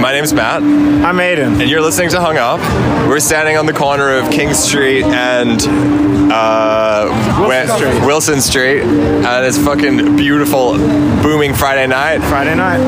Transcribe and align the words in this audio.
My 0.00 0.12
name's 0.12 0.32
Matt, 0.32 0.62
I'm 0.62 1.16
Aiden. 1.18 1.60
and 1.60 1.68
you're 1.70 1.82
listening 1.82 2.08
to 2.10 2.20
Hung 2.20 2.38
Up. 2.38 2.58
We're 3.06 3.20
standing 3.20 3.58
on 3.58 3.66
the 3.66 3.72
corner 3.74 4.16
of 4.16 4.30
King 4.30 4.54
Street 4.54 5.04
and 5.04 5.60
uh, 6.32 7.06
Wilson 7.46 7.66
Wi- 7.68 7.76
Street. 7.76 8.06
Wilson 8.06 8.40
Street, 8.40 8.80
and 8.82 9.44
it's 9.44 9.58
fucking 9.58 10.16
beautiful, 10.16 10.74
booming 11.22 11.52
Friday 11.52 11.86
night. 11.86 12.18
Friday 12.28 12.54
night. 12.54 12.78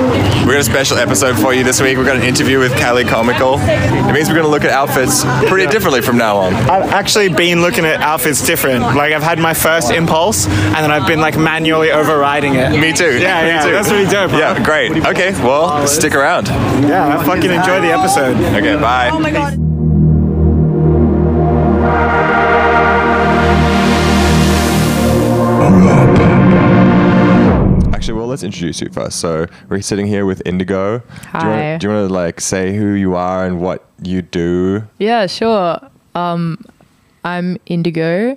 We 0.46 0.52
got 0.52 0.60
a 0.60 0.64
special 0.64 0.96
episode 0.96 1.38
for 1.38 1.52
you 1.52 1.64
this 1.64 1.80
week. 1.82 1.96
We've 1.98 2.06
got 2.06 2.16
an 2.16 2.22
interview 2.22 2.58
with 2.58 2.72
Kelly 2.78 3.04
Comical. 3.04 3.56
It 3.60 4.12
means 4.14 4.28
we're 4.28 4.34
going 4.36 4.46
to 4.46 4.50
look 4.50 4.64
at 4.64 4.70
outfits 4.70 5.24
pretty 5.48 5.70
differently 5.70 6.00
from 6.02 6.16
now 6.16 6.36
on. 6.38 6.54
I've 6.54 6.90
actually 6.92 7.28
been 7.28 7.60
looking 7.60 7.84
at 7.84 8.00
outfits 8.00 8.44
different. 8.46 8.80
Like 8.82 9.12
I've 9.12 9.22
had 9.22 9.38
my 9.38 9.52
first 9.54 9.90
impulse, 9.90 10.46
and 10.46 10.76
then 10.76 10.90
I've 10.90 11.06
been 11.06 11.20
like 11.20 11.36
manually 11.36 11.90
overriding 11.90 12.54
it. 12.54 12.70
Me 12.70 12.92
too. 12.92 13.18
Yeah, 13.18 13.42
Me 13.42 13.48
yeah, 13.48 13.64
too. 13.66 13.72
that's 13.72 13.90
really 13.90 14.06
dope. 14.10 14.30
huh? 14.30 14.38
Yeah, 14.38 14.64
great. 14.64 14.92
Okay, 15.04 15.32
well, 15.42 15.86
stick 15.86 16.14
around. 16.14 16.46
Yeah, 16.46 17.01
I 17.04 17.24
fucking 17.24 17.50
enjoy 17.50 17.80
the 17.80 17.92
episode. 17.92 18.36
Okay, 18.36 18.76
bye. 18.76 19.10
Oh 19.12 19.18
my 19.18 19.30
god. 19.30 19.58
Actually, 27.94 28.18
well, 28.18 28.26
let's 28.26 28.42
introduce 28.42 28.80
you 28.80 28.88
first. 28.90 29.20
So 29.20 29.46
we're 29.68 29.80
sitting 29.80 30.06
here 30.06 30.26
with 30.26 30.42
Indigo. 30.44 30.98
Do 30.98 31.04
you 31.04 31.28
Hi. 31.32 31.48
wanna- 31.48 31.78
Do 31.78 31.86
you 31.86 31.94
want 31.94 32.08
to 32.08 32.12
like 32.14 32.40
say 32.40 32.74
who 32.76 32.92
you 32.94 33.14
are 33.14 33.44
and 33.46 33.60
what 33.60 33.84
you 34.02 34.22
do? 34.22 34.84
Yeah, 34.98 35.26
sure. 35.26 35.78
Um, 36.16 36.58
I'm 37.24 37.58
Indigo. 37.66 38.36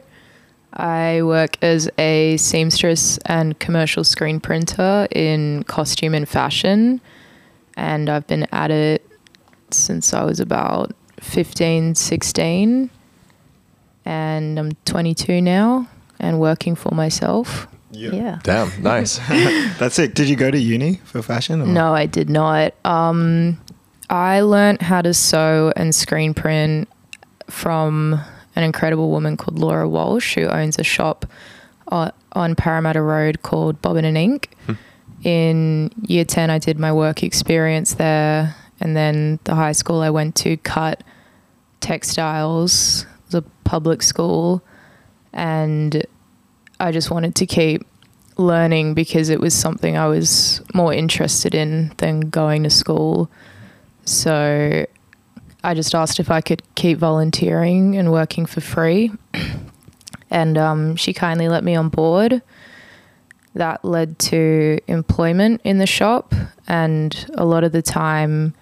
I 0.73 1.21
work 1.23 1.57
as 1.63 1.89
a 1.97 2.37
seamstress 2.37 3.17
and 3.25 3.57
commercial 3.59 4.03
screen 4.03 4.39
printer 4.39 5.07
in 5.11 5.63
costume 5.63 6.13
and 6.13 6.27
fashion. 6.29 7.01
And 7.75 8.09
I've 8.09 8.25
been 8.27 8.47
at 8.51 8.71
it 8.71 9.05
since 9.71 10.13
I 10.13 10.23
was 10.23 10.39
about 10.39 10.95
15, 11.19 11.95
16. 11.95 12.89
And 14.05 14.59
I'm 14.59 14.71
22 14.85 15.41
now 15.41 15.87
and 16.19 16.39
working 16.39 16.75
for 16.75 16.93
myself. 16.93 17.67
Yeah. 17.91 18.39
Damn, 18.43 18.71
nice. 18.83 19.17
That's 19.79 19.97
it. 19.99 20.13
Did 20.15 20.29
you 20.29 20.35
go 20.35 20.51
to 20.51 20.57
uni 20.57 20.95
for 21.05 21.21
fashion? 21.21 21.61
or- 21.61 21.65
No, 21.65 21.93
I 21.93 22.05
did 22.05 22.29
not. 22.29 22.73
Um, 22.85 23.59
I 24.09 24.41
learned 24.41 24.81
how 24.81 25.01
to 25.01 25.13
sew 25.13 25.73
and 25.75 25.93
screen 25.95 26.33
print 26.33 26.87
from 27.49 28.19
an 28.55 28.63
incredible 28.63 29.09
woman 29.09 29.37
called 29.37 29.57
Laura 29.59 29.87
Walsh, 29.89 30.35
who 30.35 30.45
owns 30.45 30.77
a 30.77 30.83
shop 30.83 31.25
on, 31.87 32.11
on 32.33 32.55
Parramatta 32.55 33.01
Road 33.01 33.41
called 33.41 33.81
Bobbin 33.81 34.05
and 34.05 34.17
Ink. 34.17 34.55
In 35.25 35.89
year 36.03 36.23
10, 36.23 36.51
I 36.51 36.59
did 36.59 36.77
my 36.77 36.93
work 36.93 37.23
experience 37.23 37.95
there. 37.95 38.55
And 38.79 38.95
then 38.95 39.39
the 39.45 39.55
high 39.55 39.71
school 39.71 40.01
I 40.01 40.11
went 40.11 40.35
to 40.37 40.55
cut 40.57 41.03
textiles, 41.81 43.01
it 43.01 43.25
was 43.25 43.35
a 43.35 43.41
public 43.63 44.03
school. 44.03 44.61
And 45.33 46.05
I 46.79 46.91
just 46.91 47.09
wanted 47.09 47.33
to 47.35 47.47
keep 47.47 47.87
learning 48.37 48.93
because 48.93 49.29
it 49.29 49.39
was 49.39 49.55
something 49.55 49.97
I 49.97 50.05
was 50.05 50.61
more 50.75 50.93
interested 50.93 51.55
in 51.55 51.91
than 51.97 52.29
going 52.29 52.61
to 52.61 52.69
school. 52.69 53.31
So 54.05 54.85
I 55.63 55.73
just 55.73 55.95
asked 55.95 56.19
if 56.19 56.29
I 56.29 56.41
could 56.41 56.61
keep 56.75 56.99
volunteering 56.99 57.97
and 57.97 58.11
working 58.11 58.45
for 58.45 58.61
free. 58.61 59.11
And 60.31 60.57
um, 60.57 60.95
she 60.95 61.13
kindly 61.13 61.47
let 61.47 61.63
me 61.63 61.75
on 61.75 61.87
board. 61.87 62.41
That 63.55 63.83
led 63.83 64.19
to 64.19 64.79
employment 64.87 65.61
in 65.63 65.77
the 65.77 65.87
shop. 65.87 66.35
And 66.67 67.25
a 67.35 67.45
lot 67.45 67.63
of 67.63 67.71
the 67.71 67.81
time, 67.81 68.53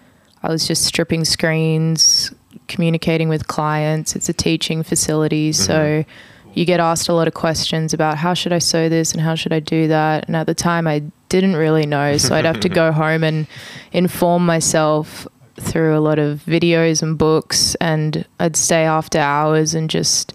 I 0.44 0.50
was 0.50 0.68
just 0.68 0.86
stripping 0.86 1.26
screens, 1.26 2.34
communicating 2.68 3.30
with 3.30 3.48
clients. 3.48 4.16
It's 4.16 4.30
a 4.30 4.34
teaching 4.34 4.84
facility. 4.84 5.52
Mm-hmm. 5.52 5.64
So 5.64 6.06
you 6.54 6.66
get 6.66 6.80
asked 6.80 7.10
a 7.10 7.14
lot 7.14 7.28
of 7.28 7.34
questions 7.34 7.94
about 7.94 8.18
how 8.18 8.34
should 8.34 8.54
I 8.54 8.60
sew 8.60 8.90
this 8.90 9.12
and 9.12 9.22
how 9.22 9.36
should 9.36 9.54
I 9.54 9.60
do 9.60 9.88
that. 9.88 10.28
And 10.28 10.36
at 10.36 10.46
the 10.46 10.54
time, 10.54 10.88
I 10.88 11.04
didn't 11.30 11.56
really 11.56 11.86
know. 11.86 12.18
So 12.18 12.36
I'd 12.36 12.46
have 12.46 12.60
to 12.62 12.70
go 12.70 12.92
home 13.04 13.24
and 13.24 13.48
inform 13.92 14.46
myself 14.46 15.28
through 15.56 15.98
a 15.98 16.00
lot 16.00 16.20
of 16.20 16.44
videos 16.46 17.02
and 17.02 17.18
books. 17.18 17.76
And 17.76 18.26
I'd 18.40 18.56
stay 18.56 18.84
after 18.84 19.20
hours 19.20 19.74
and 19.74 19.90
just, 19.90 20.34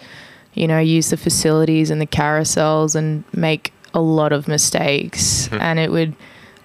you 0.54 0.66
know, 0.66 0.78
use 0.78 1.10
the 1.10 1.16
facilities 1.16 1.90
and 1.90 2.00
the 2.00 2.06
carousels 2.06 2.96
and 2.96 3.22
make 3.32 3.72
a 3.94 4.00
lot 4.00 4.32
of 4.32 4.48
mistakes. 4.48 5.48
Mm-hmm. 5.48 5.60
and 5.60 5.78
it 5.78 5.90
would 5.90 6.14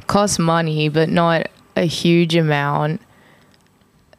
cost 0.08 0.40
money, 0.40 0.90
but 0.90 1.10
not 1.10 1.48
a 1.76 1.86
huge 1.86 2.36
amount. 2.36 3.02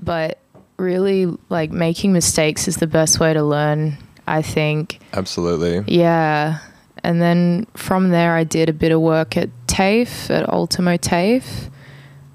But 0.00 0.38
really, 0.76 1.26
like, 1.48 1.70
making 1.70 2.12
mistakes 2.12 2.69
is 2.69 2.76
the 2.76 2.87
best 2.87 3.20
way 3.20 3.32
to 3.32 3.42
learn, 3.42 3.98
I 4.26 4.42
think. 4.42 5.00
Absolutely. 5.12 5.84
Yeah. 5.87 6.59
And 7.03 7.20
then 7.20 7.66
from 7.75 8.10
there, 8.10 8.34
I 8.34 8.44
did 8.44 8.69
a 8.69 8.72
bit 8.72 8.92
of 8.92 9.00
work 9.00 9.36
at 9.36 9.50
TAFE, 9.66 10.31
at 10.31 10.48
Ultimo 10.48 10.97
TAFE. 10.97 11.71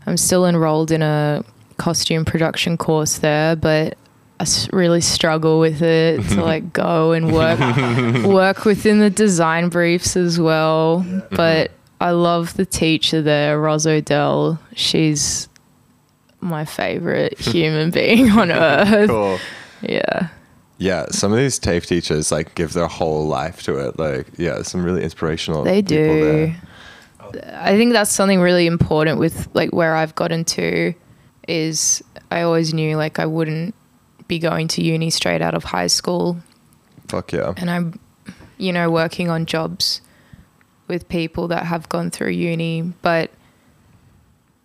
I'm 0.05 0.17
still 0.17 0.45
enrolled 0.45 0.91
in 0.91 1.01
a 1.01 1.43
costume 1.77 2.25
production 2.25 2.77
course 2.77 3.19
there, 3.19 3.55
but 3.55 3.97
I 4.39 4.45
really 4.71 5.01
struggle 5.01 5.59
with 5.59 5.81
it 5.81 6.21
to 6.29 6.43
like 6.43 6.71
go 6.71 7.11
and 7.11 7.33
work 7.33 7.59
work 8.23 8.65
within 8.65 8.99
the 8.99 9.09
design 9.09 9.69
briefs 9.69 10.15
as 10.15 10.39
well. 10.39 11.03
Mm-hmm. 11.05 11.35
But 11.35 11.71
I 11.99 12.11
love 12.11 12.53
the 12.53 12.65
teacher 12.65 13.21
there, 13.21 13.59
Ros 13.59 13.85
Odell. 13.85 14.59
She's 14.75 15.49
my 16.39 16.63
favorite 16.65 17.37
human 17.39 17.91
being 17.91 18.31
on 18.31 18.51
earth. 18.51 19.09
Cool. 19.09 19.39
Yeah. 19.81 20.29
Yeah, 20.77 21.07
some 21.11 21.33
of 21.33 21.37
these 21.37 21.59
TAFE 21.59 21.85
teachers 21.85 22.31
like 22.31 22.55
give 22.55 22.71
their 22.71 22.87
whole 22.87 23.27
life 23.27 23.61
to 23.63 23.77
it. 23.77 23.99
Like, 23.99 24.27
yeah, 24.37 24.61
some 24.61 24.81
really 24.81 25.03
inspirational. 25.03 25.65
They 25.65 25.81
do. 25.81 26.05
there. 26.23 26.61
I 27.53 27.75
think 27.75 27.91
that's 27.91 28.11
something 28.11 28.39
really 28.39 28.65
important 28.65 29.19
with 29.19 29.49
like 29.53 29.71
where 29.71 29.95
I've 29.95 30.15
gotten 30.15 30.45
to 30.45 30.93
is 31.49 32.01
I 32.31 32.41
always 32.41 32.73
knew 32.73 32.95
like 32.95 33.19
I 33.19 33.25
wouldn't 33.25 33.75
be 34.29 34.39
going 34.39 34.67
to 34.69 34.81
uni 34.81 35.09
straight 35.09 35.41
out 35.41 35.53
of 35.55 35.65
high 35.65 35.87
school 35.87 36.37
Fuck 37.09 37.33
yeah. 37.33 37.53
and 37.57 37.69
I'm 37.69 37.99
you 38.57 38.71
know 38.71 38.89
working 38.89 39.29
on 39.29 39.45
jobs 39.45 39.99
with 40.87 41.09
people 41.09 41.47
that 41.49 41.65
have 41.65 41.89
gone 41.89 42.09
through 42.11 42.29
uni 42.31 42.81
but 43.01 43.29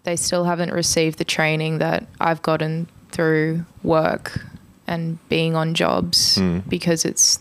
they 0.05 0.17
still 0.17 0.45
haven't 0.45 0.71
received 0.73 1.19
the 1.19 1.25
training 1.25 1.79
that 1.79 2.07
I've 2.21 2.43
gotten 2.43 2.89
through 3.11 3.65
work 3.83 4.45
and 4.87 5.19
being 5.29 5.57
on 5.57 5.75
jobs 5.75 6.37
Mm. 6.39 6.69
because 6.69 7.05
it's 7.05 7.41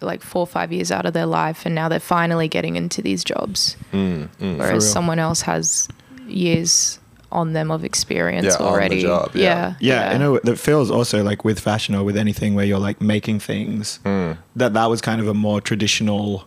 like 0.00 0.22
4 0.22 0.40
or 0.40 0.46
5 0.46 0.72
years 0.72 0.90
out 0.92 1.04
of 1.06 1.12
their 1.12 1.26
life 1.26 1.66
and 1.66 1.74
now 1.74 1.88
they're 1.88 2.00
finally 2.00 2.48
getting 2.48 2.76
into 2.76 3.02
these 3.02 3.22
jobs 3.24 3.76
Mm, 3.92 4.28
mm. 4.40 4.58
whereas 4.58 4.90
someone 4.90 5.18
else 5.18 5.42
has 5.42 5.88
years 6.26 6.98
on 7.36 7.52
them 7.52 7.70
of 7.70 7.84
experience 7.84 8.46
Yeah, 8.46 8.52
on 8.54 8.58
the 8.64 8.68
already. 8.70 9.02
job, 9.02 9.30
yeah. 9.34 9.74
Yeah, 9.78 10.10
I 10.10 10.16
know 10.18 10.40
that 10.42 10.56
feels 10.58 10.90
also 10.90 11.22
like 11.22 11.44
with 11.44 11.60
fashion 11.60 11.94
or 11.94 12.02
with 12.02 12.16
anything 12.16 12.54
where 12.56 12.64
you're 12.64 12.80
like 12.88 13.00
making 13.00 13.38
things 13.40 14.00
Mm. 14.04 14.38
that 14.56 14.72
that 14.74 14.86
was 14.90 15.00
kind 15.00 15.20
of 15.20 15.28
a 15.28 15.34
more 15.34 15.60
traditional 15.60 16.44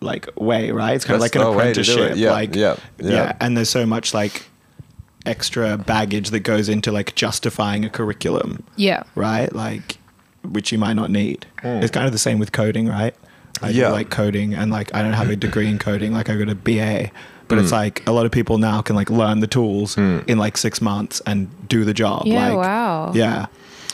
like 0.00 0.28
way, 0.36 0.70
right? 0.70 0.94
It's 0.96 1.04
kind 1.04 1.20
That's 1.20 1.34
of 1.34 1.40
like 1.40 1.46
an 1.46 1.52
the 1.52 1.58
way 1.58 1.72
to 1.72 1.82
do 1.82 1.90
it. 1.92 1.94
apprenticeship. 1.94 2.16
Yeah, 2.18 2.32
like 2.32 2.56
yeah, 2.56 2.76
yeah. 2.98 3.36
and 3.40 3.56
there's 3.56 3.70
so 3.70 3.84
much 3.86 4.12
like 4.14 4.46
extra 5.26 5.78
baggage 5.78 6.30
that 6.30 6.40
goes 6.40 6.68
into 6.68 6.92
like 6.92 7.14
justifying 7.14 7.84
a 7.84 7.90
curriculum, 7.90 8.62
Yeah. 8.76 9.02
right? 9.14 9.52
Like 9.54 9.98
which 10.42 10.72
you 10.72 10.78
might 10.78 10.92
not 10.94 11.10
need. 11.10 11.46
Mm. 11.62 11.82
It's 11.82 11.90
kind 11.90 12.06
of 12.06 12.12
the 12.12 12.18
same 12.18 12.38
with 12.38 12.52
coding, 12.52 12.86
right? 12.88 13.14
I 13.62 13.70
Yeah. 13.70 13.88
do 13.88 13.92
like 13.94 14.10
coding 14.10 14.54
and 14.54 14.70
like 14.70 14.94
I 14.94 15.00
don't 15.02 15.14
have 15.14 15.30
a 15.30 15.36
degree 15.36 15.68
in 15.68 15.78
coding, 15.78 16.12
like 16.12 16.28
I 16.28 16.36
got 16.36 16.48
a 16.50 16.54
BA. 16.54 17.10
But 17.54 17.62
it's 17.62 17.72
Mm. 17.72 17.76
like 17.84 18.02
a 18.08 18.12
lot 18.12 18.26
of 18.26 18.32
people 18.32 18.58
now 18.58 18.82
can 18.82 18.96
like 18.96 19.10
learn 19.10 19.40
the 19.40 19.46
tools 19.46 19.96
Mm. 19.96 20.28
in 20.28 20.38
like 20.38 20.56
six 20.56 20.80
months 20.80 21.20
and 21.26 21.48
do 21.68 21.84
the 21.84 21.94
job. 21.94 22.22
Yeah, 22.26 22.48
like, 22.48 22.58
wow. 22.58 23.12
yeah. 23.14 23.46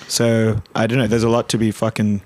So 0.09 0.61
I 0.75 0.87
don't 0.87 0.99
know. 0.99 1.07
There's 1.07 1.23
a 1.23 1.29
lot 1.29 1.49
to 1.51 1.59
be 1.59 1.71
fucking 1.71 2.23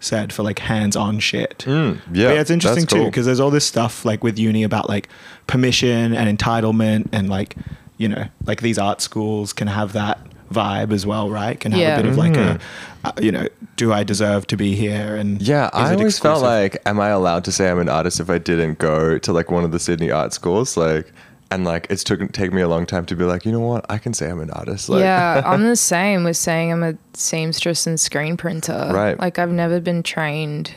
said 0.00 0.32
for 0.32 0.42
like 0.42 0.58
hands-on 0.58 1.18
shit. 1.18 1.64
Mm, 1.66 1.94
yeah, 2.12 2.28
But 2.28 2.34
yeah, 2.34 2.40
it's 2.40 2.50
interesting 2.50 2.82
that's 2.84 2.92
too 2.92 2.98
cool. 3.00 3.06
because 3.06 3.24
there's 3.26 3.40
all 3.40 3.50
this 3.50 3.64
stuff 3.64 4.04
like 4.04 4.22
with 4.22 4.38
uni 4.38 4.62
about 4.62 4.88
like 4.88 5.08
permission 5.46 6.14
and 6.14 6.38
entitlement 6.38 7.08
and 7.12 7.28
like 7.30 7.56
you 7.96 8.08
know 8.08 8.26
like 8.46 8.60
these 8.60 8.78
art 8.78 9.00
schools 9.00 9.52
can 9.52 9.68
have 9.68 9.92
that 9.94 10.18
vibe 10.54 10.92
as 10.92 11.04
well, 11.04 11.28
right? 11.30 11.58
Can 11.58 11.72
have 11.72 11.80
Yeah. 11.80 11.98
a 11.98 12.02
bit 12.02 12.10
of 12.10 12.16
like 12.16 12.32
Mhm. 12.34 12.56
a 13.04 13.08
uh, 13.08 13.12
you 13.20 13.30
know, 13.32 13.46
do 13.76 13.92
I 13.92 14.02
deserve 14.04 14.46
to 14.46 14.56
be 14.56 14.74
here? 14.74 15.14
And 15.16 15.42
Yeah, 15.42 15.68
I 15.74 15.92
it 15.92 15.98
always 15.98 16.18
felt 16.18 16.42
like, 16.42 16.78
am 16.86 16.98
I 17.00 17.08
allowed 17.10 17.44
to 17.44 17.52
say 17.52 17.70
I'm 17.70 17.78
an 17.78 17.88
artist 17.90 18.18
if 18.20 18.30
I 18.30 18.38
didn't 18.38 18.78
go 18.78 19.18
to 19.18 19.32
like 19.32 19.50
one 19.50 19.62
of 19.64 19.72
the 19.72 19.78
Sydney 19.78 20.10
art 20.10 20.32
schools? 20.32 20.76
Like, 20.78 21.12
and 21.50 21.64
like 21.66 21.86
it's 21.90 22.02
took 22.02 22.32
take 22.32 22.52
me 22.52 22.62
a 22.62 22.68
long 22.68 22.86
time 22.86 23.04
to 23.06 23.14
be 23.14 23.24
like, 23.24 23.44
you 23.44 23.52
know 23.52 23.60
what, 23.60 23.84
I 23.90 23.98
can 23.98 24.14
say 24.14 24.30
I'm 24.30 24.40
an 24.40 24.50
artist. 24.50 24.88
Like, 24.88 25.00
yeah, 25.00 25.42
I'm 25.46 25.64
the 25.64 25.76
same 25.76 26.24
with 26.24 26.36
saying 26.38 26.72
I'm 26.72 26.82
a 26.82 26.94
seamstress 27.12 27.86
and 27.86 28.00
screen 28.00 28.36
printer. 28.38 28.88
Right. 28.92 29.18
Like 29.20 29.38
I've 29.38 29.52
never 29.52 29.80
been 29.80 30.02
trained 30.02 30.70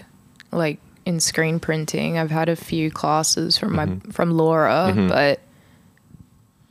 like 0.51 0.79
in 1.05 1.19
screen 1.21 1.59
printing. 1.61 2.17
I've 2.17 2.31
had 2.31 2.49
a 2.49 2.55
few 2.57 2.91
classes 2.91 3.57
from 3.57 3.73
my 3.75 3.85
Mhm. 3.85 4.11
from 4.13 4.31
Laura, 4.31 4.91
Mhm. 4.93 5.07
but 5.07 5.39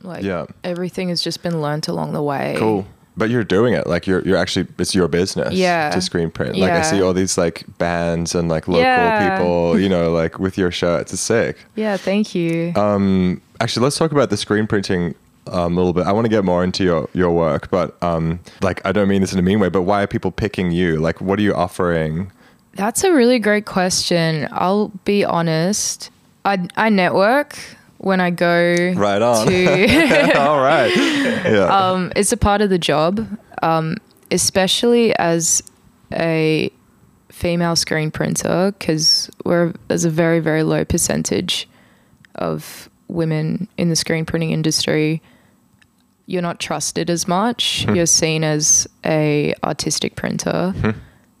Like 0.03 0.23
Yeah. 0.23 0.45
everything 0.63 1.09
has 1.09 1.21
just 1.23 1.41
been 1.41 1.59
learnt 1.59 1.87
along 1.87 2.13
the 2.13 2.21
way. 2.21 2.55
Cool. 2.59 2.85
But 3.17 3.29
you're 3.31 3.43
doing 3.43 3.73
it. 3.73 3.87
Like 3.87 4.05
you're 4.05 4.21
you're 4.21 4.37
actually 4.37 4.67
it's 4.77 4.93
your 4.93 5.07
business 5.07 5.53
Yeah. 5.53 5.89
to 5.89 5.99
screen 6.01 6.29
print. 6.29 6.55
Like 6.55 6.71
I 6.71 6.83
see 6.83 7.01
all 7.01 7.13
these 7.13 7.37
like 7.37 7.63
bands 7.79 8.35
and 8.35 8.47
like 8.47 8.67
local 8.67 8.83
Yeah. 8.83 9.37
people, 9.39 9.79
you 9.79 9.89
know, 9.89 10.11
like 10.11 10.37
with 10.39 10.57
your 10.57 10.69
shirts. 10.71 11.11
It's 11.13 11.21
sick. 11.21 11.57
Yeah, 11.75 11.97
thank 11.97 12.35
you. 12.35 12.73
Um 12.75 13.41
actually 13.59 13.83
let's 13.85 13.97
talk 13.97 14.11
about 14.11 14.29
the 14.29 14.37
screen 14.37 14.67
printing 14.67 15.15
um, 15.47 15.73
a 15.73 15.75
little 15.77 15.93
bit. 15.93 16.05
I 16.05 16.11
want 16.11 16.25
to 16.25 16.29
get 16.29 16.43
more 16.45 16.63
into 16.63 16.83
your 16.83 17.09
your 17.13 17.31
work, 17.31 17.71
but 17.71 18.01
um 18.03 18.39
like 18.61 18.85
I 18.85 18.91
don't 18.91 19.07
mean 19.07 19.21
this 19.21 19.33
in 19.33 19.39
a 19.39 19.41
mean 19.41 19.59
way, 19.59 19.69
but 19.69 19.81
why 19.81 20.03
are 20.03 20.07
people 20.07 20.29
picking 20.31 20.71
you? 20.71 20.97
Like 20.97 21.19
what 21.19 21.39
are 21.39 21.41
you 21.41 21.55
offering? 21.55 22.31
That's 22.75 23.03
a 23.03 23.11
really 23.11 23.39
great 23.39 23.65
question. 23.65 24.47
I'll 24.51 24.89
be 25.05 25.25
honest. 25.25 26.11
I 26.45 26.67
I 26.75 26.89
network 26.89 27.57
when 27.99 28.19
I 28.21 28.29
go 28.29 28.93
Right 28.95 29.21
on. 29.21 29.47
to 29.47 30.39
all 30.39 30.59
right. 30.61 30.95
Yeah. 30.95 31.65
um, 31.91 32.11
it's 32.15 32.31
a 32.31 32.37
part 32.37 32.61
of 32.61 32.69
the 32.69 32.77
job, 32.79 33.25
um, 33.63 33.97
especially 34.31 35.15
as 35.17 35.63
a 36.13 36.71
female 37.29 37.75
screen 37.75 38.11
printer, 38.11 38.73
because 38.77 39.29
we're 39.45 39.73
there's 39.87 40.05
a 40.05 40.09
very 40.09 40.39
very 40.39 40.63
low 40.63 40.85
percentage 40.85 41.67
of 42.35 42.89
women 43.07 43.67
in 43.77 43.89
the 43.89 43.95
screen 43.95 44.25
printing 44.25 44.51
industry. 44.51 45.21
You're 46.25 46.41
not 46.41 46.59
trusted 46.59 47.09
as 47.09 47.27
much. 47.27 47.85
Hmm. 47.85 47.95
You're 47.95 48.05
seen 48.05 48.43
as 48.43 48.87
a 49.05 49.53
artistic 49.63 50.15
printer. 50.15 50.73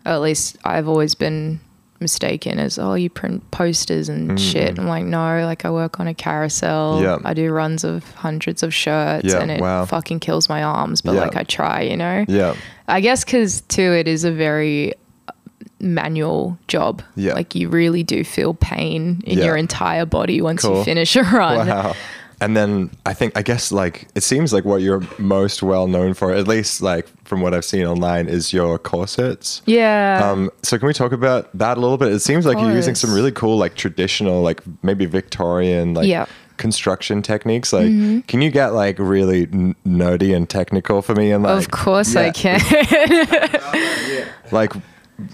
At 0.05 0.21
least 0.21 0.57
I've 0.63 0.87
always 0.87 1.13
been 1.13 1.59
mistaken 1.99 2.59
as 2.59 2.77
oh 2.77 2.93
you 2.93 3.09
print 3.09 3.49
posters 3.51 4.09
and 4.09 4.39
shit. 4.39 4.77
I'm 4.77 4.87
like 4.87 5.05
no, 5.05 5.43
like 5.45 5.65
I 5.65 5.71
work 5.71 5.99
on 5.99 6.07
a 6.07 6.13
carousel. 6.13 7.01
Yeah. 7.01 7.17
I 7.23 7.33
do 7.33 7.51
runs 7.51 7.83
of 7.83 8.03
hundreds 8.15 8.63
of 8.63 8.73
shirts 8.73 9.33
and 9.33 9.51
it 9.51 9.61
wow. 9.61 9.85
fucking 9.85 10.19
kills 10.19 10.49
my 10.49 10.63
arms, 10.63 11.01
but 11.01 11.15
like 11.15 11.35
I 11.35 11.43
try, 11.43 11.81
you 11.81 11.97
know. 11.97 12.25
yeah. 12.27 12.55
I 12.87 13.01
guess 13.01 13.23
because 13.25 13.61
too, 13.61 13.93
it 13.93 14.07
is 14.07 14.23
a 14.23 14.31
very 14.31 14.93
uh, 15.27 15.33
manual 15.79 16.57
job. 16.67 17.03
Yeah. 17.15 17.33
Like 17.33 17.53
you 17.53 17.69
really 17.69 18.03
do 18.03 18.23
feel 18.23 18.53
pain 18.53 19.21
in 19.25 19.39
your 19.39 19.57
entire 19.57 20.05
body 20.05 20.41
once 20.41 20.61
Cool. 20.61 20.77
you 20.77 20.83
finish 20.83 21.15
a 21.15 21.23
run. 21.23 21.67
Wow. 21.67 21.95
And 22.39 22.55
then 22.55 22.91
I 23.05 23.13
think 23.15 23.35
I 23.35 23.41
guess 23.41 23.71
like 23.71 24.07
it 24.13 24.21
seems 24.21 24.53
like 24.53 24.63
what 24.63 24.81
you're 24.81 25.01
most 25.17 25.63
well 25.63 25.87
known 25.87 26.13
for, 26.13 26.31
at 26.33 26.47
least 26.47 26.81
like 26.83 27.07
from 27.25 27.41
what 27.41 27.53
I've 27.55 27.65
seen 27.65 27.83
online, 27.85 28.27
is 28.27 28.53
your 28.53 28.77
corsets. 28.77 29.63
Yeah. 29.65 30.21
Um, 30.23 30.51
so 30.61 30.77
can 30.77 30.87
we 30.87 30.93
talk 30.93 31.11
about 31.13 31.49
that 31.57 31.77
a 31.77 31.81
little 31.81 31.97
bit? 31.97 32.13
It 32.13 32.19
seems 32.19 32.45
like 32.45 32.59
you're 32.59 32.71
using 32.75 32.93
some 32.95 33.11
really 33.13 33.31
cool, 33.31 33.57
like 33.57 33.73
traditional, 33.75 34.43
like 34.43 34.61
maybe 34.83 35.05
Victorian, 35.07 35.95
like 35.95 36.05
Yeah. 36.07 36.27
construction 36.57 37.23
techniques. 37.23 37.73
Like, 37.73 37.87
Mm-hmm. 37.87 38.19
can 38.27 38.41
you 38.43 38.51
get 38.51 38.73
like 38.73 38.99
really 38.99 39.43
n- 39.51 39.75
nerdy 39.85 40.35
and 40.35 40.47
technical 40.47 41.01
for 41.01 41.15
me? 41.15 41.31
And 41.31 41.43
like, 41.43 41.57
of 41.57 41.71
course 41.71 42.15
I 42.15 42.29
can. 42.29 42.59
like 44.51 44.73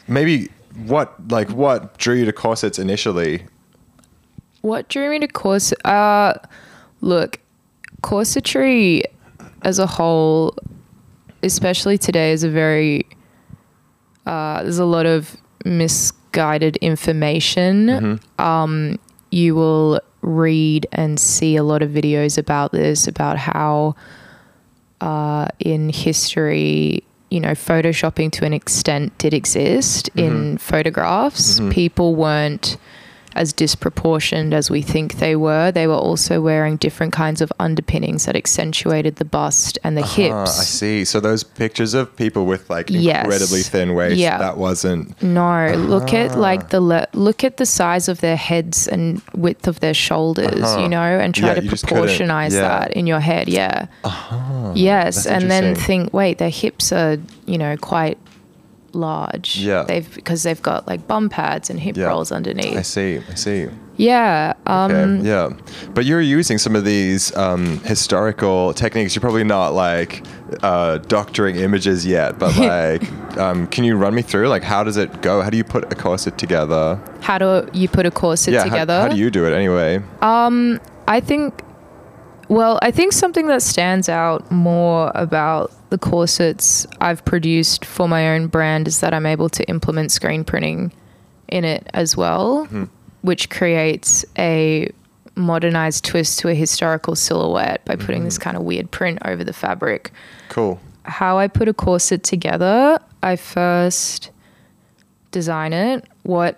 maybe 0.07 0.49
what 0.85 1.13
like 1.29 1.49
what 1.51 1.97
drew 1.97 2.15
you 2.15 2.25
to 2.25 2.33
corsets 2.33 2.79
initially? 2.79 3.43
what 4.61 4.87
drew 4.87 5.09
me 5.09 5.19
to 5.19 5.27
corsets 5.27 5.81
Uh, 5.83 6.33
look, 7.03 7.39
corsetry 8.01 9.03
as 9.61 9.77
a 9.77 9.85
whole, 9.85 10.55
especially 11.43 11.97
today, 11.97 12.31
is 12.31 12.43
a 12.43 12.49
very 12.49 13.05
uh, 14.25 14.63
there's 14.63 14.79
a 14.79 14.85
lot 14.85 15.05
of 15.05 15.37
misguided 15.65 16.77
information. 16.77 17.89
Um, 18.39 18.99
you 19.31 19.53
will 19.55 19.99
read 20.21 20.87
and 20.93 21.19
see 21.19 21.57
a 21.57 21.63
lot 21.63 21.81
of 21.81 21.89
videos 21.91 22.37
about 22.37 22.71
this, 22.71 23.07
about 23.07 23.37
how 23.37 23.95
uh, 25.01 25.47
in 25.59 25.89
history, 25.89 27.03
you 27.29 27.39
know, 27.41 27.51
photoshopping 27.51 28.31
to 28.31 28.45
an 28.45 28.53
extent 28.53 29.17
did 29.17 29.33
exist 29.33 30.09
in 30.15 30.57
photographs. 30.57 31.59
People 31.73 32.15
weren't 32.15 32.77
as 33.35 33.53
disproportioned 33.53 34.53
as 34.53 34.69
we 34.69 34.81
think 34.81 35.15
they 35.15 35.35
were. 35.35 35.71
They 35.71 35.87
were 35.87 35.93
also 35.95 36.41
wearing 36.41 36.77
different 36.77 37.13
kinds 37.13 37.41
of 37.41 37.51
underpinnings 37.59 38.25
that 38.25 38.35
accentuated 38.35 39.15
the 39.17 39.25
bust 39.25 39.77
and 39.83 39.97
the 39.97 40.03
Ah, 40.03 40.07
hips. 40.07 40.59
I 40.59 40.63
see. 40.63 41.05
So 41.05 41.19
those 41.19 41.43
pictures 41.43 41.93
of 41.93 42.15
people 42.15 42.45
with 42.45 42.69
like 42.69 42.87
Yes. 42.89 43.23
incredibly 43.25 43.61
thin 43.61 43.93
waist, 43.95 44.17
Yeah. 44.17 44.37
that 44.37 44.57
wasn't. 44.57 45.21
No, 45.21 45.73
look 45.75 46.13
at 46.13 46.31
Ah. 46.31 46.39
like 46.39 46.69
the 46.69 46.81
le- 46.81 47.07
look 47.13 47.43
at 47.43 47.57
the 47.57 47.65
size 47.65 48.07
of 48.07 48.21
their 48.21 48.35
heads 48.37 48.87
and 48.87 49.21
width 49.35 49.67
of 49.67 49.79
their 49.79 49.93
shoulders, 49.93 50.61
Uh-huh. 50.63 50.81
you 50.81 50.87
know, 50.89 51.01
and 51.01 51.33
try 51.33 51.49
Yeah, 51.49 51.53
to 51.55 51.63
you 51.63 51.69
just 51.69 51.87
couldn't- 51.87 52.03
proportionize 52.05 52.51
yeah. 52.53 52.61
that 52.61 52.93
in 52.93 53.07
your 53.07 53.19
head. 53.19 53.47
Yeah. 53.49 53.85
yes, 54.73 55.15
that's 55.15 55.27
and 55.27 55.49
then 55.51 55.75
think, 55.75 56.13
wait, 56.13 56.37
their 56.37 56.49
hips 56.49 56.91
are, 56.91 57.17
you 57.45 57.57
know, 57.57 57.75
quite 57.77 58.17
large. 58.95 59.57
Yeah. 59.57 59.83
They've 59.83 60.13
because 60.15 60.43
they've 60.43 60.61
got 60.61 60.87
like 60.87 61.07
bum 61.07 61.29
pads 61.29 61.69
and 61.69 61.79
hip 61.79 61.97
Yeah. 61.97 62.07
rolls 62.07 62.31
underneath. 62.31 62.77
I 62.77 62.81
see. 62.81 63.21
I 63.29 63.35
see. 63.35 63.67
Yeah. 63.97 64.53
Um 64.65 64.91
Okay, 64.91 65.27
yeah, 65.29 65.49
but 65.93 66.05
you're 66.05 66.19
using 66.21 66.57
some 66.57 66.75
of 66.75 66.83
these 66.83 67.35
um, 67.37 67.77
historical 67.81 68.73
techniques. 68.73 69.13
You're 69.15 69.21
probably 69.21 69.43
not 69.43 69.73
like 69.73 70.23
uh, 70.63 70.97
doctoring 70.97 71.55
images 71.57 72.05
yet, 72.05 72.39
but 72.39 72.57
like, 72.57 73.37
um, 73.37 73.67
can 73.67 73.83
you 73.83 73.95
run 73.95 74.15
me 74.15 74.21
through 74.23 74.47
like 74.47 74.63
how 74.63 74.83
does 74.83 74.97
it 74.97 75.21
go? 75.21 75.41
How 75.41 75.49
do 75.51 75.57
you 75.57 75.63
put 75.63 75.91
a 75.91 75.95
corset 75.95 76.37
together? 76.37 76.99
how 77.21 77.37
do 77.37 77.69
you 77.73 77.87
put 77.87 78.05
a 78.05 78.11
corset 78.11 78.53
yeah, 78.53 78.59
how- 78.63 78.65
together? 78.69 79.01
How, 79.01 79.07
do 79.09 79.15
you 79.17 79.29
do 79.29 79.45
it 79.45 79.53
anyway? 79.53 80.01
Um, 80.21 80.79
I 81.07 81.19
think, 81.19 81.61
well, 82.49 82.79
I 82.81 82.91
think 82.91 83.13
something 83.13 83.47
that 83.47 83.61
stands 83.61 84.09
out 84.09 84.49
more 84.51 85.11
about 85.15 85.71
the 85.93 85.99
corsets 85.99 86.87
I've 87.01 87.23
produced 87.23 87.85
for 87.85 88.07
my 88.07 88.29
own 88.29 88.47
brand 88.47 88.87
is 88.87 88.99
that 89.01 89.13
I'm 89.13 89.27
able 89.27 89.47
to 89.49 89.63
implement 89.69 90.11
screen 90.11 90.43
printing 90.43 90.91
in 91.47 91.65
it 91.65 91.87
as 91.93 92.17
well, 92.17 92.65
hmm. 92.65 92.85
which 93.21 93.51
creates 93.51 94.25
a 94.35 94.91
modernized 95.35 96.03
twist 96.03 96.39
to 96.39 96.47
a 96.47 96.55
historical 96.55 97.15
silhouette 97.15 97.85
by 97.85 97.95
putting 97.95 98.23
this 98.23 98.37
hmm. 98.37 98.41
kind 98.41 98.57
of 98.57 98.63
weird 98.63 98.89
print 98.89 99.19
over 99.23 99.43
the 99.43 99.53
fabric. 99.53 100.11
Cool. 100.49 100.79
How 101.03 101.37
I 101.37 101.47
put 101.47 101.67
a 101.67 101.75
corset 101.75 102.23
together, 102.23 102.97
I 103.21 103.35
first 103.35 104.31
design 105.29 105.73
it. 105.73 106.05
What 106.23 106.57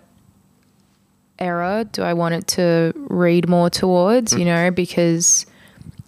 era 1.40 1.86
do 1.92 2.04
I 2.04 2.14
want 2.14 2.36
it 2.36 2.48
to 2.56 2.94
read 2.96 3.50
more 3.50 3.70
towards? 3.70 4.32
You 4.32 4.40
hmm. 4.40 4.46
know, 4.46 4.72
because 4.72 5.46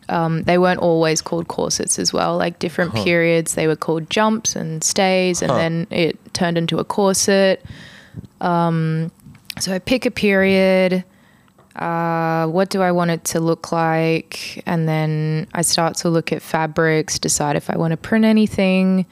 um, 0.09 0.43
they 0.43 0.57
weren't 0.57 0.79
always 0.79 1.21
called 1.21 1.47
corsets 1.47 1.99
as 1.99 2.13
well. 2.13 2.37
Like 2.37 2.59
different 2.59 2.93
periods, 2.93 3.55
they 3.55 3.67
were 3.67 3.75
called 3.75 4.09
jumps 4.09 4.55
and 4.55 4.83
stays, 4.83 5.41
and 5.41 5.51
Huh. 5.51 5.57
then 5.57 5.87
it 5.91 6.17
turned 6.33 6.57
into 6.57 6.77
a 6.79 6.83
corset. 6.83 7.63
Um, 8.41 9.11
so 9.59 9.73
I 9.73 9.79
pick 9.79 10.05
a 10.05 10.11
period. 10.11 11.03
Uh, 11.75 12.47
what 12.47 12.69
do 12.69 12.81
I 12.81 12.91
want 12.91 13.11
it 13.11 13.23
to 13.25 13.39
look 13.39 13.71
like? 13.71 14.63
And 14.65 14.87
then 14.87 15.47
I 15.53 15.61
start 15.61 15.95
to 15.97 16.09
look 16.09 16.31
at 16.31 16.41
fabrics, 16.41 17.19
decide 17.19 17.55
if 17.55 17.69
I 17.69 17.77
want 17.77 17.91
to 17.91 17.97
print 17.97 18.25
anything. 18.25 19.05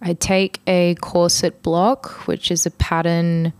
I 0.00 0.14
take 0.14 0.60
a 0.66 0.94
corset 1.00 1.62
block, 1.62 2.10
which 2.26 2.50
is 2.50 2.66
a 2.66 2.70
pattern 2.70 3.52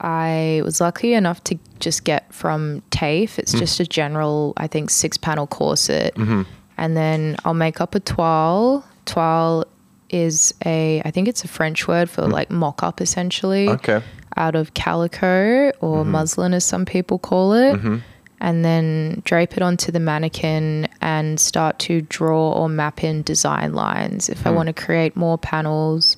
I 0.00 0.62
was 0.64 0.80
lucky 0.80 1.14
enough 1.14 1.42
to 1.44 1.58
just 1.80 2.04
get 2.04 2.32
from 2.32 2.82
TAFE. 2.90 3.38
It's 3.38 3.52
hmm. 3.52 3.58
just 3.58 3.80
a 3.80 3.86
general, 3.86 4.52
I 4.56 4.66
think, 4.66 4.90
six 4.90 5.16
panel 5.16 5.46
corset. 5.46 6.14
Mm-hmm. 6.14 6.42
And 6.76 6.96
then 6.96 7.36
I'll 7.44 7.54
make 7.54 7.80
up 7.80 7.94
a 7.94 8.00
toile. 8.00 8.84
Toile 9.06 9.64
is 10.10 10.52
a, 10.64 11.00
I 11.04 11.10
think 11.10 11.28
it's 11.28 11.44
a 11.44 11.48
French 11.48 11.88
word 11.88 12.10
for 12.10 12.24
hmm. 12.24 12.30
like 12.30 12.50
mock 12.50 12.82
up 12.82 13.00
essentially 13.00 13.68
Okay. 13.68 14.02
out 14.36 14.54
of 14.54 14.74
calico 14.74 15.72
or 15.80 16.02
mm-hmm. 16.02 16.10
muslin, 16.10 16.54
as 16.54 16.64
some 16.64 16.84
people 16.84 17.18
call 17.18 17.54
it, 17.54 17.76
mm-hmm. 17.76 17.96
and 18.40 18.64
then 18.64 19.22
drape 19.24 19.56
it 19.56 19.62
onto 19.62 19.90
the 19.90 20.00
mannequin 20.00 20.88
and 21.00 21.40
start 21.40 21.78
to 21.80 22.02
draw 22.02 22.52
or 22.52 22.68
map 22.68 23.02
in 23.02 23.22
design 23.22 23.72
lines. 23.72 24.28
If 24.28 24.46
I 24.46 24.50
hmm. 24.50 24.56
want 24.56 24.66
to 24.68 24.72
create 24.74 25.16
more 25.16 25.38
panels, 25.38 26.16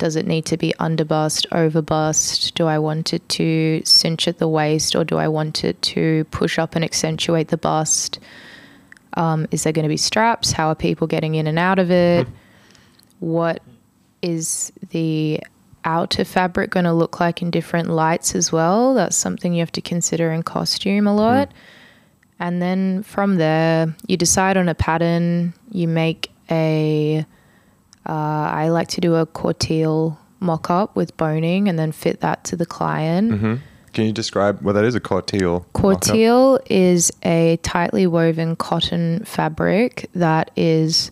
does 0.00 0.16
it 0.16 0.26
need 0.26 0.46
to 0.46 0.56
be 0.56 0.74
underbust, 0.80 1.46
overbust? 1.50 2.54
Do 2.54 2.66
I 2.66 2.78
want 2.78 3.14
it 3.14 3.28
to 3.28 3.82
cinch 3.84 4.26
at 4.26 4.38
the 4.38 4.48
waist 4.48 4.96
or 4.96 5.04
do 5.04 5.18
I 5.18 5.28
want 5.28 5.62
it 5.62 5.80
to 5.82 6.24
push 6.32 6.58
up 6.58 6.74
and 6.74 6.84
accentuate 6.84 7.48
the 7.48 7.58
bust? 7.58 8.18
Um, 9.14 9.46
is 9.50 9.62
there 9.62 9.72
going 9.72 9.84
to 9.84 9.88
be 9.88 9.98
straps? 9.98 10.52
How 10.52 10.68
are 10.68 10.74
people 10.74 11.06
getting 11.06 11.34
in 11.34 11.46
and 11.46 11.58
out 11.58 11.78
of 11.78 11.90
it? 11.90 12.26
What 13.20 13.62
is 14.22 14.72
the 14.88 15.40
outer 15.84 16.24
fabric 16.24 16.70
going 16.70 16.84
to 16.84 16.92
look 16.92 17.20
like 17.20 17.42
in 17.42 17.50
different 17.50 17.90
lights 17.90 18.34
as 18.34 18.50
well? 18.50 18.94
That's 18.94 19.16
something 19.16 19.52
you 19.52 19.60
have 19.60 19.72
to 19.72 19.82
consider 19.82 20.32
in 20.32 20.42
costume 20.42 21.06
a 21.06 21.14
lot. 21.14 21.52
And 22.38 22.62
then 22.62 23.02
from 23.02 23.36
there, 23.36 23.94
you 24.06 24.16
decide 24.16 24.56
on 24.56 24.70
a 24.70 24.74
pattern. 24.74 25.52
You 25.70 25.86
make 25.86 26.30
a, 26.50 27.26
uh, 28.06 28.12
I 28.12 28.68
like 28.70 28.88
to 28.88 29.00
do 29.00 29.14
a 29.16 29.26
coutil 29.26 30.16
mock 30.40 30.70
up 30.70 30.96
with 30.96 31.16
boning 31.16 31.68
and 31.68 31.78
then 31.78 31.92
fit 31.92 32.20
that 32.20 32.44
to 32.44 32.56
the 32.56 32.66
client. 32.66 33.60
Can 33.92 34.04
you 34.06 34.12
describe 34.12 34.62
what 34.62 34.72
that 34.74 34.84
is? 34.84 34.94
A 34.94 35.00
coutil. 35.00 35.64
mock-up? 36.54 36.66
Is 36.70 37.12
a 37.24 37.58
tightly 37.62 38.06
woven 38.06 38.56
cotton 38.56 39.24
fabric 39.24 40.08
that 40.14 40.50
is 40.56 41.10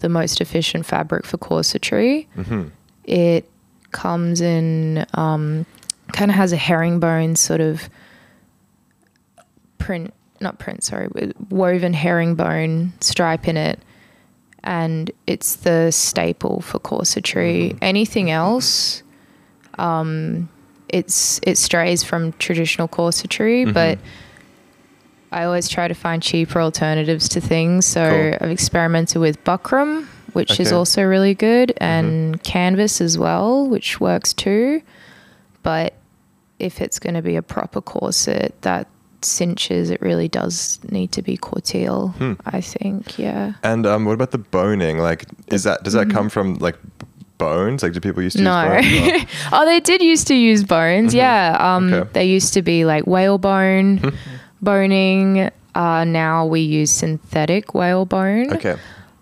the 0.00 0.08
most 0.08 0.40
efficient 0.40 0.86
fabric 0.86 1.24
for 1.24 1.38
corsetry. 1.38 2.26
It 3.04 3.48
comes 3.92 4.40
in, 4.40 5.06
um, 5.14 5.66
kind 6.12 6.30
of 6.30 6.36
has 6.36 6.52
a 6.52 6.56
herringbone 6.56 7.36
sort 7.36 7.60
of 7.60 7.88
print, 9.78 10.12
not 10.40 10.58
print, 10.58 10.82
sorry, 10.84 11.08
woven 11.48 11.92
herringbone 11.92 12.92
stripe 13.00 13.46
in 13.46 13.56
it. 13.56 13.78
And 14.62 15.10
it's 15.26 15.56
the 15.56 15.90
staple 15.90 16.60
for 16.60 16.78
corsetry. 16.78 17.78
Anything 17.80 18.30
else, 18.30 19.02
it's 20.92 21.40
it 21.42 21.56
strays 21.58 22.02
from 22.04 22.32
traditional 22.34 22.88
corsetry, 22.88 23.62
Mm-hmm. 23.64 23.72
but 23.72 23.98
I 25.32 25.44
always 25.44 25.68
try 25.68 25.86
to 25.86 25.94
find 25.94 26.20
cheaper 26.22 26.60
alternatives 26.60 27.28
to 27.30 27.40
things. 27.40 27.86
So 27.86 28.10
Cool. 28.10 28.38
I've 28.40 28.50
experimented 28.50 29.20
with 29.22 29.42
buckram, 29.44 30.06
which 30.32 30.52
is 30.52 30.60
Okay. 30.60 30.64
Mm-hmm. 30.70 30.76
also 30.76 31.02
really 31.04 31.34
good, 31.34 31.72
and 31.78 32.42
canvas 32.42 33.00
as 33.00 33.16
well, 33.16 33.66
which 33.68 34.00
works 34.00 34.32
too. 34.32 34.82
But 35.62 35.94
if 36.58 36.80
it's 36.80 36.98
going 36.98 37.14
to 37.14 37.22
be 37.22 37.36
a 37.36 37.42
proper 37.42 37.80
corset 37.80 38.54
that 38.62 38.88
cinches, 39.24 39.90
it 39.90 40.00
really 40.00 40.28
does 40.28 40.78
need 40.90 41.12
to 41.12 41.22
be 41.22 41.36
coutil. 41.36 42.14
Hmm. 42.16 42.34
I 42.46 42.60
think, 42.60 43.18
yeah. 43.18 43.52
And 43.62 43.86
um, 43.86 44.04
what 44.04 44.12
about 44.14 44.30
the 44.30 44.38
boning? 44.38 44.98
Like, 44.98 45.24
is 45.48 45.64
that 45.64 45.82
does 45.82 45.92
that 45.94 46.10
come 46.10 46.28
from 46.28 46.54
like 46.56 46.76
bones? 47.38 47.82
Like, 47.82 47.92
do 47.92 48.00
people 48.00 48.22
used 48.22 48.36
to 48.36 48.42
No. 48.42 48.78
use 48.78 49.00
bones? 49.12 49.24
oh, 49.52 49.64
they 49.64 49.80
did 49.80 50.02
used 50.02 50.26
to 50.28 50.34
use 50.34 50.64
bones. 50.64 51.14
Yeah. 51.14 51.56
Um, 51.58 51.86
Mm-hmm. 51.90 51.94
Okay. 51.94 52.10
They 52.12 52.24
used 52.26 52.52
to 52.54 52.62
be 52.62 52.84
like 52.84 53.06
whalebone 53.06 54.12
boning. 54.62 55.50
Uh, 55.74 56.04
now 56.04 56.44
we 56.46 56.60
use 56.60 56.90
synthetic 56.90 57.74
whalebone. 57.74 58.52
okay. 58.54 58.76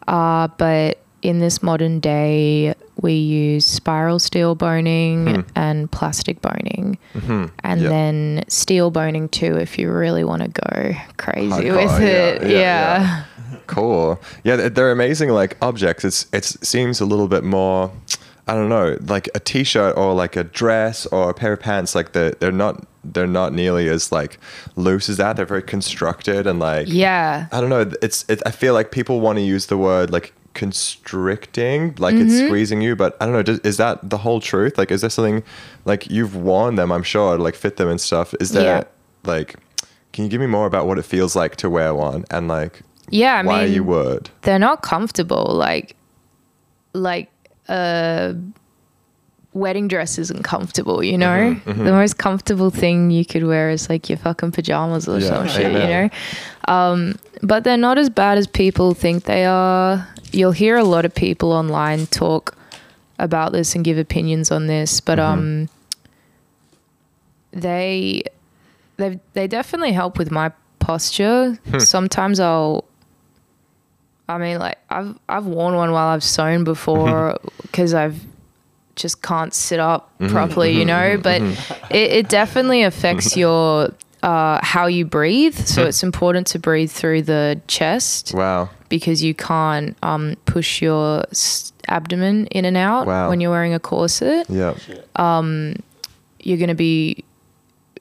Uh, 0.06 0.48
but 0.58 0.98
in 1.22 1.38
this 1.40 1.62
modern 1.62 2.00
day, 2.00 2.74
we 3.00 3.12
use 3.14 3.64
spiral 3.64 4.18
steel 4.18 4.54
boning 4.54 5.44
and 5.54 5.90
plastic 5.90 6.40
boning. 6.42 6.98
And 7.14 7.22
Hmm. 7.22 7.28
Mm-hmm. 7.44 7.82
Yeah. 7.82 7.88
then 7.88 8.44
steel 8.48 8.90
boning 8.90 9.28
too, 9.28 9.56
if 9.56 9.78
you 9.78 9.90
really 9.90 10.24
want 10.24 10.42
to 10.42 10.48
go 10.48 10.94
crazy 11.16 11.50
Hardcore, 11.50 11.76
with 11.76 12.00
it. 12.02 12.42
yeah, 12.42 12.48
Yeah. 12.48 13.00
yeah. 13.00 13.24
Cool. 13.66 14.20
Yeah, 14.44 14.56
they're 14.68 14.90
amazing. 14.92 15.28
Like 15.30 15.56
objects. 15.62 16.04
It's 16.04 16.26
it 16.32 16.44
seems 16.44 17.00
a 17.00 17.04
little 17.06 17.28
bit 17.28 17.44
more. 17.44 17.90
I 18.46 18.54
don't 18.54 18.70
know, 18.70 18.96
like 19.06 19.28
a 19.34 19.40
t-shirt 19.40 19.94
or 19.98 20.14
like 20.14 20.34
a 20.34 20.42
dress 20.44 21.04
or 21.06 21.28
a 21.28 21.34
pair 21.34 21.52
of 21.52 21.60
pants. 21.60 21.94
Like 21.94 22.12
they're 22.12 22.30
they're 22.40 22.50
not 22.50 22.86
they're 23.04 23.26
not 23.26 23.52
nearly 23.52 23.88
as 23.88 24.10
like 24.10 24.38
loose 24.76 25.10
as 25.10 25.18
that. 25.18 25.36
They're 25.36 25.44
very 25.44 25.62
constructed 25.62 26.46
and 26.46 26.58
like 26.58 26.86
Yeah. 26.88 27.46
I 27.52 27.60
don't 27.60 27.68
know. 27.68 27.90
It's 28.00 28.24
it, 28.28 28.42
I 28.46 28.50
feel 28.50 28.72
like 28.72 28.90
people 28.90 29.20
want 29.20 29.36
to 29.36 29.42
use 29.44 29.66
the 29.66 29.76
word 29.76 30.10
like 30.10 30.32
constricting, 30.58 31.94
like 31.98 32.14
it's 32.16 32.32
Mm-hmm. 32.34 32.46
squeezing 32.48 32.80
you. 32.82 32.96
But 32.96 33.16
I 33.20 33.24
don't 33.24 33.34
know. 33.34 33.42
Does, 33.42 33.58
is 33.60 33.76
that 33.78 34.10
the 34.10 34.18
whole 34.18 34.40
truth? 34.40 34.76
Like, 34.78 34.90
is 34.90 35.00
there 35.00 35.10
something 35.10 35.42
like 35.84 36.10
you've 36.10 36.34
worn 36.36 36.74
them? 36.76 36.92
I'm 36.92 37.02
sure 37.02 37.38
like 37.38 37.54
fit 37.54 37.76
them 37.76 37.88
and 37.88 38.00
stuff. 38.00 38.34
Is 38.40 38.50
there 38.50 38.64
Yeah. 38.78 38.84
like? 39.24 39.56
Can 40.12 40.24
you 40.24 40.30
give 40.30 40.40
me 40.40 40.46
more 40.46 40.66
about 40.66 40.86
what 40.86 40.98
it 40.98 41.04
feels 41.04 41.36
like 41.36 41.56
to 41.56 41.70
wear 41.70 41.94
one 41.94 42.24
and 42.30 42.48
like 42.48 42.80
Yeah. 43.10 43.36
I 43.36 43.42
why 43.42 43.64
mean, 43.64 43.74
you 43.74 43.84
would? 43.84 44.30
they're 44.42 44.58
not 44.58 44.82
comfortable. 44.82 45.46
Like, 45.54 45.94
like 46.92 47.30
a 47.68 48.34
wedding 49.52 49.88
dress 49.88 50.18
isn't 50.18 50.42
comfortable. 50.44 51.02
You 51.04 51.18
know, 51.18 51.56
Mm-hmm, 51.66 51.84
the 51.84 51.92
most 51.92 52.18
comfortable 52.18 52.70
thing 52.70 53.10
you 53.10 53.24
could 53.24 53.44
wear 53.44 53.70
is 53.70 53.88
like 53.88 54.08
your 54.08 54.18
fucking 54.18 54.52
pajamas 54.52 55.08
or 55.08 55.18
Yeah, 55.20 55.28
some 55.28 55.48
shit. 55.48 55.72
You 55.72 55.78
know, 55.78 56.08
um, 56.68 57.14
but 57.42 57.64
they're 57.64 57.76
not 57.88 57.98
as 57.98 58.10
bad 58.10 58.38
as 58.38 58.46
people 58.46 58.94
think 58.94 59.24
they 59.24 59.44
are. 59.44 60.06
You'll 60.32 60.52
hear 60.52 60.76
a 60.76 60.84
lot 60.84 61.04
of 61.04 61.14
people 61.14 61.52
online 61.52 62.06
talk 62.06 62.56
about 63.18 63.52
this 63.52 63.74
and 63.74 63.84
give 63.84 63.98
opinions 63.98 64.50
on 64.50 64.66
this, 64.66 65.00
but 65.00 65.18
Mm-hmm. 65.18 65.32
um, 65.40 65.68
they 67.52 68.22
they 68.96 69.20
they 69.32 69.46
definitely 69.46 69.92
help 69.92 70.18
with 70.18 70.30
my 70.30 70.52
posture. 70.78 71.58
Hmm. 71.70 71.78
Sometimes 71.78 72.40
I'll 72.40 72.84
I 74.28 74.38
mean, 74.38 74.58
like 74.58 74.78
I've 74.90 75.18
I've 75.28 75.46
worn 75.46 75.74
one 75.74 75.92
while 75.92 76.08
I've 76.08 76.24
sewn 76.24 76.64
before 76.64 77.38
because 77.62 77.94
I've 77.94 78.20
just 78.96 79.22
can't 79.22 79.54
sit 79.54 79.80
up 79.80 80.10
Mm-hmm. 80.18 80.32
properly, 80.34 80.76
you 80.76 80.84
know. 80.84 81.16
But 81.16 81.40
it, 81.90 82.10
it 82.12 82.28
definitely 82.28 82.82
affects 82.82 83.36
your 83.36 83.90
uh, 84.22 84.58
how 84.62 84.86
you 84.86 85.04
breathe. 85.04 85.54
So 85.54 85.82
Hmm. 85.82 85.88
it's 85.88 86.02
important 86.02 86.48
to 86.48 86.58
breathe 86.58 86.90
through 86.90 87.22
the 87.22 87.60
chest 87.68 88.32
Wow. 88.34 88.68
Because 88.88 89.22
you 89.22 89.34
can't 89.34 89.96
um, 90.02 90.36
push 90.46 90.80
your 90.82 91.24
abdomen 91.88 92.46
in 92.48 92.64
and 92.64 92.76
out 92.76 93.06
Wow. 93.06 93.28
when 93.28 93.40
you're 93.40 93.50
wearing 93.50 93.74
a 93.74 93.80
corset. 93.80 94.46
Yeah. 94.48 94.74
You're 96.40 96.56
going 96.58 96.68
to 96.68 96.74
be 96.74 97.24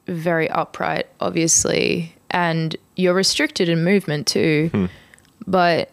very 0.07 0.49
upright, 0.49 1.07
obviously, 1.19 2.13
and 2.31 2.75
you're 2.95 3.13
restricted 3.13 3.67
in 3.67 3.83
movement 3.83 4.27
too. 4.27 4.69
Hmm. 4.71 4.85
But 5.45 5.91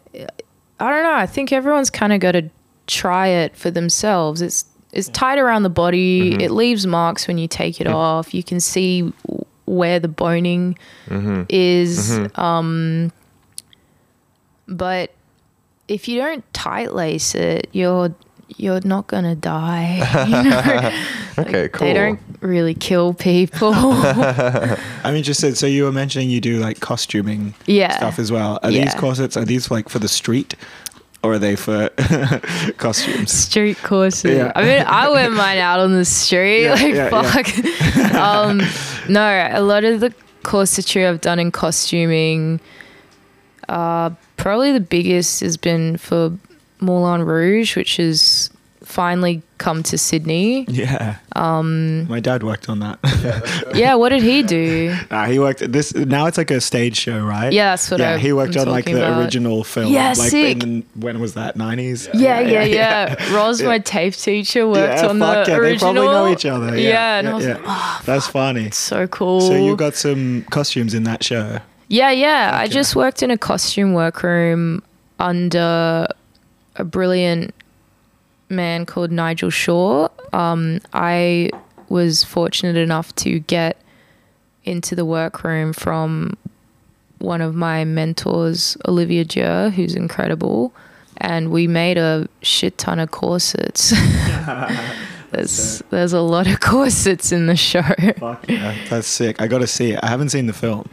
I 0.80 0.90
don't 0.90 1.02
know. 1.02 1.14
I 1.14 1.26
think 1.26 1.52
everyone's 1.52 1.90
kind 1.90 2.12
of 2.12 2.20
got 2.20 2.32
to 2.32 2.48
try 2.86 3.28
it 3.28 3.56
for 3.56 3.70
themselves. 3.70 4.42
It's 4.42 4.64
it's 4.92 5.08
tight 5.08 5.38
around 5.38 5.64
the 5.64 5.70
body. 5.70 6.30
Mm-hmm. 6.32 6.40
It 6.40 6.50
leaves 6.52 6.86
marks 6.86 7.26
when 7.26 7.38
you 7.38 7.48
take 7.48 7.80
it 7.80 7.88
off. 7.88 8.32
You 8.34 8.44
can 8.44 8.60
see 8.60 9.12
where 9.64 9.98
the 9.98 10.08
boning 10.08 10.78
Mm-hmm. 11.08 11.42
is. 11.48 12.20
Um, 12.36 13.10
but 14.68 15.10
if 15.88 16.08
you 16.08 16.18
don't 16.20 16.44
tight 16.54 16.92
lace 16.94 17.34
it, 17.34 17.68
you're 17.72 18.14
you're 18.56 18.80
not 18.84 19.06
gonna 19.06 19.34
die. 19.34 20.00
You 20.28 20.50
know? 20.50 21.04
Okay. 21.36 21.68
Cool. 21.68 21.88
They 21.88 21.94
don't 21.94 22.20
really 22.42 22.74
kill 22.74 23.12
people. 23.12 23.72
I 23.74 24.78
mean, 25.10 25.24
just 25.24 25.40
so, 25.40 25.52
so 25.52 25.66
you 25.66 25.82
were 25.82 25.90
mentioning 25.90 26.30
you 26.30 26.40
do 26.40 26.60
like 26.60 26.78
costuming 26.78 27.54
Yeah. 27.66 27.96
stuff 27.96 28.20
as 28.20 28.30
well. 28.30 28.60
Are 28.62 28.70
Yeah. 28.70 28.84
these 28.84 28.94
corsets? 28.94 29.36
Are 29.36 29.44
these 29.44 29.68
like 29.68 29.88
for 29.88 29.98
the 29.98 30.06
street, 30.06 30.54
or 31.24 31.32
are 31.32 31.38
they 31.40 31.56
for 31.56 31.88
costumes? 32.76 33.32
Street 33.32 33.78
corset. 33.82 34.30
Yeah. 34.36 34.52
I 34.54 34.62
mean, 34.62 34.84
I 34.86 35.08
wear 35.10 35.28
mine 35.28 35.58
out 35.58 35.80
on 35.80 35.92
the 35.94 36.04
street. 36.04 36.62
Yeah, 36.66 36.74
like, 36.74 36.94
yeah, 36.94 37.10
yeah. 37.10 37.32
fuck. 37.32 38.14
um, 38.14 38.62
no, 39.08 39.48
a 39.52 39.60
lot 39.60 39.82
of 39.82 39.98
the 39.98 40.14
corsetry 40.44 41.04
I've 41.08 41.20
done 41.20 41.40
in 41.40 41.50
costuming, 41.50 42.60
uh, 43.68 44.10
probably 44.36 44.72
the 44.72 44.80
biggest 44.80 45.40
has 45.40 45.56
been 45.56 45.96
for 45.96 46.36
Moulin 46.80 47.22
Rouge, 47.22 47.76
which 47.76 47.96
has 47.96 48.50
finally 48.82 49.40
come 49.56 49.82
to 49.82 49.96
Sydney. 49.96 50.64
Yeah. 50.68 51.16
Um, 51.34 52.06
my 52.06 52.20
dad 52.20 52.42
worked 52.42 52.68
on 52.68 52.80
that. 52.80 52.98
Yeah, 53.74 53.94
what 53.94 54.10
did 54.10 54.22
he 54.22 54.42
do? 54.42 54.94
Nah, 55.10 55.24
he 55.24 55.38
worked 55.38 55.72
this. 55.72 55.94
Now 55.94 56.26
it's 56.26 56.36
like 56.38 56.50
a 56.50 56.60
stage 56.60 56.96
show, 56.96 57.24
right? 57.24 57.50
Yeah, 57.52 57.70
that's 57.70 57.90
what 57.90 57.98
yeah, 58.00 58.12
I- 58.14 58.18
he 58.18 58.32
worked 58.32 58.56
I'm 58.56 58.68
on 58.68 58.68
like 58.68 58.84
the 58.84 58.98
about. 58.98 59.20
original 59.22 59.64
film. 59.64 59.90
Yeah, 59.92 60.08
like 60.18 60.30
sick. 60.30 60.62
When 60.94 61.18
was 61.20 61.34
that? 61.34 61.56
Nineties. 61.56 62.08
Yeah, 62.12 62.40
yeah, 62.40 62.62
yeah. 62.64 63.34
Roz, 63.34 63.62
my 63.62 63.78
TAFE 63.78 64.22
teacher, 64.22 64.68
worked 64.68 65.02
Yeah, 65.02 65.08
on 65.08 65.18
fuck 65.18 65.46
the 65.46 65.52
yeah, 65.52 65.58
original. 65.58 65.92
They 65.94 66.00
probably 66.00 66.14
know 66.14 66.28
each 66.32 66.44
other. 66.46 66.76
Yeah, 66.78 66.88
Yeah, 66.88 67.18
and 67.20 67.28
I 67.28 67.34
was 67.34 67.46
like, 67.46 67.58
yeah. 67.64 68.00
That's 68.04 68.26
funny. 68.28 68.70
so 68.70 69.06
cool. 69.08 69.40
So 69.40 69.54
you 69.54 69.74
got 69.76 69.94
some 69.94 70.44
costumes 70.50 70.92
in 70.94 71.04
that 71.04 71.24
show. 71.24 71.58
Yeah, 71.88 72.10
yeah. 72.10 72.50
I 72.54 72.66
just 72.68 72.96
worked 72.96 73.22
in 73.22 73.30
a 73.30 73.38
costume 73.38 73.92
workroom 73.92 74.82
under 75.18 76.06
a 76.76 76.84
brilliant 76.84 77.54
man 78.48 78.86
called 78.86 79.10
Nigel 79.10 79.50
Shaw. 79.50 80.08
Um, 80.32 80.80
I 80.92 81.50
was 81.88 82.24
fortunate 82.24 82.76
enough 82.76 83.14
to 83.16 83.38
get 83.40 83.76
into 84.64 84.94
the 84.94 85.04
workroom 85.04 85.72
from 85.72 86.36
one 87.18 87.40
of 87.40 87.54
my 87.54 87.84
mentors, 87.84 88.76
Olivia 88.86 89.24
Jur, 89.24 89.70
who's 89.70 89.94
incredible. 89.94 90.72
And 91.18 91.50
we 91.50 91.66
made 91.66 91.96
a 91.96 92.28
shit 92.42 92.76
ton 92.78 92.98
of 92.98 93.10
corsets. 93.10 93.90
there's 95.30 95.82
there's 95.90 96.12
a 96.12 96.20
lot 96.20 96.46
of 96.46 96.60
corsets 96.60 97.30
in 97.32 97.46
the 97.46 97.56
show. 97.56 97.82
Fuck 98.18 98.48
yeah, 98.48 98.76
that's 98.88 99.06
sick. 99.06 99.40
I 99.40 99.46
got 99.46 99.58
to 99.58 99.66
see 99.66 99.92
it. 99.92 100.00
I 100.02 100.08
haven't 100.08 100.30
seen 100.30 100.46
the 100.46 100.52
film. 100.52 100.88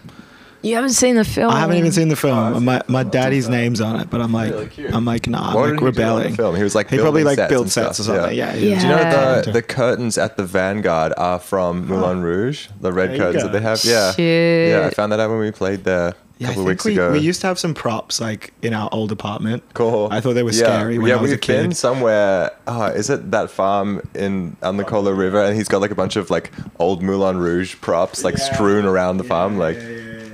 You 0.63 0.75
haven't 0.75 0.91
seen 0.91 1.15
the 1.15 1.25
film? 1.25 1.51
I 1.51 1.59
haven't 1.59 1.77
even 1.77 1.91
seen 1.91 2.09
the 2.09 2.15
film. 2.15 2.37
Oh, 2.37 2.59
my 2.59 2.81
my 2.87 3.03
daddy's 3.03 3.49
name's 3.49 3.81
on 3.81 3.99
it, 3.99 4.09
but 4.11 4.21
I'm 4.21 4.31
like, 4.31 4.51
Really. 4.53 4.87
I'm 4.89 5.05
like, 5.05 5.27
nah, 5.27 5.49
I'm 5.49 5.55
like 5.55 5.63
did 5.63 5.63
he 5.63 5.69
do 5.69 5.73
on 5.73 5.75
the 5.77 5.85
rebelling. 5.85 6.35
film? 6.35 6.55
He 6.55 6.63
was 6.63 6.75
like 6.75 6.89
he 6.89 6.97
probably 6.99 7.23
like 7.23 7.37
built 7.49 7.63
and 7.63 7.71
sets 7.71 7.99
or 7.99 8.03
something. 8.03 8.37
yeah. 8.37 8.53
Yeah. 8.53 8.75
Yeah. 8.75 8.79
Do 8.81 8.87
you 8.87 8.91
know 8.93 9.41
the 9.41 9.51
the 9.53 9.61
curtains 9.63 10.17
at 10.17 10.37
the 10.37 10.45
Vanguard 10.45 11.13
are 11.17 11.39
from 11.39 11.87
Moulin 11.87 12.21
Rouge? 12.21 12.67
The 12.79 12.91
red 12.93 13.17
curtains 13.17 13.43
go. 13.43 13.49
that 13.49 13.53
they 13.57 13.61
have. 13.63 13.83
Yeah. 13.83 14.11
Shit. 14.13 14.69
Yeah, 14.69 14.87
I 14.87 14.89
found 14.91 15.11
that 15.13 15.19
out 15.19 15.29
when 15.31 15.39
we 15.39 15.51
played 15.51 15.83
there. 15.83 16.13
Yeah, 16.37 16.47
I 16.47 16.49
couple 16.51 16.63
think 16.63 16.69
weeks 16.69 16.85
we, 16.85 16.93
ago. 16.93 17.11
we 17.11 17.19
used 17.19 17.41
to 17.41 17.47
have 17.47 17.59
some 17.59 17.75
props 17.75 18.19
like 18.19 18.51
in 18.63 18.73
our 18.73 18.89
old 18.91 19.11
apartment. 19.11 19.61
Cool. 19.75 20.07
I 20.11 20.21
thought 20.21 20.33
they 20.33 20.41
were 20.41 20.49
yeah. 20.51 20.57
scary 20.65 20.97
when 20.97 21.09
yeah, 21.09 21.17
I 21.17 21.21
was 21.21 21.29
a 21.31 21.35
we've 21.35 21.41
been 21.47 21.69
kid. 21.69 21.77
somewhere. 21.77 22.49
Oh, 22.65 22.85
is 22.85 23.11
it 23.11 23.29
that 23.29 23.51
farm 23.51 24.01
in 24.15 24.57
on 24.63 24.77
the 24.77 24.83
Colo 24.83 25.11
River? 25.11 25.39
And 25.43 25.55
he's 25.55 25.67
got 25.67 25.81
like 25.81 25.91
a 25.91 25.95
bunch 25.95 26.15
of 26.15 26.31
like 26.31 26.51
old 26.79 27.03
Moulin 27.03 27.37
Rouge 27.37 27.75
props 27.81 28.23
like 28.23 28.37
Yeah. 28.39 28.53
strewn 28.53 28.85
around 28.85 29.17
the 29.17 29.23
Yeah, 29.23 29.29
farm, 29.29 29.57
like. 29.59 29.77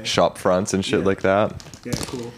Shop 0.08 0.38
fronts 0.38 0.74
and 0.74 0.84
shit 0.84 1.00
Yeah. 1.00 1.06
like 1.06 1.22
that. 1.22 1.54
Yeah, 1.86 1.94
cool. 2.08 2.32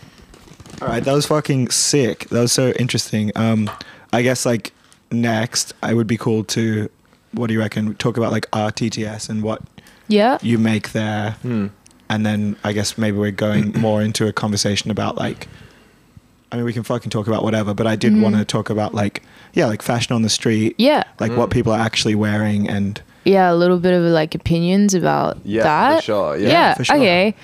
All 0.82 0.88
right, 0.88 1.04
that 1.04 1.14
was 1.14 1.26
fucking 1.26 1.70
sick. 1.70 2.30
That 2.30 2.42
was 2.42 2.52
so 2.52 2.72
interesting. 2.80 3.32
Um, 3.36 3.70
I 4.14 4.22
guess 4.22 4.46
like 4.46 4.72
next, 5.12 5.74
I 5.84 5.94
would 5.94 6.08
be 6.08 6.18
cool 6.18 6.44
to. 6.46 6.90
What 7.32 7.48
do 7.48 7.54
you 7.54 7.60
reckon? 7.60 7.94
Talk 7.96 8.18
about 8.18 8.32
like 8.32 8.50
RTTS 8.52 9.30
and 9.30 9.44
what 9.44 9.62
Yeah. 10.08 10.38
you 10.42 10.58
make 10.58 10.94
there, 10.94 11.32
Hmm. 11.44 11.68
and 12.10 12.26
then 12.26 12.56
I 12.64 12.74
guess 12.74 12.98
maybe 12.98 13.18
we're 13.18 13.32
going 13.32 13.74
more 13.80 14.02
into 14.02 14.28
a 14.28 14.34
conversation 14.34 14.90
about 14.92 15.18
like. 15.18 15.48
I 16.52 16.56
mean, 16.56 16.66
we 16.66 16.74
can 16.74 16.82
fucking 16.82 17.12
talk 17.12 17.28
about 17.28 17.44
whatever, 17.44 17.76
but 17.76 17.86
I 17.86 17.96
did 17.96 18.14
Mhm. 18.14 18.22
want 18.22 18.36
to 18.36 18.44
talk 18.44 18.72
about 18.72 18.96
like, 18.96 19.22
yeah, 19.54 19.68
like 19.68 19.84
fashion 19.84 20.16
on 20.16 20.24
the 20.24 20.30
street, 20.30 20.74
Yeah. 20.80 21.04
like 21.20 21.32
what 21.38 21.50
Mm. 21.50 21.54
people 21.54 21.72
are 21.74 21.80
actually 21.80 22.16
wearing, 22.16 22.68
and 22.68 23.00
Yeah, 23.30 23.52
a 23.52 23.56
little 23.56 23.80
bit 23.80 23.94
of 23.94 24.04
like 24.04 24.36
opinions 24.36 24.94
about 24.94 25.36
that. 25.36 25.46
Yeah, 25.46 25.64
that. 25.64 25.96
for 25.98 26.02
sure. 26.04 26.38
Yeah, 26.38 26.50
Yeah, 26.50 26.74
for 26.76 26.84
sure. 26.84 26.96
okay. 26.98 27.36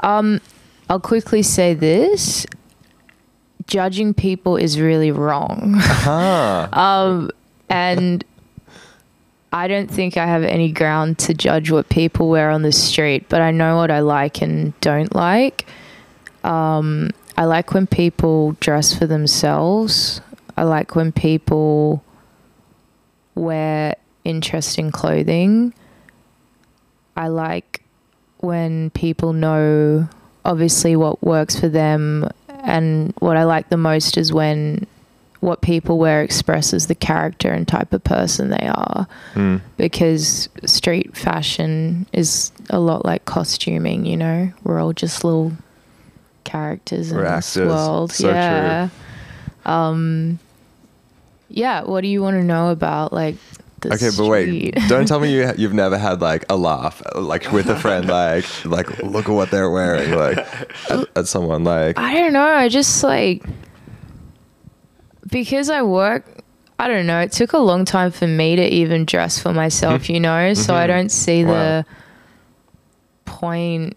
Um, 0.00 0.40
I'll 0.88 1.00
quickly 1.00 1.42
say 1.42 1.74
this: 1.74 2.46
judging 3.66 4.14
people 4.14 4.56
is 4.56 4.78
really 4.80 5.10
wrong. 5.10 5.74
Ah. 5.78 6.68
um, 7.06 7.30
and 7.68 8.24
I 9.52 9.68
don't 9.68 9.90
think 9.90 10.16
I 10.16 10.26
have 10.26 10.42
any 10.44 10.72
ground 10.72 11.18
to 11.20 11.34
judge 11.34 11.70
what 11.70 11.88
people 11.88 12.28
wear 12.28 12.50
on 12.50 12.62
the 12.62 12.72
street, 12.72 13.26
but 13.28 13.40
I 13.40 13.50
know 13.50 13.76
what 13.76 13.90
I 13.90 14.00
like 14.00 14.42
and 14.42 14.78
don't 14.80 15.14
like. 15.14 15.66
Um, 16.44 17.10
I 17.36 17.44
like 17.44 17.72
when 17.72 17.86
people 17.86 18.52
dress 18.60 18.94
for 18.94 19.06
themselves. 19.06 20.20
I 20.56 20.64
like 20.64 20.94
when 20.94 21.12
people 21.12 22.02
wear 23.34 23.96
interesting 24.24 24.90
clothing. 24.90 25.72
I 27.16 27.28
like 27.28 27.82
when 28.38 28.90
people 28.90 29.32
know 29.32 30.08
obviously 30.44 30.96
what 30.96 31.22
works 31.22 31.58
for 31.58 31.68
them 31.68 32.28
and 32.48 33.12
what 33.18 33.36
I 33.36 33.44
like 33.44 33.68
the 33.68 33.76
most 33.76 34.16
is 34.16 34.32
when 34.32 34.86
what 35.40 35.60
people 35.60 35.98
wear 35.98 36.22
expresses 36.22 36.86
the 36.86 36.94
character 36.94 37.50
and 37.50 37.66
type 37.66 37.92
of 37.92 38.02
person 38.04 38.50
they 38.50 38.66
are 38.68 39.06
Hmm. 39.34 39.56
because 39.76 40.48
street 40.64 41.16
fashion 41.16 42.06
is 42.12 42.52
a 42.70 42.78
lot 42.78 43.04
like 43.04 43.24
costuming, 43.24 44.06
you 44.06 44.16
know. 44.16 44.52
We're 44.62 44.80
all 44.80 44.92
just 44.92 45.24
little 45.24 45.52
characters 46.44 47.10
in 47.10 47.16
We're 47.18 47.24
this 47.36 47.56
actors. 47.56 47.68
world. 47.68 48.12
So 48.12 48.28
yeah. 48.30 48.88
Um 49.66 50.38
yeah, 51.48 51.82
what 51.82 52.00
do 52.00 52.08
you 52.08 52.22
want 52.22 52.36
to 52.36 52.44
know 52.44 52.70
about 52.70 53.12
like 53.12 53.36
the 53.82 53.94
Okay, 53.94 54.10
but 54.16 54.26
wait! 54.26 54.46
street? 54.74 54.78
Don't 54.88 55.06
tell 55.06 55.20
me 55.20 55.32
you 55.32 55.52
you've 55.56 55.74
never 55.74 55.98
had 55.98 56.20
like 56.20 56.44
a 56.48 56.56
laugh, 56.56 57.02
like 57.14 57.50
with 57.52 57.68
a 57.68 57.76
friend, 57.76 58.08
like 58.22 58.44
like 58.64 59.02
look 59.02 59.28
at 59.28 59.32
what 59.32 59.50
they're 59.50 59.70
wearing, 59.70 60.12
like 60.12 60.38
at, 60.90 61.08
at 61.16 61.26
someone, 61.28 61.64
like 61.64 61.98
I 61.98 62.14
don't 62.14 62.32
know. 62.32 62.44
I 62.46 62.68
just 62.68 63.02
like 63.04 63.44
because 65.30 65.70
I 65.70 65.82
work. 65.82 66.24
I 66.78 66.88
don't 66.88 67.06
know. 67.06 67.20
It 67.20 67.30
took 67.30 67.52
a 67.52 67.58
long 67.58 67.84
time 67.84 68.10
for 68.10 68.26
me 68.26 68.56
to 68.56 68.66
even 68.66 69.04
dress 69.04 69.38
for 69.38 69.52
myself, 69.52 70.10
you 70.10 70.18
know. 70.18 70.52
So 70.54 70.74
I 70.74 70.84
Mhm. 70.84 70.88
don't 70.88 71.12
see 71.12 71.44
the 71.44 71.84
point 73.24 73.96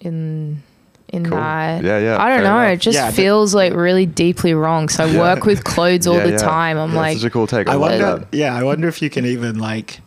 in 0.00 0.62
in 1.12 1.24
Cool. 1.26 1.36
that. 1.38 1.82
Yeah, 1.84 1.98
yeah, 1.98 2.22
I 2.22 2.28
don't 2.30 2.44
know. 2.44 2.58
enough. 2.60 2.74
It 2.74 2.80
just 2.80 2.96
Yeah, 2.96 3.10
feels 3.10 3.54
like 3.54 3.74
really 3.74 4.06
deeply 4.06 4.54
wrong. 4.54 4.88
So 4.88 5.04
I 5.04 5.06
Yeah. 5.08 5.18
work 5.20 5.44
with 5.44 5.64
clothes 5.64 6.06
all 6.06 6.16
Yeah, 6.16 6.24
the 6.26 6.30
yeah. 6.32 6.38
time. 6.38 6.78
I'm 6.78 6.92
Yeah, 6.92 6.96
like, 7.00 7.18
such 7.18 7.26
a 7.26 7.30
cool 7.30 7.46
take. 7.46 7.68
I, 7.68 7.74
I 7.74 7.76
wonder, 7.76 7.98
that. 7.98 8.28
yeah, 8.32 8.54
I 8.54 8.62
wonder 8.62 8.88
if 8.88 9.02
you 9.02 9.10
can 9.10 9.26
even 9.26 9.58
like, 9.58 10.00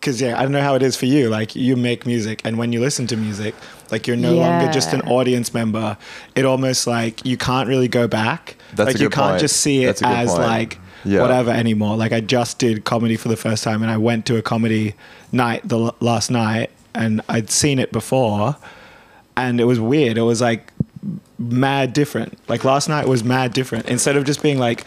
because 0.00 0.20
yeah, 0.20 0.38
I 0.38 0.42
don't 0.42 0.52
know 0.52 0.62
how 0.62 0.74
it 0.74 0.82
is 0.82 0.96
for 0.96 1.06
you. 1.06 1.28
Like, 1.28 1.54
you 1.54 1.76
make 1.76 2.06
music, 2.06 2.40
and 2.44 2.56
when 2.56 2.72
you 2.72 2.80
listen 2.80 3.06
to 3.08 3.16
music, 3.16 3.54
like 3.90 4.06
you're 4.06 4.16
no 4.16 4.32
longer 4.34 4.72
just 4.72 4.92
an 4.94 5.02
audience 5.02 5.52
member. 5.52 5.96
It 6.34 6.44
almost 6.46 6.86
like 6.86 7.24
you 7.26 7.36
can't 7.36 7.68
really 7.68 7.88
go 7.88 8.08
back. 8.08 8.56
That's 8.74 8.86
like 8.86 8.96
a 8.96 8.98
you 8.98 9.08
good 9.08 9.14
can't 9.14 9.30
point. 9.32 9.40
just 9.40 9.58
see 9.58 9.82
it 9.84 9.86
That's 9.86 10.00
a 10.00 10.04
good 10.04 10.12
as 10.16 10.30
point. 10.30 10.42
like 10.42 10.78
Yeah. 11.04 11.20
whatever 11.20 11.50
anymore. 11.50 11.96
Like 11.96 12.12
I 12.12 12.20
just 12.20 12.58
did 12.58 12.84
comedy 12.84 13.16
for 13.16 13.28
the 13.28 13.36
first 13.36 13.62
time, 13.62 13.82
and 13.82 13.90
I 13.90 13.96
went 13.98 14.24
to 14.26 14.36
a 14.36 14.42
comedy 14.42 14.94
night 15.32 15.62
the 15.68 15.78
l- 15.78 15.96
last 16.00 16.30
night, 16.30 16.70
and 16.94 17.20
I'd 17.28 17.50
seen 17.50 17.78
it 17.78 17.92
before, 17.92 18.56
and 19.36 19.60
it 19.60 19.64
was 19.64 19.80
weird. 19.80 20.18
It 20.18 20.22
was 20.22 20.40
like 20.40 20.72
mad 21.38 21.92
different. 21.92 22.38
Like 22.48 22.64
last 22.64 22.88
night 22.88 23.06
was 23.08 23.24
mad 23.24 23.52
different. 23.52 23.88
Instead 23.88 24.16
of 24.16 24.24
just 24.24 24.42
being 24.42 24.58
like, 24.58 24.84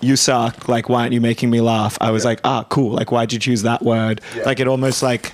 "You 0.00 0.16
suck," 0.16 0.68
like 0.68 0.88
why 0.88 1.02
aren't 1.02 1.12
you 1.12 1.20
making 1.20 1.50
me 1.50 1.60
laugh? 1.60 1.98
I 2.00 2.10
was 2.10 2.24
like, 2.24 2.40
"Ah, 2.44 2.64
cool." 2.68 2.92
Like 2.92 3.12
why'd 3.12 3.32
you 3.32 3.38
choose 3.38 3.62
that 3.62 3.82
word? 3.82 4.20
Yeah. 4.36 4.44
Like 4.44 4.60
it 4.60 4.68
almost 4.68 5.02
like 5.02 5.32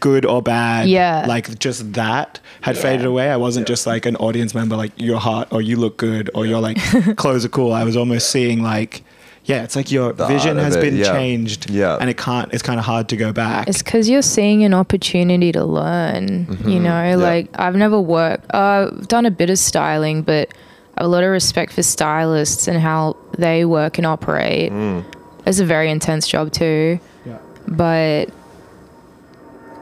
good 0.00 0.26
or 0.26 0.42
bad. 0.42 0.88
Yeah. 0.88 1.24
Like 1.28 1.58
just 1.58 1.92
that 1.92 2.40
had 2.60 2.76
Yeah. 2.76 2.82
faded 2.82 3.06
away. 3.06 3.30
I 3.30 3.36
wasn't 3.36 3.68
just 3.68 3.86
like 3.86 4.04
an 4.04 4.16
audience 4.16 4.54
member. 4.54 4.76
Like 4.76 4.92
you're 4.96 5.20
hot 5.20 5.48
or 5.52 5.62
you 5.62 5.76
look 5.76 5.96
good 5.96 6.28
or 6.34 6.44
you're 6.44 6.60
like 6.60 6.78
clothes 7.16 7.44
are 7.44 7.48
cool. 7.48 7.72
I 7.72 7.84
was 7.84 7.96
almost 7.96 8.30
seeing 8.30 8.62
like. 8.62 9.04
Yeah, 9.50 9.62
it's 9.64 9.74
like 9.76 9.90
your 9.90 10.12
The 10.12 10.26
vision 10.26 10.56
has 10.58 10.76
it, 10.76 10.80
been 10.80 10.96
yeah. 10.96 11.12
changed, 11.12 11.68
Yeah. 11.70 11.96
and 12.00 12.08
it 12.08 12.16
can't. 12.16 12.52
It's 12.54 12.62
kind 12.62 12.78
of 12.78 12.86
hard 12.86 13.08
to 13.08 13.16
go 13.16 13.32
back. 13.32 13.68
It's 13.68 13.82
because 13.82 14.08
you're 14.08 14.22
seeing 14.22 14.64
an 14.64 14.72
opportunity 14.74 15.50
to 15.52 15.64
learn. 15.64 16.46
You 16.64 16.78
Mhm. 16.78 16.80
know, 16.82 17.02
Yeah. 17.10 17.16
like 17.16 17.48
I've 17.56 17.76
never 17.76 18.00
worked. 18.00 18.46
Uh, 18.54 18.88
I've 18.92 19.08
done 19.08 19.26
a 19.26 19.30
bit 19.30 19.50
of 19.50 19.58
styling, 19.58 20.22
but 20.22 20.48
I 20.96 21.02
have 21.02 21.06
a 21.06 21.08
lot 21.08 21.24
of 21.24 21.30
respect 21.30 21.72
for 21.72 21.82
stylists 21.82 22.68
and 22.68 22.78
how 22.80 23.16
they 23.38 23.64
work 23.64 23.98
and 23.98 24.06
operate. 24.06 24.72
Mm. 24.72 25.04
It's 25.46 25.58
a 25.60 25.64
very 25.64 25.90
intense 25.90 26.28
job 26.28 26.52
too, 26.52 27.00
yeah. 27.26 27.38
but 27.66 28.28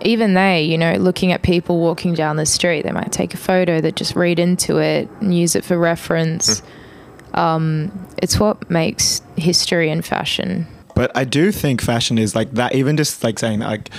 even 0.00 0.34
they, 0.34 0.62
you 0.62 0.78
know, 0.78 0.92
looking 0.94 1.32
at 1.32 1.42
people 1.42 1.80
walking 1.80 2.14
down 2.14 2.36
the 2.36 2.46
street, 2.46 2.82
they 2.84 2.92
might 2.92 3.10
take 3.10 3.34
a 3.34 3.36
photo 3.36 3.80
that 3.80 3.96
just 3.96 4.14
read 4.14 4.38
into 4.38 4.78
it 4.78 5.08
and 5.20 5.36
use 5.36 5.56
it 5.56 5.64
for 5.64 5.76
reference. 5.76 6.62
Um, 7.34 8.06
it's 8.22 8.38
what 8.38 8.70
makes 8.70 9.22
history 9.36 9.90
and 9.90 10.04
fashion. 10.04 10.66
But 10.94 11.16
I 11.16 11.24
do 11.24 11.52
think 11.52 11.80
fashion 11.80 12.18
is 12.18 12.34
like 12.34 12.50
that. 12.52 12.74
Even 12.74 12.96
just 12.96 13.22
like 13.22 13.38
saying 13.38 13.60
that, 13.60 13.68
like 13.68 13.90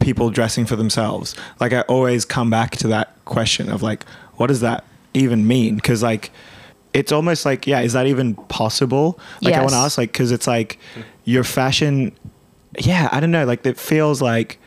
people 0.00 0.30
dressing 0.30 0.66
for 0.66 0.76
themselves. 0.76 1.36
Like 1.60 1.72
I 1.72 1.82
always 1.82 2.24
come 2.24 2.50
back 2.50 2.72
to 2.78 2.88
that 2.88 3.14
question 3.24 3.70
of 3.70 3.82
like, 3.82 4.04
what 4.34 4.48
does 4.48 4.60
that 4.60 4.84
even 5.14 5.46
mean? 5.46 5.76
Because 5.76 6.02
like, 6.02 6.32
it's 6.92 7.12
almost 7.12 7.44
like, 7.44 7.66
yeah, 7.66 7.80
is 7.80 7.92
that 7.92 8.06
even 8.06 8.34
possible? 8.34 9.20
Like 9.40 9.54
I 9.54 9.60
want 9.60 9.70
to 9.70 9.76
ask, 9.76 9.98
like, 9.98 10.12
because 10.12 10.32
it's 10.32 10.46
like 10.46 10.78
your 11.24 11.44
fashion. 11.44 12.12
Yeah, 12.78 13.08
I 13.12 13.20
don't 13.20 13.30
know. 13.30 13.44
Like 13.44 13.64
it 13.64 13.78
feels 13.78 14.20
like, 14.20 14.58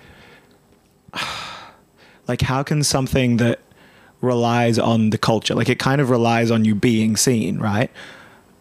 like 2.28 2.42
how 2.42 2.64
can 2.64 2.84
something 2.84 3.38
that 3.38 3.60
relies 4.22 4.80
on 4.80 5.10
the 5.10 5.18
culture, 5.18 5.56
like 5.56 5.70
it 5.70 5.80
kind 5.80 6.00
of 6.00 6.10
relies 6.10 6.52
on 6.52 6.66
you 6.66 6.76
being 6.76 7.18
seen, 7.18 7.60
right? 7.60 7.92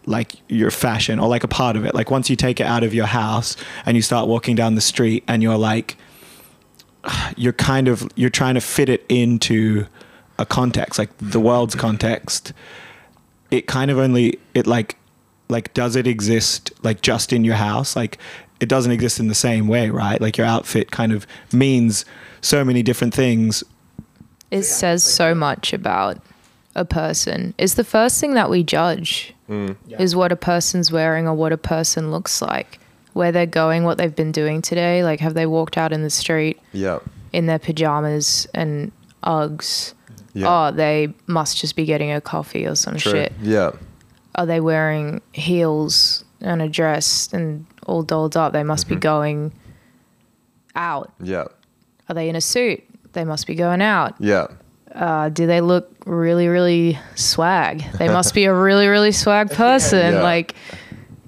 like 0.05 0.35
your 0.49 0.71
fashion 0.71 1.19
or 1.19 1.27
like 1.27 1.43
a 1.43 1.47
part 1.47 1.75
of 1.75 1.85
it. 1.85 1.93
Like 1.93 2.09
once 2.09 2.29
you 2.29 2.35
take 2.35 2.59
it 2.59 2.65
out 2.65 2.83
of 2.83 2.93
your 2.93 3.05
house 3.05 3.55
and 3.85 3.95
you 3.95 4.01
start 4.01 4.27
walking 4.27 4.55
down 4.55 4.75
the 4.75 4.81
street 4.81 5.23
and 5.27 5.43
you're 5.43 5.57
like 5.57 5.95
you're 7.37 7.53
kind 7.53 7.87
of 7.87 8.07
you're 8.15 8.29
trying 8.29 8.55
to 8.55 8.61
fit 8.61 8.89
it 8.89 9.05
into 9.09 9.85
a 10.39 10.45
context, 10.45 10.97
like 10.97 11.09
the 11.19 11.39
world's 11.39 11.75
context. 11.75 12.53
It 13.49 13.67
kind 13.67 13.91
of 13.91 13.97
only 13.97 14.39
it 14.53 14.65
like 14.67 14.97
like 15.49 15.73
does 15.73 15.95
it 15.95 16.07
exist 16.07 16.71
like 16.83 17.01
just 17.01 17.33
in 17.33 17.43
your 17.43 17.55
house? 17.55 17.95
Like 17.95 18.17
it 18.59 18.69
doesn't 18.69 18.91
exist 18.91 19.19
in 19.19 19.27
the 19.27 19.35
same 19.35 19.67
way, 19.67 19.89
right? 19.89 20.21
Like 20.21 20.37
your 20.37 20.47
outfit 20.47 20.91
kind 20.91 21.11
of 21.11 21.27
means 21.51 22.05
so 22.41 22.63
many 22.63 22.81
different 22.83 23.13
things. 23.13 23.63
It 24.51 24.63
says 24.63 25.03
so 25.03 25.33
much 25.33 25.73
about 25.73 26.17
a 26.75 26.85
person. 26.85 27.53
It's 27.57 27.73
the 27.75 27.83
first 27.83 28.19
thing 28.19 28.33
that 28.35 28.49
we 28.49 28.63
judge 28.63 29.33
Mm. 29.49 29.75
is 29.99 30.15
what 30.15 30.31
a 30.31 30.35
person's 30.37 30.91
wearing 30.91 31.27
or 31.27 31.33
what 31.33 31.51
a 31.51 31.57
person 31.57 32.11
looks 32.11 32.41
like, 32.41 32.79
where 33.13 33.31
they're 33.33 33.45
going, 33.45 33.83
what 33.83 33.97
they've 33.97 34.15
been 34.15 34.31
doing 34.31 34.61
today. 34.61 35.03
Like, 35.03 35.19
have 35.19 35.33
they 35.33 35.45
walked 35.45 35.77
out 35.77 35.91
in 35.91 36.03
the 36.03 36.09
street 36.09 36.59
Yeah. 36.71 36.99
in 37.33 37.47
their 37.47 37.59
pajamas 37.59 38.47
and 38.53 38.91
Uggs? 39.23 39.93
Yeah. 40.33 40.47
Oh, 40.67 40.71
they 40.71 41.13
must 41.27 41.57
just 41.57 41.75
be 41.75 41.83
getting 41.85 42.11
a 42.11 42.21
coffee 42.21 42.65
or 42.65 42.75
some 42.75 42.95
True. 42.95 43.11
shit. 43.11 43.33
Yeah. 43.41 43.71
Are 44.35 44.45
they 44.45 44.61
wearing 44.61 45.21
heels 45.33 46.23
and 46.39 46.61
a 46.61 46.69
dress 46.69 47.27
and 47.33 47.65
all 47.85 48.03
dolled 48.03 48.37
up? 48.37 48.53
They 48.53 48.63
must 48.63 48.87
be 48.87 48.95
going 48.95 49.51
out. 50.75 51.11
Yeah. 51.21 51.45
Are 52.07 52.15
they 52.15 52.29
in 52.29 52.35
a 52.37 52.41
suit? 52.41 52.81
They 53.13 53.23
must 53.25 53.47
be 53.47 53.55
going 53.55 53.81
out. 53.81 54.15
Yeah. 54.19 54.47
uh, 54.93 55.29
do 55.29 55.47
they 55.47 55.61
look 55.61 55.91
really, 56.05 56.47
really 56.47 56.97
swag? 57.15 57.83
They 57.97 58.07
must 58.17 58.33
be 58.33 58.45
a 58.45 58.53
really, 58.53 58.87
really 58.87 59.11
swag 59.11 59.51
person. 59.51 60.13
Yeah. 60.13 60.21
Like, 60.23 60.55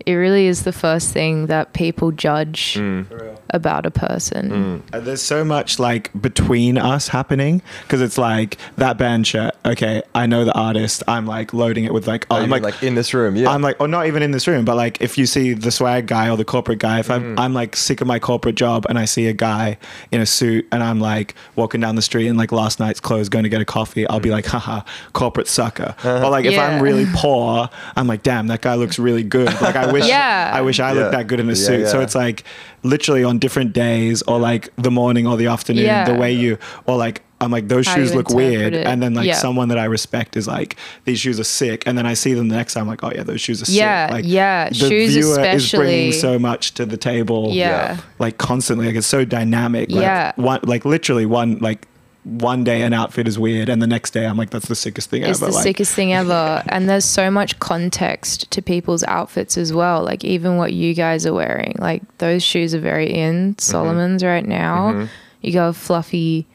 it 0.06 0.14
really 0.14 0.48
is 0.48 0.64
the 0.64 0.74
first 0.74 1.14
thing 1.14 1.48
that 1.48 1.74
people 1.74 2.12
judge 2.12 2.76
Mm. 2.76 3.33
About 3.54 3.86
a 3.86 3.92
person. 3.92 4.84
Uh, 4.92 5.00
There's 5.00 5.22
so 5.22 5.44
much 5.46 5.80
like 5.80 6.10
between 6.20 6.78
us 6.78 7.08
happening 7.08 7.62
because 7.84 8.02
it's 8.02 8.18
like 8.18 8.58
that 8.78 8.98
band 8.98 9.28
shirt. 9.28 9.56
Okay, 9.66 10.02
I 10.14 10.26
know 10.26 10.44
the 10.44 10.54
artist. 10.54 11.04
I'm 11.08 11.26
like 11.26 11.54
loading 11.54 11.86
it 11.86 11.94
with 11.94 12.08
like, 12.08 12.26
oh, 12.30 12.36
Oh, 12.36 12.40
I'm 12.42 12.50
like, 12.50 12.64
like 12.64 12.82
in 12.84 12.96
this 12.96 13.14
room, 13.14 13.36
yeah. 13.36 13.50
I'm 13.50 13.62
like, 13.62 13.80
or 13.80 13.88
not 13.88 14.08
even 14.08 14.24
in 14.24 14.32
this 14.32 14.48
room, 14.48 14.66
but 14.66 14.76
like 14.76 15.02
if 15.02 15.18
you 15.18 15.26
see 15.26 15.54
the 15.54 15.72
swag 15.72 16.08
guy 16.08 16.30
or 16.30 16.36
the 16.36 16.44
corporate 16.46 16.80
guy, 16.80 17.00
if 17.00 17.08
Mm. 17.08 17.14
I'm, 17.14 17.40
I'm 17.40 17.54
like 17.54 17.76
sick 17.76 18.02
of 18.02 18.08
my 18.08 18.18
corporate 18.20 18.56
job 18.56 18.86
and 18.90 18.98
I 18.98 19.06
see 19.06 19.28
a 19.28 19.34
guy 19.34 19.78
in 20.12 20.20
a 20.20 20.26
suit 20.26 20.68
and 20.72 20.82
I'm 20.82 21.00
like 21.00 21.36
walking 21.56 21.80
down 21.82 21.96
the 21.96 22.02
street 22.02 22.28
in 22.28 22.38
like 22.38 22.52
last 22.52 22.80
night's 22.80 23.00
clothes 23.00 23.30
going 23.30 23.44
to 23.44 23.50
get 23.50 23.62
a 23.62 23.66
coffee, 23.66 24.08
I'll 24.10 24.20
be 24.20 24.30
Mm. 24.30 24.34
like, 24.34 24.46
haha, 24.48 24.82
corporate 25.14 25.48
sucker. 25.48 25.96
Uh-huh. 26.04 26.26
Or 26.28 26.30
like 26.32 26.46
if 26.46 26.58
I'm 26.58 26.82
really 26.82 27.06
poor, 27.14 27.70
I'm 27.96 28.08
like, 28.08 28.24
damn, 28.24 28.48
that 28.48 28.62
guy 28.62 28.76
looks 28.76 28.98
really 29.00 29.24
good. 29.24 29.48
Like 29.62 29.76
I 29.76 29.92
wish, 29.92 30.08
Yeah. 30.08 30.52
I 30.54 30.62
wish 30.62 30.80
I 30.80 30.92
Yeah. 30.94 31.00
looked 31.00 31.12
that 31.12 31.28
good 31.28 31.40
in 31.40 31.46
a 31.48 31.54
Yeah, 31.54 31.56
suit. 31.68 31.88
So 31.88 32.02
it's 32.02 32.16
like 32.16 32.44
literally 32.84 33.24
on 33.24 33.40
different 33.40 33.74
days 33.74 34.22
or 34.24 34.40
like 34.40 34.70
the 34.76 34.92
morning 34.92 35.26
or 35.26 35.38
the 35.38 35.48
afternoon, 35.48 35.86
Yeah. 35.86 36.06
the 36.06 36.16
way 36.16 36.34
you, 36.34 36.58
or 36.86 36.98
like, 36.98 37.22
I'm 37.42 37.52
like, 37.52 37.68
those 37.68 37.88
How 37.88 37.96
shoes 37.96 38.14
look 38.16 38.30
weird. 38.30 38.74
it. 38.74 38.86
And 38.88 39.02
then 39.04 39.14
like 39.14 39.26
Yeah. 39.28 39.36
someone 39.36 39.68
that 39.70 39.78
I 39.78 39.86
respect 39.86 40.38
is 40.38 40.48
like, 40.48 40.78
these 41.04 41.20
shoes 41.20 41.40
are 41.40 41.44
sick. 41.46 41.84
And 41.86 41.98
then 41.98 42.06
I 42.06 42.14
see 42.14 42.34
them 42.34 42.48
the 42.50 42.56
next 42.56 42.74
time, 42.74 42.84
I'm 42.84 42.88
like, 42.88 43.04
oh 43.04 43.12
yeah, 43.14 43.24
those 43.24 43.42
shoes 43.42 43.62
are 43.68 43.72
Yeah, 43.72 44.08
sick. 44.08 44.14
Like, 44.14 44.26
yeah. 44.28 44.70
the 44.70 44.76
Shoes 44.76 45.14
viewer 45.14 45.44
is 45.44 45.72
bringing 45.72 46.12
so 46.14 46.40
much 46.40 46.74
to 46.76 46.86
the 46.86 46.96
table. 46.98 47.50
Yeah. 47.52 47.98
Like 48.20 48.38
constantly, 48.38 48.86
like 48.88 48.96
it's 48.96 49.08
so 49.08 49.26
dynamic. 49.26 49.90
Like, 49.92 50.02
Yeah. 50.02 50.32
One, 50.38 50.60
like 50.64 50.86
literally 50.86 51.26
one, 51.26 51.58
like 51.60 51.88
one 52.24 52.64
day 52.64 52.84
an 52.84 52.94
outfit 52.94 53.28
is 53.28 53.38
weird. 53.38 53.70
And 53.70 53.82
the 53.82 53.88
next 53.88 54.12
day 54.12 54.26
I'm 54.26 54.38
like, 54.38 54.50
that's 54.50 54.68
the 54.68 54.76
sickest 54.76 55.10
thing 55.10 55.24
It's 55.24 55.42
ever. 55.42 55.48
It's 55.48 55.56
the 55.56 55.58
like, 55.58 55.64
sickest 55.64 55.94
thing 55.94 56.14
ever. 56.14 56.64
And 56.74 56.90
there's 56.90 57.06
so 57.06 57.30
much 57.30 57.60
context 57.60 58.50
to 58.52 58.62
people's 58.62 59.04
outfits 59.04 59.58
as 59.58 59.74
well. 59.74 60.04
Like 60.04 60.24
even 60.24 60.58
what 60.58 60.74
you 60.74 60.94
guys 60.94 61.26
are 61.26 61.34
wearing. 61.34 61.76
Like 61.78 62.02
those 62.18 62.42
shoes 62.44 62.74
are 62.74 62.80
very 62.80 63.14
in 63.14 63.52
mm-hmm. 63.52 63.60
Salomon's 63.60 64.24
right 64.24 64.46
now. 64.46 64.92
Mm-hmm. 64.92 65.06
You 65.42 65.54
go 65.54 65.74
fluffy 65.74 66.48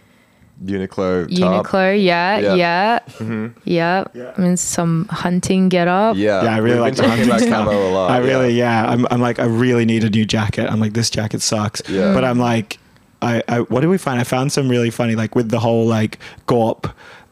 Uniqlo 0.64 1.28
top. 1.38 1.66
Uniqlo, 1.66 2.02
yeah, 2.02 2.38
Yeah. 2.38 2.54
yeah, 2.54 2.98
mm-hmm. 3.06 3.58
yeah. 3.64 4.04
Yeah. 4.12 4.32
I 4.36 4.40
mean 4.40 4.56
some 4.56 5.06
hunting 5.08 5.68
get 5.68 5.86
up. 5.86 6.16
Yeah, 6.16 6.42
Yeah, 6.42 6.54
I 6.54 6.58
really 6.58 6.80
like 6.80 6.96
the 6.96 7.08
hunting 7.08 7.48
camo 7.48 7.70
a 7.70 7.90
lot. 7.90 8.10
I 8.10 8.18
really, 8.18 8.54
yeah. 8.54 8.84
yeah. 8.84 8.90
I'm, 8.90 9.06
I'm 9.10 9.20
like, 9.20 9.38
I 9.38 9.44
really 9.44 9.84
need 9.84 10.02
a 10.02 10.10
new 10.10 10.24
jacket. 10.24 10.68
I'm 10.68 10.80
like, 10.80 10.94
this 10.94 11.10
jacket 11.10 11.42
sucks. 11.42 11.82
Yeah. 11.88 12.12
But 12.12 12.24
I'm 12.24 12.38
like, 12.38 12.78
I, 13.20 13.42
I, 13.48 13.60
what 13.60 13.80
did 13.80 13.88
we 13.88 13.98
find? 13.98 14.20
I 14.20 14.24
found 14.24 14.52
some 14.52 14.68
really 14.68 14.90
funny, 14.90 15.14
like 15.16 15.34
with 15.34 15.50
the 15.50 15.58
whole 15.60 15.86
like 15.86 16.18
Gorp 16.46 16.86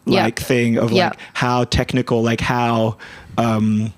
Yeah. 0.05 0.25
like 0.25 0.39
thing 0.41 0.79
of 0.79 0.91
Yeah. 0.93 1.09
like 1.11 1.19
how 1.35 1.65
technical, 1.65 2.23
like 2.23 2.41
how, 2.41 2.97
um, 3.39 3.93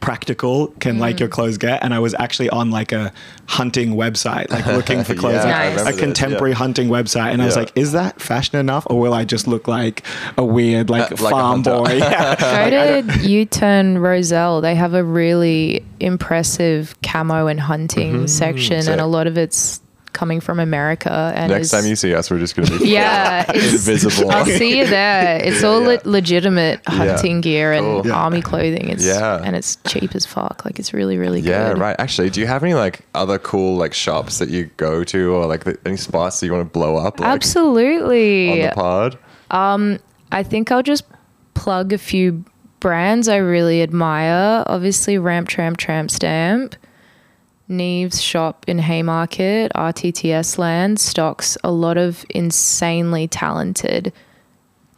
practical 0.00 0.68
can 0.78 0.98
like 1.00 1.16
Mm. 1.16 1.20
your 1.20 1.28
clothes 1.28 1.58
get 1.58 1.82
and 1.82 1.92
i 1.92 1.98
was 1.98 2.14
actually 2.20 2.48
on 2.50 2.70
like 2.70 2.92
a 2.92 3.12
hunting 3.46 3.94
website 3.96 4.48
like 4.48 4.64
looking 4.66 5.02
for 5.02 5.12
clothes 5.22 5.44
Yeah, 5.44 5.46
like, 5.46 5.52
I 5.52 5.64
a 5.64 5.70
remember 5.70 5.90
this, 5.90 6.00
contemporary 6.00 6.50
yeah. 6.52 6.56
hunting 6.56 6.88
website 6.88 7.32
and 7.32 7.42
i 7.42 7.46
was 7.46 7.56
like 7.56 7.72
is 7.74 7.90
that 7.92 8.20
fashion 8.20 8.58
enough 8.60 8.86
or 8.88 9.00
will 9.00 9.12
i 9.12 9.24
just 9.24 9.48
look 9.48 9.66
like 9.66 10.04
a 10.36 10.44
weird 10.44 10.88
like, 10.88 11.10
Like 11.20 11.32
farm 11.32 11.62
boy 11.64 11.94
yeah. 11.94 12.70
Go 12.70 13.02
to 13.02 13.28
U-Turn 13.28 13.98
Rozelle. 13.98 14.60
They 14.60 14.76
have 14.76 14.94
a 14.94 15.02
really 15.02 15.84
impressive 15.98 16.94
camo 17.02 17.48
and 17.48 17.58
hunting 17.58 18.28
section, 18.28 18.88
and 18.88 19.00
a 19.00 19.06
lot 19.06 19.26
of 19.26 19.36
it's 19.36 19.80
coming 20.18 20.40
from 20.40 20.58
America. 20.58 21.32
And 21.36 21.52
Next 21.52 21.66
is- 21.66 21.70
time 21.70 21.86
you 21.86 21.94
see 21.94 22.12
us, 22.12 22.28
we're 22.28 22.40
just 22.40 22.56
gonna 22.56 22.76
be 22.78 22.88
yeah, 22.98 23.44
invisible. 23.54 24.30
I'll 24.32 24.44
see 24.44 24.78
you 24.78 24.86
there. 24.86 25.40
It's 25.48 25.62
all 25.62 25.80
Yeah. 25.82 25.98
le- 26.04 26.10
legitimate 26.10 26.80
hunting 26.88 27.40
gear 27.40 27.72
and 27.72 27.84
Cool. 27.86 28.06
Yeah. 28.08 28.14
army 28.14 28.42
clothing. 28.42 28.88
It's 28.88 29.04
Yeah. 29.06 29.40
and 29.44 29.54
it's 29.54 29.76
cheap 29.86 30.14
as 30.16 30.26
fuck. 30.26 30.64
Like 30.64 30.78
it's 30.80 30.92
really 30.92 31.18
really 31.18 31.40
good. 31.40 31.50
Yeah, 31.50 31.72
right. 31.72 31.94
Actually, 32.00 32.30
do 32.30 32.40
you 32.40 32.48
have 32.48 32.64
any 32.64 32.74
like 32.74 33.06
other 33.14 33.38
cool 33.38 33.76
like 33.76 33.94
shops 33.94 34.38
that 34.38 34.48
you 34.48 34.70
go 34.76 35.04
to, 35.04 35.32
or 35.34 35.46
like 35.46 35.62
the, 35.64 35.78
any 35.86 35.96
spots 35.96 36.40
that 36.40 36.46
you 36.46 36.52
want 36.52 36.66
to 36.66 36.72
blow 36.78 36.96
up? 36.96 37.20
Like, 37.20 37.28
Absolutely. 37.30 38.50
On 38.62 38.68
the 38.68 38.74
pod. 38.74 39.18
Um, 39.52 39.98
I 40.32 40.42
think 40.42 40.72
I'll 40.72 40.82
just 40.82 41.04
plug 41.54 41.92
a 41.92 41.98
few 41.98 42.44
brands 42.80 43.28
I 43.28 43.36
really 43.36 43.82
admire. 43.82 44.64
Obviously, 44.66 45.16
Ramp 45.18 45.48
Tramp 45.48 45.76
Tramp 45.78 46.10
Stamp. 46.10 46.74
Neve's 47.68 48.20
shop 48.20 48.64
in 48.66 48.78
Haymarket, 48.78 49.72
RTTS 49.74 50.58
land, 50.58 50.98
stocks 50.98 51.56
a 51.62 51.70
lot 51.70 51.98
of 51.98 52.24
insanely 52.30 53.28
talented 53.28 54.12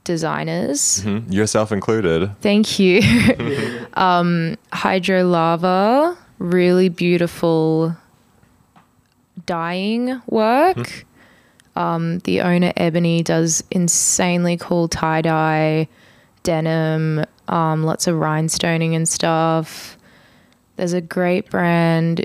designers. 0.04 1.02
Mhm. 1.04 1.32
Yourself 1.32 1.72
included. 1.72 2.30
Thank 2.40 2.78
you. 2.78 3.02
um, 3.94 4.56
Hydro 4.72 5.24
Lava, 5.24 6.16
really 6.38 6.88
beautiful 6.88 7.96
dyeing 9.46 10.20
work. 10.26 11.04
Um, 11.76 12.18
the 12.20 12.40
owner 12.40 12.72
Ebony 12.76 13.22
does 13.22 13.62
insanely 13.70 14.56
cool 14.56 14.88
tie 14.88 15.22
dye, 15.22 15.88
denim, 16.42 17.24
um, 17.48 17.84
lots 17.84 18.06
of 18.06 18.16
rhinestoning 18.16 18.94
and 18.94 19.08
stuff. 19.08 19.96
There's 20.76 20.92
a 20.92 21.00
great 21.00 21.50
brand 21.50 22.24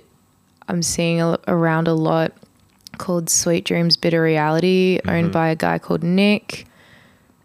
I'm 0.68 0.82
seeing 0.82 1.22
a- 1.22 1.40
around 1.48 1.88
a 1.88 1.94
lot 1.94 2.34
called 2.98 3.30
Sweet 3.30 3.66
Dreams 3.66 3.98
Bitter 3.98 4.22
Reality, 4.22 5.00
owned 5.08 5.32
by 5.32 5.50
a 5.50 5.56
guy 5.56 5.78
called 5.80 6.04
Nick. 6.04 6.66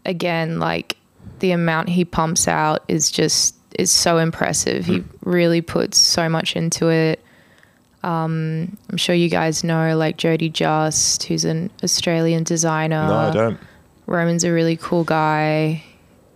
Again, 0.05 0.59
like 0.59 0.97
the 1.39 1.51
amount 1.51 1.89
he 1.89 2.05
pumps 2.05 2.47
out 2.47 2.83
is 2.87 3.11
just 3.11 3.55
is 3.77 3.91
so 3.91 4.17
impressive. 4.17 4.85
He 4.85 5.03
really 5.23 5.61
puts 5.61 5.97
so 5.97 6.27
much 6.29 6.55
into 6.55 6.89
it. 6.89 7.23
Um, 8.03 8.77
I'm 8.89 8.97
sure 8.97 9.13
you 9.13 9.29
guys 9.29 9.63
know 9.63 9.95
like 9.95 10.17
Jody 10.17 10.49
Just, 10.49 11.23
who's 11.23 11.45
an 11.45 11.69
Australian 11.83 12.43
designer. 12.43 13.07
no, 13.07 13.13
I 13.15 13.31
don't. 13.31 13.59
Roman's 14.07 14.43
a 14.43 14.51
really 14.51 14.75
cool 14.75 15.03
guy. 15.03 15.83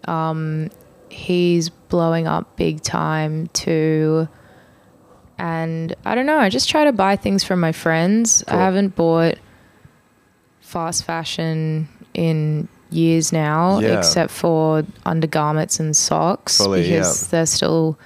Um, 0.07 0.69
he's 1.09 1.69
blowing 1.69 2.27
up 2.27 2.55
big 2.55 2.81
time 2.81 3.47
too. 3.47 4.27
And 5.37 5.93
I 6.05 6.15
don't 6.15 6.25
know, 6.25 6.37
I 6.37 6.49
just 6.49 6.69
try 6.69 6.85
to 6.85 6.91
buy 6.93 7.15
things 7.15 7.43
from 7.43 7.59
my 7.59 7.71
friends. 7.71 8.43
Cool. 8.47 8.57
I 8.57 8.61
haven't 8.63 8.95
bought 8.95 9.35
fast 10.61 11.03
fashion 11.03 11.87
in 12.13 12.67
years 12.89 13.33
now, 13.33 13.79
Yeah. 13.79 13.97
except 13.99 14.31
for 14.31 14.83
undergarments 15.05 15.79
and 15.79 15.95
socks 15.95 16.57
Fully, 16.57 16.83
because 16.83 17.23
yeah. 17.23 17.27
they're 17.31 17.45
still 17.45 17.97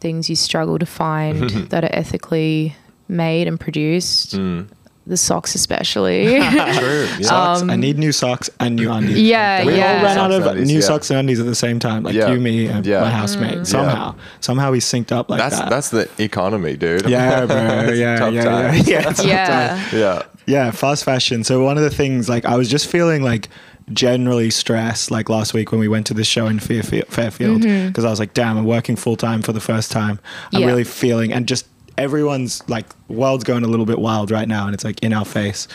things 0.00 0.28
you 0.28 0.36
struggle 0.36 0.78
to 0.78 0.86
find 0.86 1.50
that 1.70 1.84
are 1.84 1.90
ethically 1.92 2.74
made 3.08 3.46
and 3.46 3.58
produced. 3.60 4.34
Mm. 4.36 4.68
The 5.08 5.16
socks, 5.16 5.54
especially. 5.54 6.24
True. 6.26 6.40
Yeah. 6.40 7.06
Socks. 7.20 7.62
I 7.62 7.72
Um, 7.74 7.80
need 7.80 7.96
new 7.96 8.10
socks 8.10 8.50
and 8.58 8.74
new 8.74 8.90
undies. 8.90 9.20
yeah, 9.22 9.64
we 9.64 9.76
yeah. 9.76 9.98
all 9.98 10.02
ran 10.04 10.18
out 10.18 10.32
of 10.32 10.44
undies, 10.46 10.66
new 10.66 10.74
yeah. 10.74 10.80
socks 10.80 11.10
and 11.10 11.18
undies 11.20 11.38
at 11.38 11.46
the 11.46 11.54
same 11.54 11.78
time, 11.78 12.02
like 12.02 12.14
Yeah. 12.14 12.32
you, 12.32 12.40
me, 12.40 12.66
and 12.66 12.84
Yeah. 12.84 13.02
my 13.02 13.10
Mm. 13.10 13.12
housemate. 13.12 13.66
Somehow, 13.68 14.14
somehow 14.40 14.72
we 14.72 14.80
synced 14.80 15.12
up 15.12 15.30
like 15.30 15.38
that's 15.38 15.58
that. 15.58 15.70
that's 15.70 15.90
the 15.90 16.08
economy, 16.18 16.76
dude. 16.76 17.08
yeah, 17.08 17.46
bro. 17.46 17.92
Yeah, 17.94 18.16
Tough 18.18 18.34
yeah, 18.34 18.72
yeah, 18.74 19.02
times. 19.02 19.24
yeah, 19.24 19.24
yeah. 19.24 19.80
yeah. 19.92 20.22
Yeah, 20.46 20.70
fast 20.72 21.04
fashion. 21.04 21.44
So 21.44 21.62
one 21.64 21.76
of 21.76 21.84
the 21.84 21.90
things, 21.90 22.28
like, 22.28 22.44
I 22.44 22.56
was 22.56 22.68
just 22.68 22.86
feeling 22.88 23.22
like 23.22 23.48
generally 23.92 24.50
stressed, 24.50 25.10
like 25.12 25.28
last 25.28 25.54
week 25.54 25.70
when 25.70 25.80
we 25.80 25.86
went 25.88 26.06
to 26.06 26.14
this 26.14 26.26
show 26.26 26.46
in 26.48 26.58
Fairfield, 26.58 27.06
Fairfield, 27.08 27.62
because 27.62 28.04
I 28.04 28.10
was 28.10 28.18
like, 28.18 28.34
damn, 28.34 28.58
I'm 28.58 28.64
working 28.64 28.96
full 28.96 29.16
time 29.16 29.42
for 29.42 29.52
the 29.52 29.60
first 29.60 29.92
time. 29.92 30.18
I'm 30.52 30.62
Yeah. 30.62 30.66
really 30.66 30.84
feeling, 30.84 31.32
and 31.32 31.46
just 31.46 31.66
everyone's 31.98 32.66
like, 32.68 32.86
world's 33.08 33.44
going 33.44 33.64
a 33.64 33.68
little 33.68 33.86
bit 33.86 33.98
wild 33.98 34.30
right 34.30 34.48
now, 34.48 34.66
and 34.66 34.74
it's 34.74 34.84
like 34.84 35.02
in 35.02 35.12
our 35.12 35.24
face, 35.24 35.68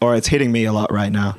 or 0.00 0.14
it's 0.14 0.28
hitting 0.28 0.52
me 0.52 0.64
a 0.64 0.72
lot 0.72 0.92
right 0.92 1.12
now. 1.12 1.36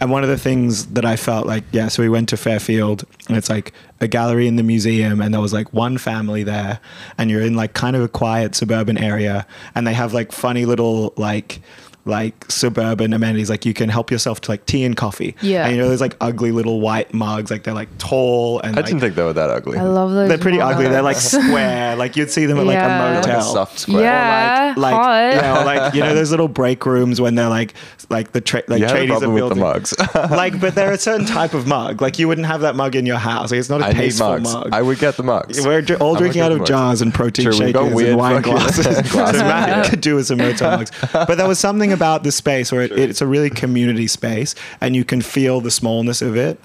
And 0.00 0.10
one 0.10 0.22
of 0.22 0.28
the 0.28 0.38
things 0.38 0.86
that 0.86 1.04
I 1.04 1.16
felt 1.16 1.46
like, 1.46 1.64
yeah, 1.72 1.88
so 1.88 2.02
we 2.02 2.08
went 2.08 2.28
to 2.30 2.36
Fairfield, 2.36 3.04
and 3.28 3.36
it's 3.36 3.50
like 3.50 3.72
a 4.00 4.08
gallery 4.08 4.46
in 4.46 4.56
the 4.56 4.62
museum, 4.62 5.20
and 5.20 5.32
there 5.32 5.40
was 5.40 5.52
like 5.52 5.72
one 5.72 5.98
family 5.98 6.42
there, 6.42 6.80
and 7.18 7.30
you're 7.30 7.42
in 7.42 7.54
like 7.54 7.72
kind 7.74 7.96
of 7.96 8.02
a 8.02 8.08
quiet 8.08 8.54
suburban 8.54 8.98
area, 8.98 9.46
and 9.74 9.86
they 9.86 9.94
have 9.94 10.12
like 10.12 10.32
funny 10.32 10.64
little 10.64 11.12
like 11.16 11.60
like 12.06 12.44
suburban 12.50 13.14
amenities 13.14 13.48
like 13.48 13.64
you 13.64 13.72
can 13.72 13.88
help 13.88 14.10
yourself 14.10 14.38
to 14.40 14.50
like 14.50 14.66
tea 14.66 14.84
and 14.84 14.94
coffee 14.94 15.34
Yeah. 15.40 15.64
and 15.66 15.74
you 15.74 15.80
know 15.80 15.88
there's 15.88 16.02
like 16.02 16.16
ugly 16.20 16.52
little 16.52 16.80
white 16.82 17.14
mugs 17.14 17.50
like 17.50 17.62
they're 17.62 17.72
like 17.72 17.88
tall 17.96 18.60
and 18.60 18.76
I 18.76 18.80
like, 18.80 18.86
didn't 18.86 19.00
think 19.00 19.14
they 19.14 19.22
were 19.22 19.32
that 19.32 19.48
ugly. 19.48 19.78
I 19.78 19.84
love 19.84 20.12
those. 20.12 20.28
they're 20.28 20.36
pretty 20.36 20.60
ugly 20.60 20.86
they're 20.88 21.00
like 21.00 21.16
square 21.16 21.96
like 21.96 22.14
you'd 22.16 22.30
see 22.30 22.44
them 22.44 22.58
at 22.58 22.66
like 22.66 22.76
a 22.76 22.80
They're 22.80 23.14
like 23.14 23.24
a 23.24 23.28
motel 23.28 23.42
soft 23.42 23.78
square. 23.78 24.02
Yeah. 24.02 24.72
or 24.72 24.76
like, 24.76 24.76
like 24.76 24.94
hot. 24.94 25.34
you 25.34 25.40
know, 25.40 25.64
like 25.64 25.94
you 25.94 26.00
know 26.00 26.14
those 26.14 26.30
little 26.30 26.48
break 26.48 26.84
rooms 26.84 27.20
when 27.20 27.36
they're 27.36 27.48
like 27.48 27.72
like 28.10 28.32
the 28.32 28.40
tra- 28.42 28.62
like 28.68 28.80
you 28.80 28.86
have 28.86 28.96
a 28.96 28.98
tradies 28.98 29.04
are 29.04 29.08
problem 29.20 29.32
with 29.32 29.42
the 29.48 29.54
building 29.54 29.60
mugs. 29.60 29.94
like 30.30 30.60
but 30.60 30.74
they're 30.74 30.92
a 30.92 30.98
certain 30.98 31.24
type 31.26 31.54
of 31.54 31.66
mug 31.66 32.02
like 32.02 32.18
you 32.18 32.28
wouldn't 32.28 32.46
have 32.46 32.60
that 32.60 32.76
mug 32.76 32.96
in 32.96 33.06
your 33.06 33.16
house 33.16 33.50
like 33.50 33.58
it's 33.60 33.70
not 33.70 33.80
a 33.80 33.86
I 33.86 33.88
need 33.92 33.96
tasteful 33.96 34.40
mug 34.40 34.68
I 34.74 34.82
would 34.82 34.98
get 34.98 35.16
the 35.16 35.22
mugs. 35.22 35.64
we're 35.66 35.80
dr- 35.80 36.02
all 36.02 36.12
I'm 36.12 36.18
drinking 36.18 36.42
out 36.42 36.52
of 36.52 36.58
mugs. 36.58 36.68
jars 36.68 37.00
and 37.00 37.14
protein 37.14 37.44
True, 37.46 37.52
shakers 37.54 37.92
and 37.98 38.16
wine 38.18 38.42
fucking 38.42 38.52
glasses. 38.52 38.84
so 38.96 39.02
glasses, 39.04 39.40
Matt 39.40 39.86
could 39.90 40.02
do 40.02 40.16
with 40.16 40.26
some 40.26 40.36
motel 40.36 40.76
mugs. 40.76 40.90
But 41.12 41.36
there 41.36 41.48
was 41.48 41.58
something 41.58 41.92
about 41.94 42.22
the 42.24 42.30
space 42.32 42.70
where 42.70 42.82
it, 42.82 42.92
it's 42.92 43.22
a 43.22 43.26
really 43.26 43.48
community 43.50 44.06
space, 44.06 44.54
and 44.82 44.94
you 44.94 45.04
can 45.04 45.22
feel 45.22 45.60
the 45.62 45.70
smallness 45.70 46.20
of 46.20 46.36
it. 46.36 46.60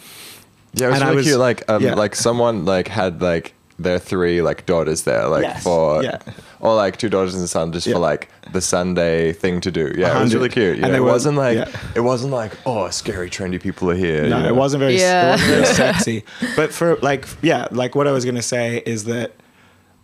Yeah, 0.74 0.88
it 0.88 0.90
was 0.90 0.96
And 0.96 1.04
I 1.04 1.08
really 1.08 1.16
was- 1.18 1.26
cute. 1.28 1.40
Like, 1.40 1.70
um, 1.70 1.82
yeah. 1.82 1.94
like 1.96 2.16
someone 2.16 2.66
like 2.66 2.88
had 2.90 3.22
like 3.22 3.54
their 3.80 3.98
three 3.98 4.42
like 4.42 4.66
daughters 4.66 5.04
there, 5.04 5.28
like 5.30 5.44
Yes, 5.44 5.64
for 5.64 6.04
yeah. 6.04 6.18
or 6.60 6.76
like 6.76 6.98
two 6.98 7.08
daughters 7.08 7.34
and 7.34 7.42
a 7.44 7.48
son, 7.48 7.72
just 7.72 7.88
Yeah. 7.88 7.94
for 7.94 8.00
like 8.00 8.28
the 8.52 8.60
Sunday 8.60 9.32
thing 9.32 9.62
to 9.62 9.72
do. 9.72 9.94
Yeah, 9.98 10.20
it 10.20 10.22
was 10.24 10.36
really 10.36 10.50
cute. 10.50 10.76
And 10.76 10.82
Yeah, 10.88 10.90
they 10.90 10.98
it 10.98 11.00
were- 11.00 11.12
wasn't 11.12 11.38
like 11.38 11.58
yeah. 11.58 11.70
it 11.96 12.02
wasn't 12.02 12.34
like 12.34 12.52
oh, 12.66 12.90
scary 12.90 13.30
trendy 13.30 13.60
people 13.62 13.90
are 13.90 13.96
here. 13.96 14.28
No, 14.28 14.38
you 14.38 14.44
know? 14.44 14.50
it 14.50 14.56
wasn't 14.56 14.80
very. 14.82 14.98
Yeah. 15.00 15.30
It 15.30 15.32
wasn't 15.32 15.50
very 15.50 15.66
sexy. 15.76 16.24
But 16.58 16.74
for 16.74 16.98
like, 16.98 17.26
yeah, 17.42 17.68
like 17.72 17.96
what 17.96 18.06
I 18.06 18.12
was 18.12 18.26
gonna 18.26 18.42
say 18.42 18.84
is 18.86 19.06
that, 19.06 19.32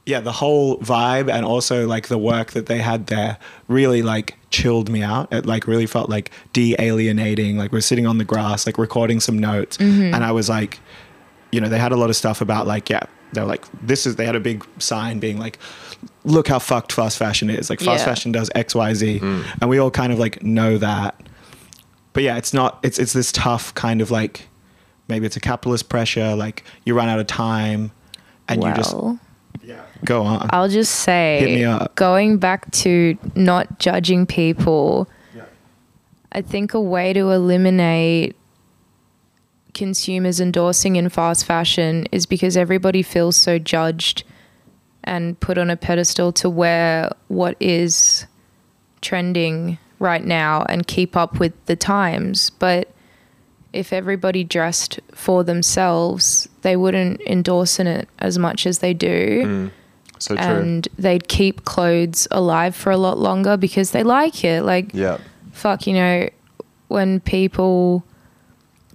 yeah, 0.05 0.19
the 0.19 0.31
whole 0.31 0.77
vibe 0.79 1.31
and 1.31 1.45
also 1.45 1.87
like 1.87 2.07
the 2.07 2.17
work 2.17 2.51
that 2.51 2.67
they 2.67 2.77
had 2.79 3.07
there 3.07 3.37
really 3.67 4.01
like 4.01 4.37
chilled 4.51 4.89
me 4.89 5.01
out. 5.01 5.31
It 5.33 5.45
like 5.45 5.67
really 5.67 5.87
felt 5.87 6.09
like 6.09 6.31
de-alienating. 6.53 7.57
Like 7.57 7.71
we're 7.71 7.81
sitting 7.81 8.05
on 8.05 8.17
the 8.17 8.25
grass, 8.25 8.65
like 8.65 8.77
recording 8.77 9.19
some 9.19 9.39
notes, 9.39 9.77
mm-hmm. 9.77 10.13
and 10.13 10.23
I 10.23 10.31
was 10.31 10.49
like, 10.49 10.79
you 11.51 11.59
know, 11.59 11.69
they 11.69 11.79
had 11.79 11.91
a 11.91 11.97
lot 11.97 12.09
of 12.09 12.15
stuff 12.15 12.41
about 12.41 12.67
like, 12.67 12.89
yeah, 12.89 13.03
they're 13.33 13.45
like, 13.45 13.65
this 13.81 14.05
is. 14.05 14.15
They 14.15 14.25
had 14.25 14.35
a 14.35 14.39
big 14.39 14.65
sign 14.79 15.19
being 15.19 15.39
like. 15.39 15.59
Look 16.23 16.47
how 16.47 16.57
fucked 16.57 16.91
fast 16.91 17.17
fashion 17.17 17.51
is. 17.51 17.69
Like 17.69 17.79
fast 17.79 18.01
Yeah. 18.01 18.05
fashion 18.05 18.31
does 18.31 18.49
X, 18.55 18.73
Y, 18.73 18.93
Z, 18.95 19.19
mm-hmm. 19.19 19.57
and 19.61 19.69
we 19.69 19.77
all 19.77 19.91
kind 19.91 20.11
of 20.11 20.17
like 20.19 20.41
know 20.43 20.77
that 20.79 21.19
but 22.15 22.23
yeah, 22.23 22.37
it's 22.37 22.53
not. 22.53 22.79
It's 22.81 22.97
it's 22.97 23.11
this 23.11 23.29
tough 23.33 23.75
kind 23.75 24.01
of 24.01 24.09
like 24.09 24.47
maybe 25.09 25.25
it's 25.25 25.35
a 25.35 25.41
capitalist 25.41 25.89
pressure. 25.89 26.33
Like 26.33 26.63
you 26.85 26.95
run 26.95 27.09
out 27.09 27.19
of 27.19 27.27
time, 27.27 27.91
and 28.47 28.63
you 28.63 28.73
just 28.73 28.95
well, 29.67 29.85
go 30.03 30.23
on. 30.23 30.49
I'll 30.51 30.69
just 30.69 30.93
say, 30.95 31.39
Hit 31.39 31.55
me 31.55 31.63
up. 31.63 31.95
going 31.95 32.37
back 32.37 32.69
to 32.71 33.17
not 33.35 33.79
judging 33.79 34.25
people, 34.25 35.09
I 36.31 36.41
think 36.41 36.73
a 36.73 36.81
way 36.81 37.13
to 37.13 37.31
eliminate 37.31 38.35
consumers 39.73 40.39
endorsing 40.41 40.95
in 40.95 41.09
fast 41.09 41.45
fashion 41.45 42.05
is 42.11 42.25
because 42.25 42.57
everybody 42.57 43.01
feels 43.01 43.35
so 43.35 43.57
judged 43.59 44.23
and 45.03 45.39
put 45.39 45.57
on 45.57 45.69
a 45.69 45.77
pedestal 45.77 46.31
to 46.33 46.49
wear 46.49 47.09
what 47.27 47.55
is 47.59 48.25
trending 49.01 49.77
right 49.99 50.25
now 50.25 50.63
and 50.67 50.87
keep 50.87 51.15
up 51.15 51.39
with 51.39 51.53
the 51.67 51.75
times. 51.75 52.49
But 52.49 52.89
if 53.75 53.91
everybody 53.91 54.43
dressed 54.43 54.99
for 55.13 55.43
themselves, 55.43 56.47
they 56.61 56.75
wouldn't 56.75 57.21
endorse 57.21 57.79
in 57.79 57.87
it 57.87 58.07
as 58.19 58.37
much 58.37 58.65
as 58.65 58.79
they 58.79 58.93
do 58.93 59.43
mm. 59.45 59.71
so 60.17 60.35
true. 60.35 60.45
and 60.45 60.87
they'd 60.97 61.27
keep 61.27 61.65
clothes 61.65 62.27
alive 62.31 62.75
for 62.75 62.91
a 62.91 62.97
lot 62.97 63.17
longer 63.17 63.57
because 63.57 63.91
they 63.91 64.03
like 64.03 64.43
it. 64.43 64.63
Like, 64.63 64.93
yeah, 64.93 65.17
fuck, 65.51 65.85
you 65.85 65.93
know, 65.93 66.29
when 66.87 67.19
people 67.19 68.03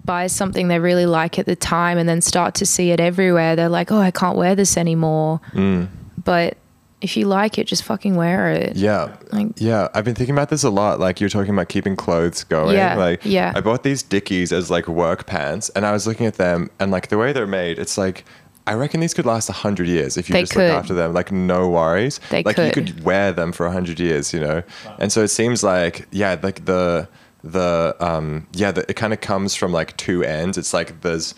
buy 0.04 0.26
something 0.26 0.68
they 0.68 0.78
really 0.78 1.06
like 1.06 1.38
at 1.38 1.46
the 1.46 1.56
time 1.56 1.98
and 1.98 2.08
then 2.08 2.20
start 2.20 2.54
to 2.56 2.66
see 2.66 2.90
it 2.90 3.00
everywhere, 3.00 3.54
they're 3.54 3.68
like, 3.68 3.92
oh, 3.92 3.98
I 3.98 4.10
can't 4.10 4.36
wear 4.36 4.54
this 4.54 4.76
anymore. 4.76 5.40
Mm. 5.52 5.88
But 6.24 6.56
if 7.00 7.16
you 7.16 7.26
like 7.26 7.58
it, 7.58 7.66
just 7.66 7.82
fucking 7.84 8.14
wear 8.16 8.50
it. 8.50 8.76
yeah, 8.76 9.16
Like- 9.32 9.48
yeah. 9.56 9.88
I've 9.94 10.04
been 10.04 10.14
thinking 10.14 10.34
about 10.34 10.50
this 10.50 10.62
a 10.64 10.70
lot. 10.70 11.00
Like 11.00 11.20
you're 11.20 11.30
talking 11.30 11.52
about 11.54 11.68
keeping 11.68 11.96
clothes 11.96 12.44
going. 12.44 12.76
Yeah, 12.76 12.96
like 12.96 13.20
yeah. 13.24 13.52
I 13.54 13.60
bought 13.60 13.82
these 13.82 14.02
Dickies 14.02 14.52
as 14.52 14.70
like 14.70 14.86
work 14.88 15.26
pants, 15.26 15.70
and 15.70 15.86
I 15.86 15.92
was 15.92 16.06
looking 16.06 16.26
at 16.26 16.34
them, 16.34 16.70
and 16.78 16.90
like 16.90 17.08
the 17.08 17.18
way 17.18 17.32
they're 17.32 17.46
made, 17.46 17.78
it's 17.78 17.96
like. 17.98 18.24
I 18.66 18.74
reckon 18.74 19.00
these 19.00 19.14
could 19.14 19.26
last 19.26 19.48
a 19.48 19.52
hundred 19.52 19.88
years 19.88 20.16
if 20.16 20.28
you 20.28 20.34
They 20.34 20.42
just 20.42 20.52
could. 20.52 20.68
look 20.68 20.78
after 20.78 20.94
them. 20.94 21.12
Like 21.12 21.32
no 21.32 21.68
worries. 21.70 22.20
They 22.30 22.44
like 22.44 22.56
you 22.58 22.70
could. 22.70 22.86
could 22.88 23.02
wear 23.02 23.32
them 23.32 23.50
for 23.50 23.66
a 23.66 23.72
hundred 23.72 23.98
years, 23.98 24.32
you 24.34 24.38
know. 24.38 24.62
And 25.00 25.10
so 25.10 25.22
it 25.24 25.28
seems 25.28 25.64
like 25.64 26.06
yeah, 26.12 26.36
like 26.40 26.66
the 26.66 27.08
the 27.42 27.96
um 27.98 28.46
yeah, 28.52 28.70
the, 28.70 28.88
it 28.88 28.94
kind 28.94 29.12
of 29.12 29.20
comes 29.22 29.54
from 29.56 29.72
like 29.72 29.96
two 29.96 30.22
ends. 30.22 30.56
It's 30.58 30.72
like 30.74 31.00
there's 31.00 31.34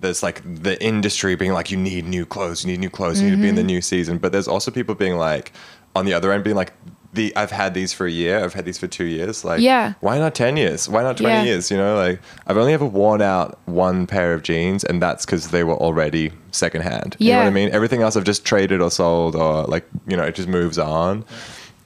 there's 0.00 0.22
like 0.22 0.42
the 0.62 0.82
industry 0.82 1.34
being 1.36 1.52
like 1.52 1.70
you 1.70 1.76
need 1.76 2.06
new 2.06 2.24
clothes, 2.26 2.64
you 2.64 2.70
need 2.72 2.80
new 2.80 2.90
clothes, 2.90 3.20
you 3.22 3.28
need 3.30 3.36
to 3.36 3.42
be 3.42 3.48
in 3.48 3.54
the 3.54 3.60
Mm-hmm. 3.62 3.66
new 3.66 3.80
season. 3.82 4.18
But 4.18 4.32
there's 4.32 4.48
also 4.48 4.70
people 4.70 4.94
being 4.94 5.16
like 5.16 5.52
on 5.96 6.04
the 6.06 6.14
other 6.14 6.32
end 6.32 6.44
being 6.44 6.56
like 6.56 6.72
the 7.12 7.34
I've 7.36 7.50
had 7.50 7.74
these 7.74 7.92
for 7.92 8.06
a 8.06 8.10
year, 8.10 8.38
I've 8.44 8.54
had 8.54 8.64
these 8.64 8.78
for 8.78 8.86
two 8.86 9.04
years. 9.04 9.44
Like 9.44 9.60
Yeah. 9.60 9.94
why 10.00 10.16
not 10.18 10.34
ten 10.34 10.56
years? 10.56 10.88
Why 10.88 11.02
not 11.02 11.16
twenty 11.16 11.34
Yeah. 11.38 11.42
years? 11.44 11.70
You 11.70 11.76
know, 11.76 11.96
like 11.96 12.20
I've 12.46 12.56
only 12.56 12.72
ever 12.72 12.84
worn 12.86 13.20
out 13.20 13.58
one 13.66 14.06
pair 14.06 14.32
of 14.32 14.42
jeans, 14.42 14.84
and 14.84 15.02
that's 15.02 15.26
because 15.26 15.48
they 15.48 15.64
were 15.64 15.74
already 15.74 16.30
secondhand. 16.52 17.16
You 17.18 17.32
know 17.32 17.38
what 17.38 17.46
I 17.48 17.50
mean? 17.50 17.70
Everything 17.72 18.00
else 18.02 18.16
I've 18.16 18.24
just 18.24 18.44
traded 18.44 18.80
or 18.80 18.90
sold, 18.92 19.34
or 19.34 19.64
like 19.64 19.84
you 20.06 20.16
know, 20.16 20.22
it 20.22 20.34
just 20.36 20.48
moves 20.48 20.78
on. 20.78 21.24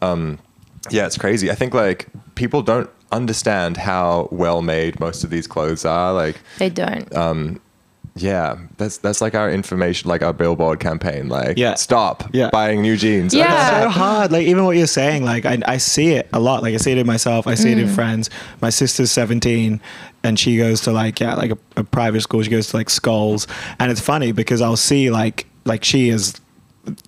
Um, 0.03 0.39
yeah, 0.91 1.07
it's 1.07 1.17
crazy. 1.19 1.51
I 1.51 1.55
think 1.55 1.73
like 1.73 2.09
people 2.35 2.61
don't 2.63 2.91
understand 3.11 3.77
how 3.79 4.29
well 4.31 4.61
made 4.61 5.01
most 5.01 5.25
of 5.25 5.31
these 5.31 5.47
clothes 5.47 5.85
are. 5.87 6.13
Like 6.13 6.37
They 6.59 6.69
don't. 6.69 7.09
Yeah, 8.17 8.59
that's 8.77 8.99
that's 8.99 9.21
like 9.21 9.35
our 9.35 9.51
information, 9.51 10.09
like 10.09 10.23
our 10.23 10.33
billboard 10.33 10.79
campaign. 10.81 11.29
Like, 11.29 11.59
Yeah. 11.59 11.75
stop 11.75 12.25
Yeah. 12.33 12.49
buying 12.51 12.81
new 12.81 12.97
jeans. 12.97 13.35
Yeah. 13.35 13.83
so 13.83 13.89
hard. 13.89 14.31
Like 14.31 14.47
even 14.47 14.65
what 14.65 14.77
you're 14.77 14.87
saying, 14.87 15.25
like 15.25 15.45
I, 15.45 15.59
I 15.67 15.79
see 15.79 16.13
it 16.13 16.29
a 16.33 16.39
lot. 16.39 16.63
Like 16.63 16.75
I 16.75 16.77
see 16.79 16.93
it 16.93 16.99
in 16.99 17.07
myself. 17.07 17.47
I 17.47 17.55
see 17.55 17.73
it 17.73 17.79
in 17.79 17.89
Mm. 17.89 17.95
friends. 17.95 18.31
My 18.61 18.71
sister's 18.71 19.11
17, 19.11 19.81
and 20.23 20.39
she 20.39 20.57
goes 20.57 20.81
to 20.83 20.93
like 20.93 21.19
yeah, 21.21 21.35
like 21.35 21.51
a, 21.51 21.59
a 21.77 21.83
private 21.85 22.21
school. 22.21 22.43
She 22.43 22.51
goes 22.51 22.69
to 22.69 22.77
like 22.77 22.89
Skulls, 22.89 23.47
and 23.81 23.91
it's 23.91 24.01
funny 24.01 24.31
because 24.33 24.61
I'll 24.61 24.77
see 24.77 25.11
like 25.11 25.47
like 25.65 25.83
she 25.83 26.09
is 26.09 26.35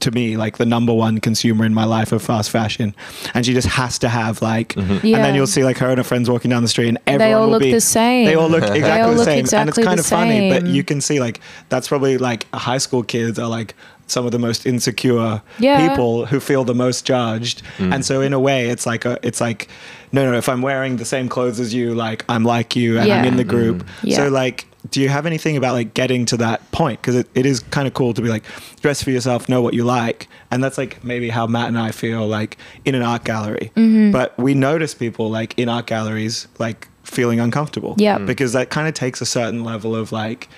to 0.00 0.10
me 0.10 0.36
like 0.36 0.58
the 0.58 0.66
number 0.66 0.92
one 0.92 1.20
consumer 1.20 1.64
in 1.64 1.74
my 1.74 1.84
life 1.84 2.12
of 2.12 2.22
fast 2.22 2.50
fashion, 2.50 2.94
and 3.34 3.44
she 3.44 3.52
just 3.52 3.68
has 3.68 3.98
to 4.00 4.08
have 4.08 4.42
like. 4.42 4.74
Mm-hmm. 4.74 4.92
And 4.92 5.04
Yeah. 5.04 5.22
then 5.22 5.34
you'll 5.34 5.46
see 5.46 5.64
like 5.64 5.78
her 5.78 5.88
and 5.88 5.98
her 5.98 6.04
friends 6.04 6.28
walking 6.28 6.50
down 6.50 6.62
the 6.62 6.68
street, 6.68 6.88
and 6.88 6.98
everyone 7.06 7.18
they 7.28 7.32
all 7.32 7.42
will 7.42 7.50
look 7.52 7.62
be, 7.62 7.72
the 7.72 7.80
same. 7.80 8.26
They 8.26 8.34
all 8.34 8.48
look 8.48 8.62
exactly 8.64 9.00
all 9.02 9.10
the 9.10 9.16
look 9.16 9.24
same, 9.24 9.46
and 9.60 9.68
it's 9.68 9.78
kind 9.78 9.98
the 9.98 10.02
of 10.02 10.06
funny. 10.06 10.50
But 10.50 10.66
you 10.66 10.82
can 10.84 11.00
see 11.00 11.20
like 11.20 11.40
that's 11.68 11.88
probably 11.88 12.18
like 12.18 12.46
high 12.54 12.78
school 12.78 13.02
kids 13.02 13.38
are 13.38 13.48
like 13.48 13.74
some 14.06 14.24
of 14.24 14.32
the 14.32 14.38
most 14.38 14.66
insecure 14.66 15.42
Yeah. 15.58 15.88
people 15.88 16.26
who 16.26 16.40
feel 16.40 16.64
the 16.64 16.74
most 16.74 17.04
judged 17.04 17.62
mm. 17.78 17.92
and 17.92 18.04
so 18.04 18.20
in 18.20 18.32
a 18.32 18.38
way 18.40 18.68
it's 18.68 18.86
like 18.86 19.04
a 19.04 19.18
it's 19.22 19.40
like 19.40 19.68
no 20.12 20.30
no 20.30 20.36
if 20.38 20.48
i'm 20.48 20.62
wearing 20.62 20.96
the 20.96 21.04
same 21.04 21.28
clothes 21.28 21.58
as 21.58 21.74
you 21.74 21.92
like 21.94 22.24
i'm 22.28 22.44
like 22.44 22.76
you 22.76 22.98
and 22.98 23.12
i'm 23.12 23.24
in 23.24 23.36
the 23.36 23.44
group 23.44 23.78
mm. 23.78 23.86
Yeah. 24.04 24.16
so 24.18 24.28
like 24.28 24.66
do 24.90 25.00
you 25.00 25.08
have 25.08 25.26
anything 25.26 25.56
about 25.56 25.72
like 25.74 25.94
getting 25.94 26.24
to 26.26 26.36
that 26.36 26.70
point 26.72 27.00
because 27.00 27.14
it, 27.16 27.28
it 27.34 27.46
is 27.46 27.60
kind 27.60 27.86
of 27.88 27.94
cool 27.94 28.12
to 28.14 28.20
be 28.22 28.28
like 28.28 28.44
dress 28.80 29.02
for 29.02 29.10
yourself 29.10 29.48
know 29.48 29.62
what 29.62 29.74
you 29.74 29.84
like 29.84 30.28
and 30.50 30.62
that's 30.62 30.76
like 30.78 31.02
maybe 31.02 31.28
how 31.30 31.46
matt 31.46 31.68
and 31.68 31.78
i 31.78 31.90
feel 31.90 32.26
like 32.26 32.56
in 32.84 32.94
an 32.94 33.02
art 33.02 33.24
gallery 33.24 33.70
Mm-hmm. 33.76 34.10
but 34.12 34.36
we 34.38 34.54
notice 34.54 34.94
people 34.94 35.30
like 35.30 35.58
in 35.58 35.68
art 35.68 35.86
galleries 35.86 36.46
like 36.58 36.88
feeling 37.04 37.38
uncomfortable 37.40 37.94
Yeah. 37.98 38.18
Mm. 38.18 38.26
because 38.26 38.52
that 38.52 38.68
kind 38.70 38.88
of 38.88 38.94
takes 38.94 39.20
a 39.20 39.26
certain 39.26 39.64
level 39.64 39.94
of 39.94 40.12
like 40.12 40.48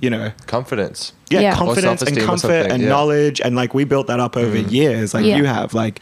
you 0.00 0.10
know 0.10 0.32
confidence. 0.46 1.12
yeah, 1.30 1.40
Yeah. 1.40 1.54
Confidence 1.54 2.02
and 2.02 2.16
comfort 2.18 2.66
and 2.70 2.82
yeah. 2.82 2.88
knowledge 2.88 3.40
and 3.40 3.56
like 3.56 3.72
we 3.74 3.84
built 3.84 4.06
that 4.08 4.20
up 4.20 4.36
over 4.36 4.58
years 4.58 5.14
like 5.14 5.24
Yeah. 5.24 5.36
you 5.38 5.44
have 5.46 5.72
like 5.72 6.00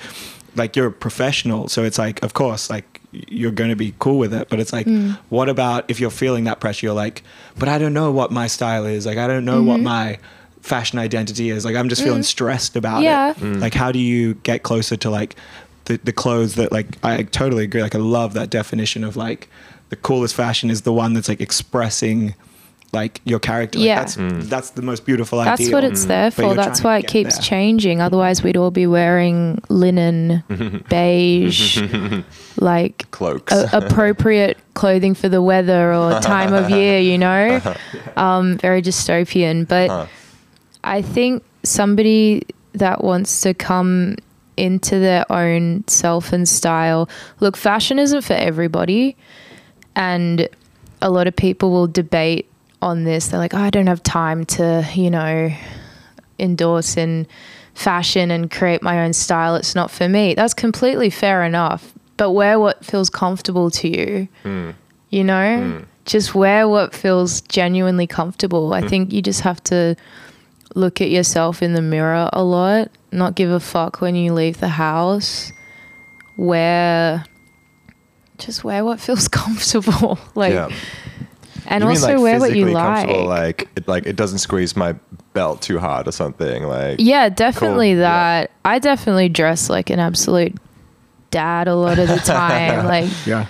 like 0.57 0.75
you're 0.77 0.88
a 0.88 0.92
professional 0.92 1.68
so 1.68 1.85
it's 1.85 1.99
like 1.99 2.23
of 2.23 2.35
course 2.35 2.68
like 2.68 2.91
you're 3.12 3.51
going 3.51 3.70
to 3.70 3.77
be 3.77 3.94
cool 3.98 4.18
with 4.18 4.33
it 4.33 4.48
but 4.48 4.59
it's 4.59 4.72
like 4.72 4.87
mm. 4.87 5.16
what 5.29 5.48
about 5.48 5.85
if 5.88 6.01
you're 6.01 6.11
feeling 6.11 6.44
that 6.44 6.61
pressure 6.61 6.87
you're 6.87 6.94
like 6.94 7.22
but 7.59 7.68
I 7.68 7.79
don't 7.79 7.92
know 7.92 8.11
what 8.11 8.31
my 8.31 8.46
style 8.46 8.87
is 8.87 9.05
like 9.05 9.18
I 9.18 9.27
don't 9.27 9.44
know 9.44 9.62
what 9.62 9.77
mm-hmm. 9.77 9.85
my 9.85 10.18
fashion 10.62 10.98
identity 10.98 11.51
is 11.51 11.64
like 11.64 11.77
I'm 11.77 11.88
just 11.88 12.03
feeling 12.03 12.22
mm. 12.22 12.25
stressed 12.25 12.77
about 12.77 13.03
Yeah. 13.03 13.35
it 13.37 13.42
like 13.42 13.75
how 13.75 13.92
do 13.92 13.98
you 13.98 14.35
get 14.35 14.62
closer 14.62 14.96
to 14.96 15.11
like 15.11 15.37
the, 15.87 15.98
the 15.98 16.12
clothes 16.12 16.55
that 16.55 16.72
like 16.72 16.87
I 17.05 17.25
totally 17.25 17.64
agree 17.64 17.83
like 17.83 17.94
I 17.94 17.98
love 17.98 18.35
that 18.35 18.51
definition 18.51 19.05
of 19.05 19.16
like 19.16 19.48
the 19.90 19.96
coolest 19.96 20.35
fashion 20.35 20.70
is 20.70 20.83
the 20.83 20.92
one 20.92 21.12
that's 21.12 21.29
like 21.29 21.40
expressing 21.40 22.35
like 22.92 23.20
your 23.24 23.38
character 23.38 23.78
like, 23.78 23.87
Yeah. 23.87 24.00
that's 24.05 24.16
that's 24.50 24.70
the 24.70 24.83
most 24.83 25.07
beautiful 25.07 25.42
That's 25.42 25.62
ideal. 25.62 25.72
what 25.78 25.85
it's 25.85 26.05
there 26.05 26.31
for. 26.31 26.55
That's 26.55 26.83
why 26.85 26.98
it 26.98 27.07
keeps 27.07 27.37
there. 27.37 27.42
changing. 27.42 28.00
Otherwise, 28.02 28.42
we'd 28.42 28.57
all 28.57 28.70
be 28.70 28.87
wearing 28.87 29.62
linen, 29.70 30.42
beige, 30.90 31.81
like 32.59 33.11
Cloaks. 33.11 33.52
a- 33.52 33.70
appropriate 33.72 34.59
clothing 34.74 35.14
for 35.14 35.28
the 35.31 35.40
weather 35.42 35.94
or 35.94 36.20
time 36.20 36.52
of 36.52 36.68
year, 36.70 36.98
you 36.98 37.16
know? 37.16 37.61
Um, 38.16 38.59
very 38.59 38.83
dystopian. 38.83 39.66
But 39.66 40.09
I 40.85 41.00
think 41.00 41.42
somebody 41.62 42.42
that 42.74 43.02
wants 43.02 43.40
to 43.42 43.55
come 43.55 44.16
into 44.59 44.98
their 44.98 45.24
own 45.33 45.83
self 45.88 46.31
and 46.33 46.46
style. 46.46 47.09
Look, 47.40 47.57
fashion 47.57 47.98
isn't 47.98 48.20
for 48.22 48.35
everybody. 48.35 49.16
And 49.96 50.46
a 51.00 51.11
lot 51.11 51.26
of 51.26 51.35
people 51.35 51.70
will 51.70 51.87
debate 51.87 52.48
on 52.83 53.05
this. 53.05 53.29
They're 53.29 53.38
like, 53.38 53.55
oh, 53.55 53.59
I 53.59 53.71
don't 53.71 53.87
have 53.87 54.03
time 54.03 54.45
to, 54.47 54.87
you 54.95 55.11
know, 55.11 55.51
endorse 56.38 56.97
in 56.97 57.27
fashion 57.75 58.31
and 58.31 58.51
create 58.51 58.83
my 58.83 59.05
own 59.05 59.12
style. 59.12 59.55
It's 59.55 59.75
not 59.75 59.90
for 59.90 60.09
me. 60.09 60.35
That's 60.35 60.55
completely 60.55 61.11
fair 61.11 61.45
enough. 61.45 61.92
But 62.16 62.33
wear 62.33 62.61
what 62.61 62.85
feels 62.85 63.09
comfortable 63.09 63.71
to 63.71 63.88
you. 63.88 64.29
Hmm. 64.42 64.71
You 65.11 65.25
know? 65.25 65.59
Hmm. 65.59 65.85
Just 66.05 66.35
wear 66.35 66.68
what 66.68 66.95
feels 66.95 67.40
genuinely 67.42 68.07
comfortable. 68.07 68.75
I 68.75 68.83
hmm. 68.83 68.88
think 68.88 69.12
you 69.12 69.23
just 69.23 69.40
have 69.42 69.62
to 69.64 69.97
look 70.75 71.01
at 71.01 71.11
yourself 71.11 71.62
in 71.62 71.75
the 71.75 71.83
mirror 71.83 72.29
a 72.33 72.42
lot, 72.42 72.90
not 73.11 73.35
give 73.35 73.51
a 73.51 73.61
fuck 73.61 74.01
when 74.01 74.14
you 74.14 74.33
leave 74.33 74.59
the 74.59 74.68
house. 74.68 75.53
Wear 76.37 77.25
just 78.38 78.64
wear 78.64 78.85
what 78.85 79.01
feels 79.01 79.29
comfortable. 79.29 80.18
like 80.35 80.55
yeah. 80.55 80.71
And 81.73 81.83
You 81.83 81.89
mean, 81.89 81.97
also 81.97 82.13
like, 82.15 82.23
wear 82.23 82.39
what 82.41 82.55
you 82.55 82.73
comfortable, 82.73 83.25
like. 83.25 83.61
Like 83.63 83.69
it, 83.77 83.89
like 83.89 84.07
it 84.07 84.17
doesn't 84.17 84.39
squeeze 84.39 84.77
my 84.77 84.95
belt 85.33 85.63
too 85.63 85.79
hard 85.79 86.07
or 86.07 86.13
something. 86.13 86.65
Like 86.65 86.97
Yeah, 87.01 87.29
definitely 87.31 87.93
Cool, 87.93 88.01
yeah. 88.03 88.41
that. 88.43 88.51
I 88.65 88.79
definitely 88.79 89.29
dress 89.31 89.71
like 89.71 89.89
an 89.91 89.99
absolute 89.99 90.55
dad 91.31 91.69
a 91.69 91.75
lot 91.75 91.99
of 91.99 92.09
the 92.09 92.17
time. 92.25 92.85
like 92.87 93.09
Yeah. 93.27 93.47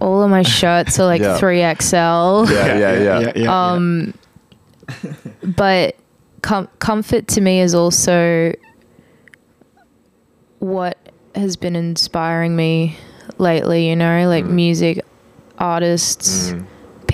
all 0.00 0.22
of 0.22 0.30
my 0.30 0.42
shirts 0.42 0.98
are 0.98 1.06
like 1.06 1.20
Yeah. 1.22 1.38
3XL. 1.38 2.50
Yeah, 2.50 2.66
yeah, 2.66 2.98
yeah. 2.98 3.18
yeah, 3.20 3.32
yeah. 3.36 3.72
Um, 3.72 4.14
but 5.44 5.96
com- 6.42 6.68
comfort 6.80 7.28
to 7.28 7.40
me 7.40 7.60
is 7.60 7.74
also 7.74 8.52
what 10.58 10.96
has 11.34 11.56
been 11.56 11.76
inspiring 11.76 12.56
me 12.56 12.96
lately, 13.38 13.88
you 13.88 13.96
know, 13.96 14.28
like 14.28 14.44
music 14.44 15.04
artists, 15.58 16.50
Mm. 16.52 16.66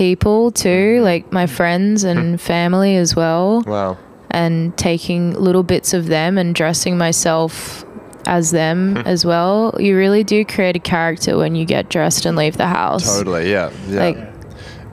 People 0.07 0.51
too, 0.51 1.01
like 1.05 1.31
my 1.33 1.47
friends 1.47 2.03
and 2.03 2.41
family 2.41 2.97
as 2.97 3.15
well, 3.15 3.63
Wow. 3.65 3.97
and 4.33 4.77
taking 4.77 5.33
little 5.35 5.63
bits 5.63 5.95
of 5.95 6.07
them 6.07 6.39
and 6.39 6.57
dressing 6.57 6.99
myself 6.99 7.85
as 8.27 8.51
them 8.51 8.97
Hmm. 8.97 9.03
as 9.07 9.25
well. 9.25 9.77
You 9.79 9.97
really 9.97 10.25
do 10.25 10.45
create 10.45 10.75
a 10.75 10.81
character 10.81 11.37
when 11.37 11.55
you 11.55 11.65
get 11.65 11.89
dressed 11.89 12.27
and 12.27 12.37
leave 12.37 12.57
the 12.57 12.67
house. 12.67 13.05
Totally. 13.17 13.49
Yeah. 13.51 13.71
Yeah. 13.89 14.01
Like 14.01 14.19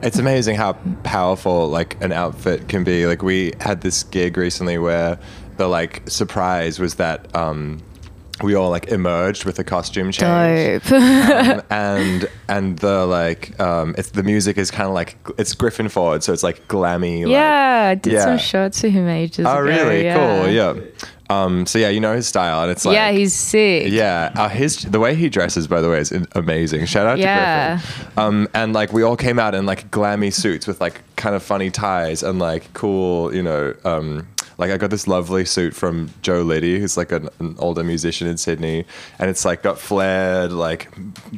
It's 0.02 0.18
amazing 0.18 0.56
how 0.56 0.72
powerful 1.02 1.68
like 1.68 1.96
an 2.00 2.12
outfit 2.12 2.68
can 2.68 2.84
be. 2.84 3.06
Like 3.06 3.22
we 3.22 3.52
had 3.60 3.80
this 3.80 4.04
gig 4.04 4.36
recently 4.36 4.78
where 4.78 5.18
the 5.58 5.66
like 5.66 6.02
surprise 6.08 6.78
was 6.78 6.94
that 6.94 7.26
um, 7.36 7.82
we 8.42 8.54
all 8.54 8.70
like 8.70 8.88
emerged 8.88 9.44
with 9.44 9.58
a 9.58 9.64
costume 9.64 10.12
change. 10.12 10.82
dope. 10.84 10.92
Um, 10.92 11.62
and 11.70 12.30
and 12.48 12.78
the 12.78 13.06
like 13.06 13.58
um, 13.60 13.94
it's 13.98 14.10
the 14.10 14.22
music 14.22 14.58
is 14.58 14.70
kind 14.70 14.88
of 14.88 14.94
like 14.94 15.16
it's 15.38 15.54
Griffin 15.54 15.88
Ford, 15.88 16.22
so 16.22 16.32
it's 16.32 16.42
like 16.42 16.66
glammy. 16.68 17.22
like- 17.24 17.32
yeah, 17.32 17.88
I 17.90 17.94
did 17.94 18.14
yeah. 18.14 18.24
some 18.24 18.38
shots 18.38 18.82
of 18.84 18.92
him 18.92 19.08
ages 19.08 19.46
oh, 19.46 19.50
ago. 19.50 19.58
Oh 19.58 19.62
really? 19.62 20.04
yeah. 20.04 20.14
Cool. 20.42 20.52
Yeah. 20.52 20.74
Um, 21.30 21.64
so 21.64 21.78
yeah, 21.78 21.90
you 21.90 22.00
know 22.00 22.14
his 22.16 22.26
style, 22.26 22.62
and 22.62 22.72
it's 22.72 22.84
like 22.84 22.94
yeah, 22.94 23.12
he's 23.12 23.32
sick. 23.32 23.92
yeah, 23.92 24.32
uh, 24.34 24.48
his 24.48 24.82
the 24.82 24.98
way 24.98 25.14
he 25.14 25.28
dresses, 25.28 25.68
by 25.68 25.80
the 25.80 25.88
way, 25.88 26.00
is 26.00 26.12
amazing. 26.32 26.86
Shout 26.86 27.06
out 27.06 27.18
Yeah. 27.18 27.76
to 27.76 27.86
Griffin. 27.86 28.12
Um, 28.18 28.48
and 28.52 28.72
like 28.72 28.92
we 28.92 29.04
all 29.04 29.16
came 29.16 29.38
out 29.38 29.54
in 29.54 29.64
like 29.64 29.90
glammy 29.92 30.32
suits 30.32 30.66
with 30.66 30.80
like 30.80 31.02
kind 31.14 31.36
of 31.36 31.42
funny 31.44 31.70
ties 31.70 32.24
and 32.24 32.40
like 32.40 32.72
cool, 32.72 33.32
you 33.32 33.42
know. 33.42 33.74
Um, 33.84 34.26
like 34.60 34.70
I 34.70 34.76
got 34.76 34.90
this 34.90 35.08
lovely 35.08 35.44
suit 35.44 35.74
from 35.74 36.10
Joe 36.22 36.42
Liddy, 36.42 36.78
who's 36.78 36.96
like 36.96 37.10
an, 37.10 37.28
an 37.40 37.56
older 37.58 37.82
musician 37.82 38.28
in 38.28 38.36
Sydney, 38.36 38.84
and 39.18 39.28
it's 39.30 39.44
like 39.44 39.62
got 39.62 39.78
flared, 39.78 40.52
like 40.52 40.88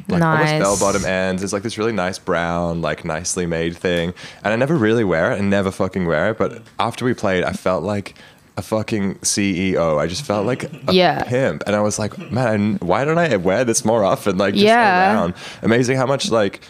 like 0.09 0.19
Nice. 0.19 0.51
almost 0.61 0.79
bell 0.81 0.87
bottom 0.91 1.05
ends. 1.05 1.41
It's 1.41 1.53
like 1.53 1.63
this 1.63 1.77
really 1.77 1.93
nice 1.93 2.19
brown, 2.19 2.81
like 2.81 3.03
nicely 3.05 3.45
made 3.47 3.75
thing, 3.75 4.13
and 4.43 4.53
I 4.53 4.55
never 4.57 4.75
really 4.75 5.03
wear 5.03 5.31
it 5.31 5.39
and 5.39 5.49
never 5.49 5.71
fucking 5.71 6.05
wear 6.05 6.31
it. 6.31 6.37
But 6.37 6.61
after 6.79 7.05
we 7.05 7.13
played, 7.13 7.43
I 7.43 7.53
felt 7.53 7.83
like 7.83 8.15
a 8.55 8.61
fucking 8.61 9.15
CEO. 9.19 9.97
I 9.99 10.05
just 10.05 10.23
felt 10.25 10.45
like 10.45 10.65
a 10.65 10.93
Yeah. 10.93 11.23
pimp, 11.23 11.63
and 11.65 11.75
I 11.75 11.81
was 11.81 11.97
like, 11.97 12.15
man, 12.31 12.77
why 12.81 13.03
don't 13.05 13.17
I 13.17 13.35
wear 13.37 13.63
this 13.63 13.83
more 13.83 14.03
often? 14.03 14.37
Like, 14.37 14.53
just 14.53 14.65
Yeah. 14.65 15.13
around. 15.13 15.33
Amazing 15.63 15.97
how 15.97 16.05
much 16.05 16.29
like. 16.29 16.61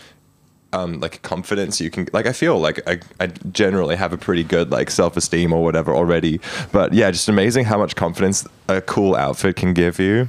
Um, 0.74 1.00
like 1.00 1.22
confidence 1.22 1.80
you 1.80 1.90
can 1.92 2.08
like 2.14 2.26
I 2.26 2.34
feel 2.34 2.58
like 2.58 2.82
I, 2.88 3.00
I 3.20 3.28
generally 3.52 3.96
have 3.96 4.12
a 4.12 4.18
pretty 4.18 4.44
good 4.44 4.72
like 4.72 4.90
self-esteem 4.90 5.54
or 5.54 5.62
whatever 5.64 5.94
already 5.94 6.40
but 6.72 6.94
yeah 6.94 7.12
just 7.12 7.30
amazing 7.30 7.66
how 7.66 7.78
much 7.78 7.96
confidence 7.96 8.48
a 8.68 8.82
cool 8.82 9.16
outfit 9.16 9.56
can 9.56 9.74
give 9.76 10.00
you 10.00 10.28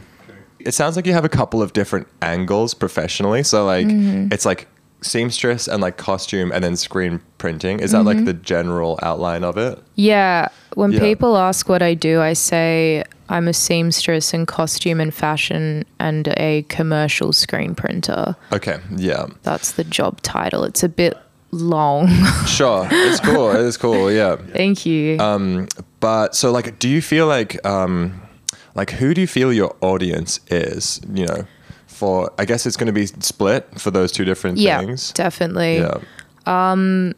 it 0.58 0.74
sounds 0.74 0.96
like 0.96 1.06
you 1.06 1.14
have 1.14 1.24
a 1.24 1.30
couple 1.30 1.62
of 1.62 1.72
different 1.72 2.06
angles 2.20 2.74
professionally 2.74 3.42
so 3.42 3.64
like 3.64 3.86
Mm-hmm. 3.86 4.32
it's 4.34 4.44
like 4.44 4.68
seamstress 5.00 5.68
and 5.68 5.80
like 5.82 5.96
costume 5.96 6.50
and 6.52 6.62
then 6.64 6.76
screen 6.76 7.20
printing 7.38 7.80
is 7.80 7.92
that 7.92 7.98
Mm-hmm. 7.98 8.06
like 8.08 8.24
the 8.26 8.32
general 8.34 8.98
outline 9.02 9.44
of 9.44 9.56
it 9.56 9.78
Yeah. 9.94 10.48
When 10.74 10.92
Yeah. 10.92 11.00
people 11.00 11.36
ask 11.36 11.68
what 11.68 11.82
I 11.82 11.94
do, 11.94 12.20
I 12.20 12.32
say 12.34 13.04
I'm 13.28 13.48
a 13.48 13.52
seamstress 13.54 14.34
in 14.34 14.46
costume 14.46 15.00
and 15.00 15.12
fashion 15.12 15.84
and 15.98 16.28
a 16.36 16.62
commercial 16.68 17.32
screen 17.32 17.74
printer. 17.74 18.36
okay 18.52 18.78
yeah 18.96 19.26
That's 19.42 19.72
the 19.72 19.84
job 19.84 20.20
title. 20.22 20.64
It's 20.64 20.82
a 20.82 20.88
bit 20.88 21.16
long. 21.50 22.08
sure 22.46 22.88
it's 22.90 23.20
cool 23.20 23.50
it's 23.52 23.76
cool 23.76 24.10
yeah 24.12 24.36
Thank 24.36 24.84
you. 24.86 25.18
Um, 25.18 25.68
but 26.00 26.34
so 26.34 26.50
like, 26.52 26.78
do 26.78 26.88
you 26.88 27.00
feel 27.00 27.26
like, 27.26 27.64
um, 27.66 28.20
like 28.74 28.90
who 28.90 29.14
do 29.14 29.20
you 29.20 29.26
feel 29.26 29.52
your 29.52 29.74
audience 29.80 30.40
is? 30.48 31.00
You 31.12 31.26
know, 31.26 31.46
for 31.86 32.30
I 32.38 32.44
guess 32.44 32.66
it's 32.66 32.76
going 32.76 32.88
to 32.88 32.92
be 32.92 33.06
split 33.06 33.68
for 33.80 33.90
those 33.90 34.12
two 34.12 34.24
different 34.24 34.58
yeah, 34.58 34.80
things. 34.80 35.12
definitely. 35.12 35.78
Yeah. 35.78 35.98
Um, 36.46 37.14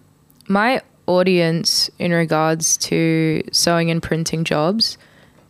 my 0.48 0.82
audience 1.06 1.90
in 1.98 2.12
regards 2.12 2.76
to 2.76 3.42
sewing 3.52 3.90
and 3.90 4.02
printing 4.02 4.44
jobs 4.44 4.98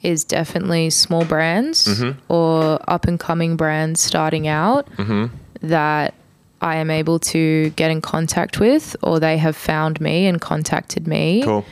is 0.03 0.25
definitely 0.25 0.91
small 0.91 1.25
brands 1.25 1.87
Mm-hmm. 1.87 2.19
or 2.33 2.79
up 2.89 3.07
and 3.07 3.19
coming 3.19 3.57
brands 3.57 4.01
starting 4.01 4.47
out 4.47 4.89
Mm-hmm. 4.97 5.35
that 5.67 6.15
I 6.61 6.77
am 6.77 6.91
able 6.91 7.19
to 7.19 7.71
get 7.71 7.91
in 7.91 8.01
contact 8.01 8.59
with 8.61 8.97
or 9.03 9.21
they 9.21 9.37
have 9.39 9.57
found 9.57 10.01
me 10.01 10.27
and 10.27 10.41
contacted 10.41 11.07
me. 11.07 11.43
Cool. 11.45 11.65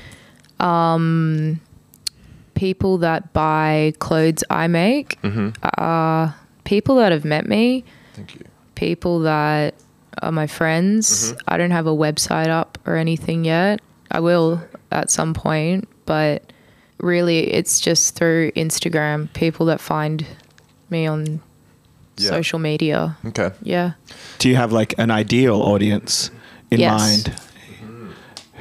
People 2.54 2.98
that 2.98 3.32
buy 3.32 3.92
clothes 3.98 4.44
I 4.48 4.68
make, 4.68 5.20
Mm-hmm. 5.22 5.48
uh, 5.62 6.32
people 6.64 6.96
that 6.96 7.10
have 7.12 7.24
met 7.24 7.46
me, 7.48 7.84
Thank 8.14 8.34
you. 8.37 8.42
people 8.76 9.20
that 9.20 9.74
are 10.22 10.30
my 10.30 10.46
friends. 10.46 11.32
Mm-hmm. 11.32 11.38
I 11.48 11.56
don't 11.56 11.72
have 11.72 11.87
a 11.88 11.94
website 11.94 12.46
up 12.48 12.78
or 12.87 12.94
anything 12.96 13.44
yet. 13.44 13.80
I 14.10 14.20
will 14.20 14.62
at 14.92 15.10
some 15.10 15.34
point, 15.34 15.88
but 16.06 16.52
really 16.98 17.52
it's 17.52 17.80
just 17.80 18.14
through 18.14 18.50
Instagram, 18.52 19.33
people 19.35 19.66
that 19.66 19.80
find 19.80 20.24
me 20.90 21.07
on 21.07 21.40
Yeah. 22.16 22.30
social 22.30 22.59
media. 22.59 23.16
Okay. 23.26 23.50
Yeah. 23.62 23.92
Do 24.38 24.48
you 24.48 24.57
have 24.57 24.72
like 24.72 24.94
an 24.98 25.11
ideal 25.11 25.61
audience 25.61 26.30
in 26.70 26.80
Yes. 26.80 27.00
mind? 27.00 27.33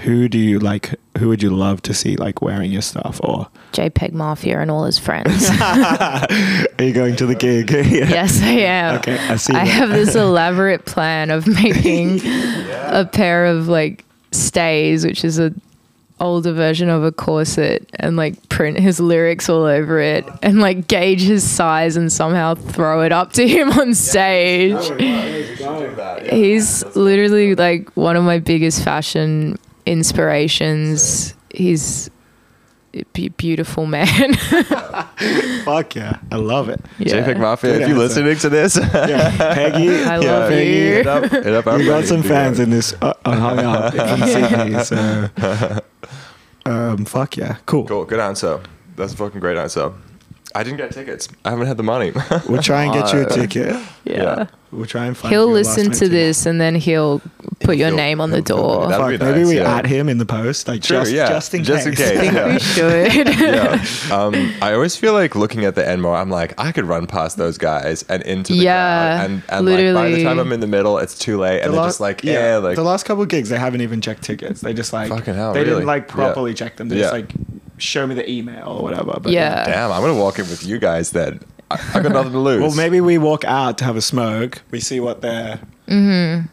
Who 0.04 0.28
do 0.28 0.38
you 0.38 0.60
like? 0.60 0.96
Who 1.18 1.30
would 1.30 1.42
you 1.42 1.52
love 1.56 1.82
to 1.84 1.94
see 1.94 2.18
like 2.18 2.42
wearing 2.42 2.72
your 2.74 2.82
stuff? 2.82 3.22
Or 3.24 3.48
JPEG 3.72 4.12
Mafia 4.12 4.60
and 4.60 4.70
all 4.70 4.84
his 4.84 4.98
friends. 5.00 5.50
are 5.62 6.28
you 6.84 6.92
going 6.92 7.16
to 7.18 7.26
the 7.26 7.36
gig? 7.36 7.72
Yeah. 7.94 8.10
yes, 8.10 8.42
I 8.42 8.50
am. 8.50 8.96
Okay, 8.98 9.18
I 9.30 9.36
see. 9.38 9.54
I 9.54 9.64
that. 9.66 9.68
have 9.68 9.90
this 9.92 10.16
elaborate 10.16 10.86
plan 10.86 11.30
of 11.32 11.48
making 11.64 12.20
a 12.26 13.08
pair 13.10 13.46
of 13.46 13.70
like 13.70 14.04
stays, 14.32 15.06
which 15.06 15.24
is 15.24 15.40
a 15.40 15.54
older 16.24 16.54
version 16.54 16.90
of 16.90 17.04
a 17.04 17.12
corset, 17.12 17.90
and 18.00 18.16
like 18.16 18.50
print 18.50 18.80
his 18.80 19.00
lyrics 19.00 19.50
all 19.50 19.64
over 19.64 20.00
it, 20.00 20.26
and 20.42 20.60
like 20.60 20.88
gauge 20.88 21.22
his 21.22 21.50
size 21.50 21.96
and 21.98 22.12
somehow 22.12 22.56
throw 22.56 23.04
it 23.04 23.12
up 23.12 23.34
to 23.34 23.48
him 23.48 23.70
on 23.72 23.94
stage. 23.94 24.92
He's 26.30 26.84
literally 26.96 27.56
like 27.56 27.90
one 27.96 28.16
of 28.16 28.24
my 28.24 28.40
biggest 28.40 28.84
fashion 28.84 29.58
inspirations. 29.86 31.36
He's 31.54 32.10
beautiful 33.38 33.86
man. 33.86 34.34
Fuck 35.66 35.96
yeah, 35.96 36.20
I 36.32 36.36
love 36.36 36.70
it. 36.70 36.80
yeah. 37.00 37.16
JPEG 37.26 37.40
Mafia, 37.40 37.74
Good 37.74 37.82
if 37.84 37.88
you 37.90 38.02
answer. 38.02 38.22
listening 38.24 38.38
to 38.38 38.50
this, 38.50 38.78
Yeah, 38.78 39.36
Peggy. 39.54 39.90
I 40.04 40.20
yeah, 40.20 40.32
love 40.32 40.50
Peggy, 40.50 40.72
you. 40.72 40.86
hit 40.94 41.08
up, 41.08 41.24
hit 41.32 41.48
up 41.54 41.68
our 41.68 41.78
we 41.78 41.86
got 41.86 42.06
some 42.06 42.24
fans 42.24 42.60
in 42.60 42.70
this 42.70 42.94
uh, 43.02 43.14
uh, 43.26 43.36
hung 43.36 43.60
up 43.60 43.94
from 43.94 44.28
Sydney. 44.28 44.84
So, 44.84 45.80
um, 46.66 47.06
fuck 47.06 47.38
yeah, 47.38 47.58
cool. 47.66 47.86
Cool. 47.86 48.06
Good 48.06 48.20
answer. 48.20 48.60
That's 48.96 49.14
a 49.14 49.18
fucking 49.18 49.40
great 49.40 49.58
answer. 49.58 49.92
I 50.56 50.62
didn't 50.62 50.78
get 50.78 50.92
tickets. 50.92 51.28
I 51.44 51.50
haven't 51.50 51.66
had 51.66 51.78
the 51.78 51.84
money. 51.84 52.12
We'll 52.48 52.62
try 52.62 52.84
and 52.84 52.94
get 52.94 53.12
you 53.12 53.22
a 53.22 53.26
ticket. 53.30 53.70
yeah. 53.70 53.84
Yeah. 54.06 54.48
We'll 54.72 54.86
try 54.86 55.06
and 55.08 55.18
find. 55.18 55.32
He'll 55.34 55.48
you 55.48 55.56
a 55.56 55.58
last 55.64 55.78
listen 55.78 55.92
to 55.94 56.08
this 56.10 56.46
and 56.46 56.62
then 56.62 56.76
he'll 56.76 57.22
put 57.64 57.78
your 57.78 57.88
He'll- 57.88 57.98
name 57.98 58.22
on 58.22 58.30
the 58.32 58.42
door. 58.42 58.88
That'd 58.88 59.20
Fuck, 59.20 59.28
be 59.28 59.34
maybe 59.34 59.46
we 59.48 59.56
yeah. 59.58 59.78
at 59.78 59.86
him 59.86 60.10
in 60.10 60.18
the 60.18 60.26
post, 60.26 60.68
like 60.68 60.82
True, 60.82 61.00
just, 61.00 61.12
yeah. 61.12 61.30
just 61.30 61.54
in 61.54 61.64
Just 61.64 61.88
in 61.88 61.96
case. 61.96 62.10
case. 62.12 62.18
I 62.18 62.22
think 62.22 62.34
Yeah. 62.34 62.54
we 62.54 62.60
should. 63.30 63.40
yeah. 63.40 64.16
Um, 64.16 64.54
I 64.62 64.74
always 64.74 64.96
feel 64.96 65.14
like 65.14 65.36
looking 65.36 65.66
at 65.66 65.76
the 65.76 65.88
Enmore, 65.88 66.16
I'm 66.16 66.30
like, 66.30 66.54
I 66.60 66.72
could 66.72 66.86
run 66.86 67.08
past 67.08 67.38
those 67.38 67.58
guys 67.58 68.04
and 68.10 68.22
into 68.24 68.54
the 68.54 68.60
Yeah, 68.60 69.18
crowd. 69.18 69.30
And, 69.32 69.44
and 69.50 69.66
like, 69.66 69.94
by 69.96 70.10
the 70.10 70.24
time 70.24 70.40
I'm 70.40 70.52
in 70.52 70.60
the 70.60 70.68
middle, 70.68 70.98
it's 70.98 71.18
too 71.18 71.38
late. 71.40 71.62
And 71.62 71.72
The 71.74 71.78
they're 71.78 71.88
just 71.88 72.00
like, 72.00 72.24
yeah, 72.24 72.58
like, 72.58 72.76
the 72.76 72.84
last 72.84 73.06
couple 73.06 73.24
of 73.24 73.30
gigs, 73.30 73.50
they 73.50 73.58
haven't 73.58 73.82
even 73.82 74.02
checked 74.02 74.24
tickets. 74.24 74.62
They 74.62 74.74
just 74.74 74.94
like 74.94 75.10
Fucking 75.10 75.34
hell, 75.36 75.54
they 75.54 75.60
really? 75.62 75.72
didn't 75.74 75.88
like 75.88 76.08
Yeah. 76.10 76.14
properly 76.16 76.54
check 76.54 76.76
them. 76.78 76.90
They 76.90 76.98
just 76.98 77.12
Yeah. 77.14 77.20
like 77.20 77.32
show 77.78 78.06
me 78.08 78.16
the 78.16 78.30
email 78.30 78.68
or 78.68 78.84
whatever. 78.84 79.18
But 79.22 79.32
Yeah. 79.32 79.66
damn, 79.66 79.92
I'm 79.92 80.02
going 80.02 80.14
to 80.16 80.20
walk 80.22 80.40
in 80.40 80.46
with 80.50 80.66
you 80.66 80.78
guys 80.80 81.12
then. 81.12 81.40
I, 81.94 82.00
I 82.00 82.02
got 82.02 82.12
nothing 82.12 82.32
to 82.34 82.40
lose. 82.40 82.62
Well, 82.62 82.76
maybe 82.76 83.02
we 83.02 83.18
walk 83.18 83.44
out 83.46 83.78
to 83.80 83.84
have 83.86 83.96
a 83.96 84.02
smoke. 84.02 84.62
We 84.72 84.80
see 84.80 85.00
what 85.00 85.22
they're 85.22 85.60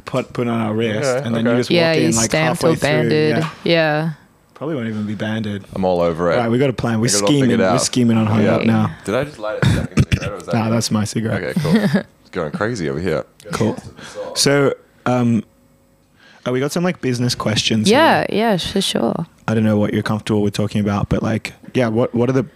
put 0.04 0.32
put 0.32 0.48
on 0.48 0.60
our 0.60 0.74
wrist, 0.74 1.08
Okay, 1.08 1.26
and 1.26 1.34
then 1.34 1.46
okay. 1.46 1.56
you 1.56 1.60
just 1.62 1.70
Mm-hmm. 1.70 1.74
yeah, 1.76 1.90
walk 1.92 1.98
you 2.00 2.04
in 2.08 2.16
like 2.16 2.30
stamped 2.30 2.62
halfway 2.62 2.72
or 2.72 2.76
banded. 2.76 3.36
through. 3.36 3.42
Yeah. 3.42 3.50
Yeah. 3.64 4.12
Probably 4.54 4.74
won't 4.76 4.88
even 4.88 5.06
be 5.06 5.14
banded. 5.14 5.64
I'm 5.74 5.84
all 5.86 6.00
over 6.02 6.30
it. 6.30 6.36
Right, 6.36 6.50
we 6.50 6.58
got 6.58 6.68
a 6.68 6.74
plan. 6.74 7.00
We're 7.00 7.06
got 7.08 7.14
it 7.16 7.22
all 7.22 7.28
scheming. 7.28 7.42
figured 7.42 7.60
We're 7.60 7.66
out. 7.68 7.80
scheming 7.82 8.16
on 8.18 8.26
hung 8.26 8.42
Yeah. 8.42 8.56
up 8.56 8.64
now. 8.66 8.94
Did 9.06 9.14
I 9.14 9.24
just 9.24 9.38
light 9.38 9.58
a 9.62 9.66
second 9.66 10.04
cigarette? 10.10 10.28
Or 10.30 10.34
was 10.34 10.46
that 10.46 10.54
Nah, 10.54 10.68
that's 10.68 10.90
my 10.90 11.04
cigarette. 11.04 11.42
Okay, 11.56 11.60
cool. 11.60 12.02
it's 12.20 12.30
going 12.30 12.52
crazy 12.52 12.88
over 12.90 13.00
here. 13.00 13.24
Cool. 13.52 13.76
So, 14.34 14.74
um, 15.06 15.42
Oh, 16.46 16.52
we 16.52 16.60
got 16.60 16.72
some 16.72 16.84
like 16.84 17.00
business 17.02 17.34
questions. 17.34 17.90
Yeah, 17.90 18.24
here. 18.30 18.38
yeah, 18.38 18.56
for 18.56 18.80
sure. 18.80 19.26
I 19.48 19.54
don't 19.54 19.64
know 19.64 19.76
what 19.76 19.92
you're 19.92 20.02
comfortable 20.02 20.40
with 20.42 20.54
talking 20.54 20.80
about, 20.80 21.08
but 21.10 21.22
like, 21.22 21.52
yeah, 21.74 21.88
what 21.88 22.14
what 22.14 22.28
are 22.30 22.32
the 22.32 22.46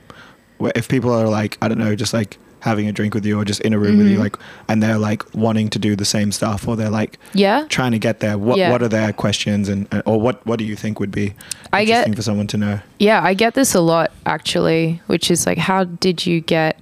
what- 0.58 0.76
if 0.76 0.88
people 0.88 1.10
are 1.12 1.26
like, 1.28 1.58
I 1.60 1.68
don't 1.68 1.78
know, 1.78 1.94
just 1.96 2.12
like 2.14 2.38
having 2.64 2.88
a 2.88 2.92
drink 2.92 3.12
with 3.14 3.26
you 3.26 3.38
or 3.38 3.44
just 3.44 3.60
in 3.60 3.74
a 3.74 3.78
room 3.78 3.98
with 3.98 4.08
you, 4.08 4.16
Mhm. 4.16 4.20
like, 4.20 4.36
and 4.68 4.82
they're 4.82 4.96
like 4.96 5.22
wanting 5.34 5.68
to 5.68 5.78
do 5.78 5.94
the 5.94 6.04
same 6.06 6.32
stuff 6.32 6.66
or 6.66 6.76
they're 6.76 6.88
like 7.02 7.18
Yeah. 7.34 7.64
trying 7.68 7.92
to 7.92 7.98
get 7.98 8.20
there. 8.20 8.38
What 8.38 8.56
Yeah. 8.56 8.70
what 8.72 8.82
are 8.82 8.88
their 8.88 9.12
questions 9.12 9.68
and 9.68 9.86
or 10.06 10.18
what 10.20 10.44
what 10.46 10.58
do 10.58 10.64
you 10.64 10.74
think 10.74 10.98
would 10.98 11.12
be 11.12 11.34
I 11.72 11.84
get- 11.84 11.90
interesting 12.06 12.14
for 12.14 12.22
someone 12.22 12.46
to 12.48 12.56
know? 12.56 12.80
Yeah, 12.98 13.20
I 13.22 13.34
get 13.34 13.52
this 13.54 13.74
a 13.74 13.80
lot 13.82 14.12
actually, 14.24 15.02
which 15.08 15.30
is 15.30 15.46
like, 15.46 15.58
how 15.58 15.84
did 15.84 16.24
you 16.26 16.40
get 16.40 16.78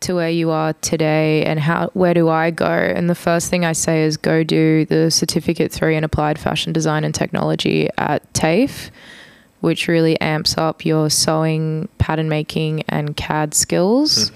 to 0.00 0.14
where 0.16 0.30
you 0.30 0.50
are 0.50 0.72
today, 0.82 1.44
and 1.44 1.58
how 1.60 1.90
where 1.94 2.14
do 2.14 2.28
I 2.28 2.50
go? 2.50 2.66
And 2.96 3.10
the 3.10 3.14
first 3.14 3.50
thing 3.50 3.64
I 3.64 3.72
say 3.72 4.04
is 4.04 4.16
go 4.16 4.42
do 4.44 4.84
the 4.84 5.10
certificate 5.10 5.70
three 5.72 5.96
in 5.96 6.04
applied 6.04 6.38
fashion 6.38 6.72
design 6.72 7.02
and 7.04 7.14
technology 7.14 7.88
at 7.98 8.20
TAFE, 8.34 8.90
which 9.60 9.86
really 9.88 10.20
amps 10.20 10.56
up 10.58 10.84
your 10.84 11.08
sewing, 11.10 11.88
pattern 11.98 12.28
making, 12.28 12.82
and 12.88 13.16
CAD 13.16 13.54
skills. 13.54 14.30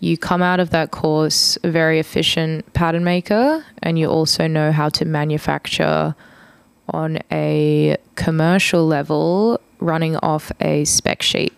You 0.00 0.18
come 0.18 0.42
out 0.42 0.60
of 0.60 0.70
that 0.70 0.90
course 0.90 1.56
a 1.64 1.70
very 1.70 1.98
efficient 1.98 2.70
pattern 2.74 3.04
maker, 3.04 3.64
and 3.82 3.98
you 3.98 4.08
also 4.08 4.46
know 4.46 4.72
how 4.72 4.88
to 4.90 5.04
manufacture 5.04 6.14
on 6.90 7.18
a 7.32 7.96
commercial 8.14 8.86
level 8.86 9.60
running 9.80 10.16
off 10.18 10.52
a 10.60 10.84
spec 10.84 11.22
sheet, 11.22 11.52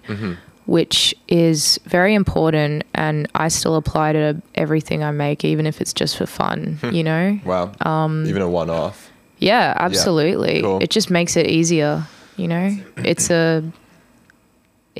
which 0.67 1.15
is 1.29 1.79
very 1.85 2.15
important. 2.15 2.85
And 2.95 3.29
I 3.35 3.49
still 3.49 3.77
apply 3.77 4.13
to 4.13 4.41
everything 4.55 5.03
I 5.03 5.11
make, 5.11 5.45
even 5.45 5.67
if 5.67 5.81
it's 5.81 5.93
just 5.93 6.17
for 6.17 6.27
fun, 6.27 6.79
you 6.93 7.03
know? 7.05 7.39
Wow. 7.45 7.73
Um, 7.81 8.27
Even 8.27 8.43
a 8.43 8.49
one-off. 8.49 9.11
Yeah, 9.39 9.75
absolutely. 9.77 10.63
Cool. 10.63 10.83
It 10.83 10.91
just 10.91 11.11
makes 11.11 11.37
it 11.37 11.47
easier, 11.47 12.05
you 12.37 12.49
know? 12.49 12.77
It's 12.99 13.31
a 13.31 13.63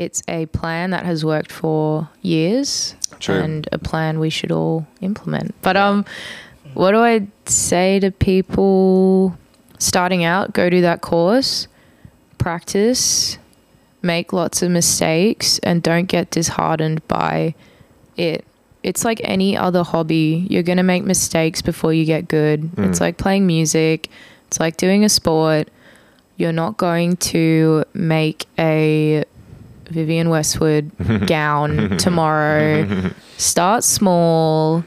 it's 0.05 0.23
a 0.29 0.47
plan 0.47 0.91
that 0.91 1.05
has 1.05 1.25
worked 1.25 1.51
for 1.53 2.09
years 2.23 2.95
True. 3.21 3.35
and 3.45 3.69
a 3.73 3.79
plan 3.79 4.21
we 4.21 4.31
should 4.31 4.53
all 4.53 4.87
implement. 5.01 5.55
But 5.63 5.77
um 5.77 6.05
what 6.75 6.93
do 6.93 6.99
I 6.99 7.27
say 7.47 7.99
to 8.01 8.11
people 8.11 9.37
starting 9.79 10.23
out? 10.25 10.53
Go 10.53 10.71
do 10.71 10.81
that 10.83 11.01
course, 11.01 11.67
practice, 12.39 13.39
make 14.03 14.33
lots 14.33 14.63
of 14.63 14.71
mistakes 14.71 15.59
and 15.61 15.83
don't 15.83 16.07
get 16.07 16.31
disheartened 16.31 17.07
by 17.09 17.55
it. 18.17 18.45
It's 18.83 19.05
like 19.05 19.21
any 19.25 19.57
other 19.57 19.83
hobby. 19.83 20.47
You're 20.49 20.63
going 20.63 20.77
to 20.79 20.85
make 20.85 21.03
mistakes 21.05 21.63
before 21.63 21.93
you 21.93 22.05
get 22.05 22.29
good. 22.29 22.71
It's 22.79 22.99
Mm. 22.99 23.01
like 23.01 23.17
playing 23.17 23.47
music. 23.47 24.09
It's 24.47 24.61
like 24.61 24.77
doing 24.77 25.05
a 25.05 25.09
sport. 25.09 25.69
You're 26.37 26.53
not 26.53 26.77
going 26.77 27.17
to 27.33 27.85
make 27.93 28.47
a 28.59 29.25
Vivienne 29.89 30.29
Westwood 30.29 30.91
gown 31.27 31.97
tomorrow. 31.99 33.11
Start 33.37 33.85
small. 33.85 34.85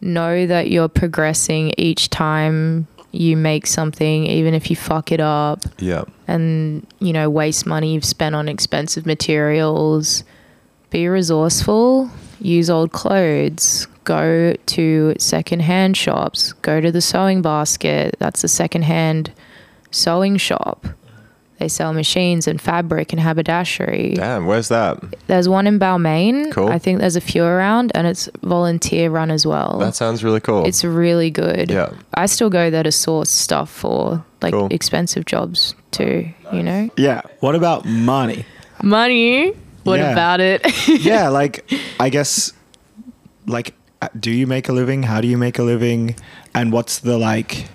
Know 0.00 0.46
that 0.46 0.70
you're 0.70 0.88
progressing 0.88 1.72
each 1.78 2.10
time 2.10 2.88
you 3.12 3.36
make 3.36 3.66
something, 3.66 4.26
even 4.26 4.54
if 4.54 4.68
you 4.70 4.74
fuck 4.76 5.12
it 5.12 5.20
up. 5.20 5.60
Yeah. 5.78 6.04
and 6.26 6.86
you 6.98 7.12
know 7.12 7.28
waste 7.30 7.66
money 7.66 7.94
you've 7.94 8.04
spent 8.04 8.34
on 8.34 8.48
expensive 8.48 9.06
materials. 9.06 10.24
Be 10.90 11.08
resourceful. 11.08 12.10
Use 12.40 12.68
old 12.68 12.92
clothes. 12.92 13.86
Go 14.04 14.54
to 14.66 15.14
secondhand 15.18 15.96
shops. 15.96 16.52
Go 16.54 16.80
to 16.80 16.90
the 16.90 17.00
sewing 17.00 17.40
basket. 17.42 18.16
That's 18.18 18.42
a 18.42 18.48
secondhand 18.48 19.30
sewing 19.92 20.36
shop 20.38 20.86
they 21.62 21.68
sell 21.68 21.92
machines 21.92 22.48
and 22.48 22.60
fabric 22.60 23.12
and 23.12 23.20
haberdashery 23.20 24.14
Damn. 24.16 24.46
Where's 24.46 24.68
that? 24.68 24.98
there's 25.28 25.48
one 25.48 25.66
in 25.68 25.78
Balmain 25.78 26.50
Cool. 26.50 26.68
i 26.68 26.78
think 26.78 26.98
there's 26.98 27.14
a 27.14 27.20
few 27.32 27.44
around 27.44 27.92
and 27.94 28.04
it's 28.06 28.28
volunteer 28.42 29.10
run 29.10 29.30
as 29.30 29.46
well 29.46 29.78
That 29.78 29.94
sounds 29.94 30.24
really 30.24 30.40
cool. 30.40 30.66
it's 30.66 30.82
really 30.84 31.30
good 31.30 31.70
yeah. 31.70 31.90
i 32.14 32.26
still 32.26 32.50
go 32.50 32.68
there 32.68 32.82
to 32.82 32.90
source 32.90 33.30
stuff 33.30 33.70
for 33.70 34.24
like 34.42 34.52
Cool. 34.54 34.66
expensive 34.72 35.24
jobs 35.24 35.74
too 35.92 36.28
you 36.52 36.62
know 36.64 36.90
Yeah. 36.96 37.20
What 37.40 37.54
about 37.54 37.84
money? 37.86 38.44
Money. 38.82 39.52
What 39.84 39.98
Yeah. 40.00 40.12
about 40.12 40.40
it? 40.40 40.60
yeah, 41.04 41.28
like 41.28 41.54
I 42.00 42.08
guess 42.08 42.52
like 43.46 43.74
uh, 44.00 44.08
do 44.18 44.30
you 44.30 44.46
make 44.46 44.68
a 44.68 44.72
living? 44.72 45.04
How 45.04 45.20
do 45.20 45.28
you 45.28 45.38
make 45.38 45.58
a 45.58 45.62
living? 45.62 46.16
And 46.54 46.72
what's 46.72 46.98
the 46.98 47.16
like 47.18 47.66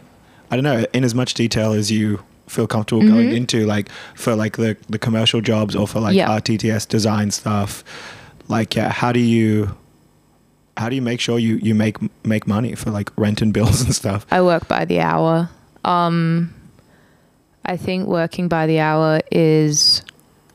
I 0.52 0.56
don't 0.56 0.64
know, 0.64 0.86
in 0.94 1.04
as 1.04 1.14
much 1.16 1.34
detail 1.34 1.74
as 1.74 1.90
you 1.92 2.20
feel 2.48 2.68
comfortable 2.68 3.02
going 3.08 3.32
into 3.32 3.66
like 3.66 3.89
for 4.16 4.36
like 4.36 4.58
the 4.58 4.78
the 4.89 4.98
commercial 5.00 5.41
jobs 5.41 5.76
or 5.76 5.88
for 5.88 6.00
like 6.00 6.16
Yeah. 6.16 6.30
RTTS 6.30 6.88
design 6.88 7.32
stuff. 7.32 7.84
Like 8.48 8.76
yeah, 8.76 8.89
how 8.91 9.12
do 9.12 9.20
you 9.20 9.76
how 10.78 10.89
do 10.89 10.95
you 10.95 11.02
make 11.02 11.20
sure 11.20 11.39
you 11.39 11.58
you 11.62 11.76
make 11.76 11.98
make 12.26 12.48
money 12.48 12.76
for 12.76 12.91
like 12.91 13.12
rent 13.18 13.41
and 13.41 13.54
bills 13.58 13.82
and 13.82 13.93
stuff? 13.93 14.26
I 14.32 14.41
work 14.41 14.68
by 14.68 14.86
the 14.86 15.00
hour. 15.02 15.50
Um, 15.84 16.54
I 17.66 17.78
think 17.78 18.08
working 18.08 18.48
by 18.48 18.68
the 18.68 18.80
hour 18.80 19.20
is 19.32 20.02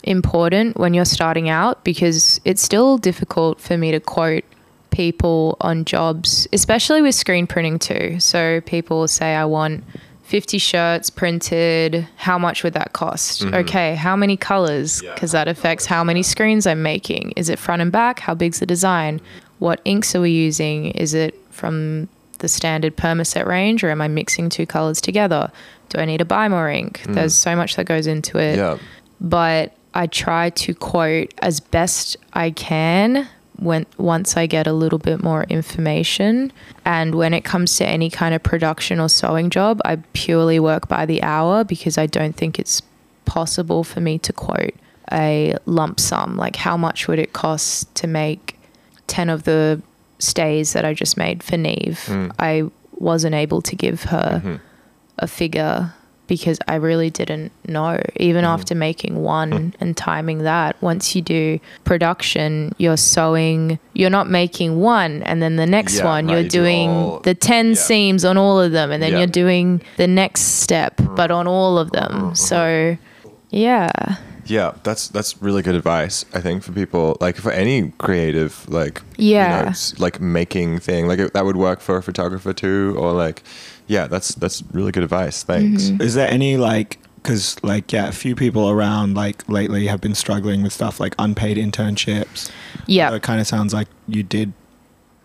important 0.05 0.76
when 0.78 0.95
you're 0.95 1.05
starting 1.05 1.49
out 1.49 1.84
because 1.84 2.40
it's 2.45 2.62
still 2.62 2.99
difficult 2.99 3.61
for 3.61 3.76
me 3.76 3.93
to 3.93 4.01
quote 4.01 4.45
people 4.90 5.57
on 5.61 5.84
jobs, 5.84 6.47
especially 6.53 7.03
with 7.03 7.14
screen 7.14 7.47
printing 7.47 7.78
too. 7.78 8.18
So 8.20 8.61
people 8.62 9.01
will 9.01 9.09
say, 9.09 9.34
I 9.34 9.45
want 9.45 9.84
50 10.33 10.57
shirts 10.57 11.11
printed. 11.11 12.09
How 12.16 12.39
much 12.39 12.64
would 12.64 12.72
that 12.72 12.95
cost? 12.95 13.45
Okay, 13.45 13.95
how 13.97 14.16
many 14.16 14.35
colors? 14.39 15.03
Because 15.03 15.33
that 15.33 15.47
affects 15.47 15.85
how 15.85 16.03
many 16.03 16.22
screens 16.22 16.66
I'm 16.66 16.83
making. 16.83 17.35
Is 17.37 17.51
it 17.51 17.59
front 17.59 17.83
and 17.83 17.93
back? 17.93 18.18
How 18.20 18.35
big's 18.35 18.59
the 18.59 18.64
design? 18.64 19.20
What 19.59 19.83
inks 19.85 20.14
are 20.14 20.22
we 20.22 20.30
using? 20.30 20.87
Is 20.93 21.12
it 21.12 21.35
from 21.51 22.09
the 22.39 22.49
standard 22.49 22.97
permaset 22.97 23.45
range 23.45 23.85
or 23.85 23.91
am 23.91 24.01
I 24.01 24.09
mixing 24.09 24.49
two 24.49 24.64
colors 24.64 25.03
together? 25.03 25.53
Do 25.91 25.99
I 25.99 26.07
need 26.07 26.16
to 26.18 26.24
buy 26.24 26.49
more 26.49 26.70
ink? 26.70 27.03
There's 27.07 27.35
so 27.35 27.55
much 27.55 27.76
that 27.76 27.85
goes 27.85 28.07
into 28.07 28.39
it 28.39 28.57
Yeah. 28.57 28.78
but 29.20 29.74
I 29.93 30.07
try 30.07 30.49
to 30.49 30.74
quote 30.74 31.35
as 31.43 31.61
best 31.61 32.16
I 32.33 32.53
can 32.53 33.28
when 33.62 33.86
once 33.96 34.36
I 34.36 34.46
get 34.46 34.66
a 34.66 34.72
little 34.72 34.98
bit 34.98 35.22
more 35.22 35.44
information. 35.44 36.52
And 36.84 37.14
when 37.14 37.34
it 37.34 37.42
comes 37.42 37.76
to 37.76 37.86
any 37.86 38.10
kind 38.10 38.34
of 38.34 38.42
production 38.42 39.00
or 39.00 39.08
sewing 39.08 39.50
job, 39.50 39.80
I 39.84 39.96
purely 40.12 40.58
work 40.58 40.88
by 40.88 41.06
the 41.06 41.22
hour 41.22 41.64
because 41.64 41.98
I 41.98 42.06
don't 42.06 42.36
think 42.36 42.58
it's 42.58 42.82
possible 43.24 43.84
for 43.84 44.00
me 44.00 44.18
to 44.18 44.32
quote 44.32 44.74
a 45.10 45.54
lump 45.66 46.00
sum. 46.00 46.36
Like 46.36 46.56
how 46.56 46.76
much 46.76 47.08
would 47.08 47.18
it 47.18 47.32
cost 47.32 47.94
to 47.96 48.06
make 48.06 48.58
10 49.06 49.28
of 49.28 49.44
the 49.44 49.82
stays 50.18 50.72
that 50.72 50.84
I 50.84 50.94
just 50.94 51.16
made 51.16 51.42
for 51.42 51.56
Neve? 51.56 52.04
Hmm. 52.06 52.28
I 52.38 52.70
wasn't 52.92 53.34
able 53.34 53.62
to 53.62 53.76
give 53.76 54.04
her 54.04 54.40
mm-hmm. 54.44 54.56
a 55.18 55.26
figure 55.26 55.94
because 56.26 56.58
I 56.68 56.76
really 56.76 57.10
didn't 57.10 57.52
know. 57.66 58.00
Even 58.16 58.44
mm-hmm. 58.44 58.52
after 58.52 58.74
making 58.74 59.22
one 59.22 59.50
mm. 59.50 59.74
and 59.80 59.96
timing 59.96 60.38
that, 60.38 60.80
once 60.80 61.14
you 61.14 61.22
do 61.22 61.58
production, 61.84 62.74
you're 62.78 62.96
sewing, 62.96 63.78
you're 63.92 64.10
not 64.10 64.28
making 64.28 64.80
one 64.80 65.22
and 65.24 65.42
then 65.42 65.56
the 65.56 65.66
next 65.66 65.98
Yeah, 65.98 66.04
one, 66.04 66.26
right, 66.26 66.32
you're 66.40 66.48
doing 66.48 66.90
all- 66.90 67.20
the 67.20 67.34
10 67.34 67.68
yeah. 67.70 67.74
seams 67.74 68.24
on 68.24 68.38
all 68.38 68.60
of 68.60 68.72
them 68.72 68.90
and 68.90 69.02
then 69.02 69.12
Yeah. 69.12 69.18
you're 69.18 69.26
doing 69.26 69.82
the 69.96 70.06
next 70.06 70.42
step, 70.62 70.96
mm-hmm. 70.96 71.14
but 71.14 71.30
on 71.30 71.46
all 71.46 71.78
of 71.78 71.90
them. 71.92 72.12
Mm-hmm. 72.12 72.34
So, 72.34 72.96
yeah. 73.50 73.90
Yeah, 74.44 74.72
that's 74.82 75.08
that's 75.08 75.40
really 75.40 75.62
good 75.62 75.76
advice. 75.76 76.24
I 76.34 76.40
think 76.40 76.64
for 76.64 76.72
people 76.72 77.16
like 77.20 77.36
for 77.36 77.52
any 77.52 77.92
creative 77.98 78.68
like 78.68 79.00
you 79.16 79.34
Yeah. 79.34 79.62
know, 79.64 79.72
like 79.98 80.20
making 80.20 80.80
thing 80.80 81.06
like 81.06 81.20
it, 81.20 81.32
that 81.34 81.44
would 81.44 81.56
work 81.56 81.80
for 81.80 81.96
a 81.96 82.02
photographer 82.02 82.52
too, 82.52 82.96
or 82.98 83.12
like 83.12 83.42
yeah, 83.93 84.07
that's 84.12 84.34
that's 84.43 84.62
really 84.72 84.93
good 84.97 85.05
advice. 85.05 85.43
Thanks. 85.45 85.84
Mm-hmm. 85.84 86.03
Is 86.03 86.14
there 86.14 86.30
any 86.38 86.57
like 86.57 86.99
because 87.16 87.62
like 87.62 87.93
yeah, 87.93 88.09
a 88.09 88.12
few 88.24 88.34
people 88.34 88.64
around 88.74 89.14
like 89.14 89.38
lately 89.49 89.86
have 89.86 90.01
been 90.01 90.14
struggling 90.14 90.62
with 90.64 90.72
stuff 90.72 90.99
like 91.05 91.14
unpaid 91.18 91.57
internships. 91.57 92.51
Yeah. 92.86 93.11
So 93.11 93.14
it 93.16 93.22
kind 93.22 93.40
of 93.40 93.47
sounds 93.47 93.72
like 93.72 93.88
you 94.09 94.22
did 94.24 94.53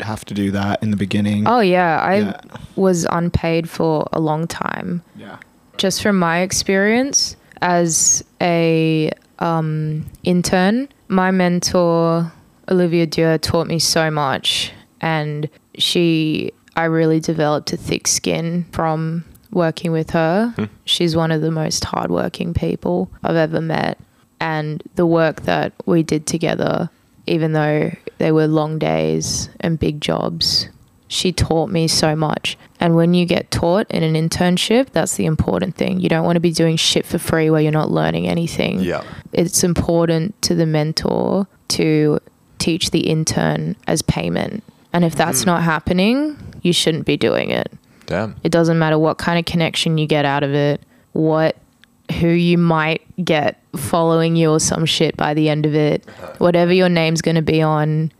have 0.02 0.24
to 0.26 0.34
do 0.36 0.52
that 0.52 0.84
in 0.84 0.92
the 0.92 0.98
beginning. 0.98 1.48
Oh, 1.48 1.60
yeah. 1.60 2.00
I 2.00 2.16
Yeah. 2.18 2.42
was 2.76 3.08
unpaid 3.20 3.68
for 3.68 4.08
a 4.14 4.20
long 4.20 4.46
time. 4.48 5.02
yeah. 5.16 5.38
just 5.78 6.02
from 6.04 6.18
my 6.20 6.40
experience 6.42 7.36
as 7.62 8.24
a 8.42 9.12
um, 9.40 10.06
intern, 10.24 10.88
my 11.08 11.32
mentor 11.32 12.32
Olivia 12.70 13.06
Dure 13.08 13.38
taught 13.40 13.68
me 13.68 13.80
so 13.80 14.10
much, 14.12 14.72
and 15.02 15.48
she, 15.78 16.52
I 16.78 16.86
really 16.86 17.20
developed 17.20 17.74
a 17.74 17.78
thick 17.78 18.08
skin 18.08 18.66
from 18.72 19.26
working 19.52 19.92
with 19.92 20.12
her. 20.12 20.54
Hmm. 20.56 20.66
She's 20.86 21.16
one 21.16 21.32
of 21.32 21.42
the 21.42 21.52
most 21.52 21.84
hardworking 21.84 22.54
people 22.54 23.10
I've 23.24 23.36
ever 23.36 23.60
met, 23.60 23.98
and 24.40 24.84
the 24.96 25.08
work 25.08 25.42
that 25.42 25.74
we 25.86 26.04
did 26.04 26.28
together, 26.28 26.90
even 27.26 27.54
though 27.54 27.92
they 28.20 28.32
were 28.32 28.48
long 28.48 28.78
days 28.78 29.50
and 29.60 29.80
big 29.80 30.00
jobs, 30.00 30.70
she 31.08 31.32
taught 31.32 31.72
me 31.72 31.88
so 31.88 32.16
much. 32.16 32.58
And 32.80 32.96
when 32.96 33.16
you 33.16 33.26
get 33.26 33.50
taught 33.50 33.90
in 33.90 34.04
an 34.04 34.14
internship, 34.14 34.92
that's 34.92 35.16
the 35.16 35.26
important 35.26 35.76
thing. 35.76 36.00
You 36.00 36.10
don't 36.10 36.26
want 36.26 36.36
to 36.36 36.42
be 36.42 36.52
doing 36.52 36.76
shit 36.76 37.08
for 37.08 37.18
free 37.18 37.50
where 37.50 37.62
you're 37.62 37.72
not 37.72 37.90
learning 37.90 38.28
anything. 38.28 38.82
Yeah. 38.82 39.04
It's 39.34 39.64
important 39.64 40.40
to 40.44 40.54
the 40.54 40.68
mentor 40.68 41.48
to 41.70 42.20
teach 42.60 42.92
the 42.92 43.08
intern 43.08 43.76
as 43.88 44.04
payment. 44.04 44.64
And 44.94 45.04
if 45.04 45.16
that's 45.16 45.44
hmm. 45.44 45.48
not 45.48 45.64
happening, 45.64 46.38
you 46.62 46.74
shouldn't 46.74 47.06
be 47.06 47.18
doing 47.18 47.50
it. 47.50 47.72
Damn. 48.06 48.36
It 48.44 48.52
doesn't 48.52 48.80
matter 48.80 48.98
what 48.98 49.18
kind 49.18 49.38
of 49.38 49.46
connection 49.46 49.98
you 49.98 50.08
get 50.08 50.26
out 50.26 50.44
of 50.44 50.54
it, 50.54 50.82
what 51.14 51.58
who 52.20 52.30
you 52.30 52.58
might 52.58 53.02
get 53.24 53.62
following 53.76 54.36
you 54.36 54.52
or 54.52 54.60
some 54.60 54.86
shit 54.86 55.18
by 55.18 55.34
the 55.34 55.50
end 55.50 55.66
of 55.66 55.76
it. 55.76 56.06
Whatever 56.38 56.72
your 56.72 56.90
name's 56.90 57.22
going 57.22 57.36
to 57.36 57.42
be 57.42 57.62
on, 57.62 58.12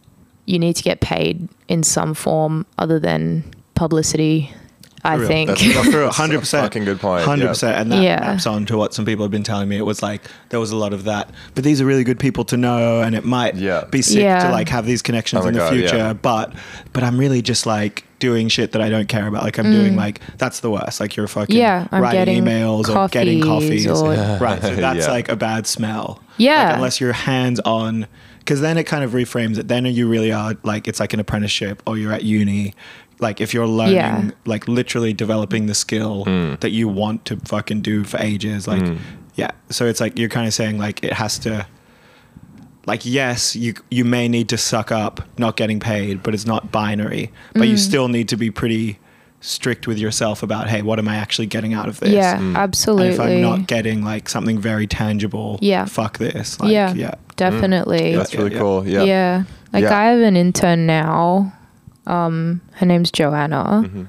you 0.46 0.60
need 0.60 0.76
to 0.76 0.84
get 0.84 1.00
paid 1.00 1.48
in 1.68 1.84
some 1.84 2.14
form 2.14 2.66
other 2.78 3.00
than 3.00 3.44
publicity, 3.76 4.54
I 5.08 5.16
real. 5.16 5.28
think. 5.28 5.48
That's- 5.50 5.74
For 5.92 5.98
real, 5.98 6.06
That's 6.08 6.20
a 6.20 6.22
100%. 6.22 6.62
fucking 6.62 6.86
good 6.86 7.00
point. 7.00 7.24
Hundred 7.26 7.48
percent, 7.48 7.78
and 7.78 7.92
that 7.92 8.02
Yeah. 8.02 8.20
maps 8.20 8.46
on 8.46 8.66
to 8.68 8.78
what 8.78 8.94
some 8.94 9.06
people 9.06 9.24
have 9.24 9.32
been 9.32 9.44
telling 9.44 9.68
me. 9.70 9.78
It 9.78 9.86
was 9.86 10.02
like 10.04 10.22
there 10.50 10.60
was 10.60 10.72
a 10.72 10.76
lot 10.76 10.94
of 10.94 11.06
that, 11.06 11.30
but 11.56 11.64
these 11.64 11.82
are 11.82 11.86
really 11.86 12.04
good 12.04 12.20
people 12.20 12.44
to 12.46 12.58
know, 12.58 13.02
and 13.02 13.16
it 13.16 13.26
might 13.26 13.56
Yeah. 13.56 13.86
be 13.90 14.02
sick 14.02 14.22
to 14.24 14.50
like 14.52 14.70
have 14.70 14.86
these 14.86 15.02
connections 15.02 15.44
Oh 15.46 15.48
in 15.48 15.54
the 15.54 15.60
God, 15.60 15.74
future. 15.74 15.98
yeah. 15.98 16.14
But 16.14 16.54
but 16.94 17.04
I'm 17.04 17.18
really 17.18 17.42
just 17.42 17.66
like 17.66 18.04
doing 18.20 18.48
shit 18.48 18.72
that 18.72 18.82
I 18.82 18.90
don't 18.90 19.08
care 19.08 19.28
about. 19.28 19.44
Like 19.44 19.60
I'm 19.60 19.72
doing 19.72 19.96
like 19.96 20.22
that's 20.38 20.60
the 20.62 20.70
worst. 20.72 21.00
Like 21.00 21.16
you're 21.16 21.28
fucking 21.28 21.56
Mm. 21.56 21.60
Yeah, 21.60 21.88
I'm 21.92 22.02
writing 22.02 22.20
getting 22.26 22.44
emails 22.46 22.90
or 22.94 23.08
getting 23.10 23.42
coffees 23.42 23.86
coffees, 23.86 24.02
or- 24.02 24.38
right? 24.42 24.62
So 24.62 24.76
that's 24.76 25.06
Yeah. 25.06 25.12
like 25.12 25.30
a 25.30 25.36
bad 25.36 25.68
smell. 25.68 26.20
Yeah. 26.38 26.66
like, 26.68 26.76
unless 26.76 27.00
you're 27.02 27.14
hands 27.14 27.60
on. 27.62 28.08
Because 28.40 28.62
then 28.62 28.78
it 28.78 28.86
kind 28.86 29.04
of 29.04 29.12
reframes 29.12 29.58
it. 29.58 29.68
Then 29.68 29.86
you 29.86 30.08
really 30.08 30.32
are 30.32 30.56
like 30.64 30.88
it's 30.88 31.02
like 31.02 31.14
an 31.14 31.20
apprenticeship, 31.20 31.84
or 31.86 31.98
you're 31.98 32.14
at 32.14 32.24
uni. 32.24 32.74
Like 33.20 33.42
if 33.42 33.54
you're 33.54 33.68
learning, 33.68 33.96
Yeah. 33.96 34.30
like 34.46 34.68
literally 34.68 35.12
developing 35.14 35.66
the 35.66 35.74
skill 35.74 36.24
Mm. 36.26 36.60
that 36.60 36.70
you 36.72 36.88
want 36.88 37.26
to 37.26 37.38
fucking 37.38 37.82
do 37.82 38.04
for 38.04 38.18
ages. 38.20 38.68
Like, 38.68 38.84
yeah. 39.36 39.52
So 39.70 39.86
it's 39.86 40.00
like 40.00 40.20
you're 40.20 40.30
kind 40.30 40.46
of 40.48 40.54
saying 40.54 40.78
like 40.78 41.04
it 41.04 41.14
has 41.14 41.40
to. 41.40 41.66
Like 42.86 43.02
yes, 43.06 43.56
you 43.56 43.74
you 43.92 44.06
may 44.06 44.28
need 44.30 44.48
to 44.50 44.58
suck 44.58 44.92
up 44.92 45.22
not 45.38 45.58
getting 45.58 45.80
paid, 45.80 46.24
but 46.24 46.34
it's 46.34 46.46
not 46.46 46.72
binary. 46.72 47.32
But 47.54 47.64
Mm. 47.64 47.70
you 47.72 47.78
still 47.78 48.08
need 48.08 48.30
to 48.30 48.38
be 48.38 48.50
pretty 48.50 48.98
strict 49.42 49.88
with 49.88 49.98
yourself 50.00 50.42
about 50.42 50.70
hey, 50.70 50.82
what 50.82 50.98
am 50.98 51.08
I 51.08 51.16
actually 51.18 51.48
getting 51.48 51.74
out 51.74 51.88
of 51.90 52.00
this? 52.00 52.10
yeah, 52.12 52.38
And 52.40 52.56
absolutely. 52.56 53.10
if 53.10 53.20
I'm 53.20 53.42
not 53.42 53.68
getting 53.68 54.04
like 54.06 54.30
something 54.30 54.58
very 54.60 54.88
tangible, 54.88 55.60
Yeah. 55.62 55.86
fuck 55.86 56.18
this. 56.18 56.60
Like, 56.60 56.72
yeah, 56.72 56.94
yeah. 56.94 57.16
definitely. 57.36 58.12
Yeah. 58.12 58.18
That's 58.18 58.34
really 58.36 58.56
cool. 58.56 58.88
Yeah. 58.88 59.04
Yeah. 59.04 59.44
Like 59.74 59.84
Yeah. 59.84 59.98
I 59.98 60.06
have 60.06 60.20
an 60.22 60.38
intern 60.38 60.86
now. 60.88 61.52
Um, 62.08 62.62
her 62.74 62.86
name's 62.86 63.12
Joanna. 63.12 63.84
Mm-hmm. 63.86 64.04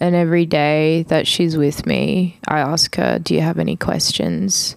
And 0.00 0.14
every 0.14 0.44
day 0.46 1.04
that 1.04 1.26
she's 1.26 1.56
with 1.56 1.86
me, 1.86 2.38
I 2.48 2.58
ask 2.58 2.96
her, 2.96 3.18
Do 3.20 3.34
you 3.34 3.40
have 3.40 3.58
any 3.58 3.76
questions? 3.76 4.76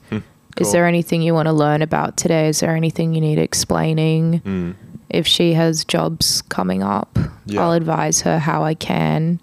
Is 0.59 0.71
there 0.71 0.85
anything 0.87 1.21
you 1.21 1.33
want 1.33 1.47
to 1.47 1.53
learn 1.53 1.81
about 1.81 2.17
today? 2.17 2.47
Is 2.49 2.59
there 2.61 2.75
anything 2.75 3.13
you 3.13 3.21
need 3.21 3.37
explaining? 3.39 4.41
Mm. 4.41 4.75
If 5.09 5.27
she 5.27 5.53
has 5.53 5.85
jobs 5.85 6.41
coming 6.43 6.81
up, 6.83 7.17
Yeah. 7.45 7.61
I'll 7.61 7.73
advise 7.73 8.21
her 8.21 8.39
how 8.39 8.63
I 8.63 8.73
can. 8.73 9.39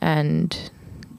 And 0.00 0.56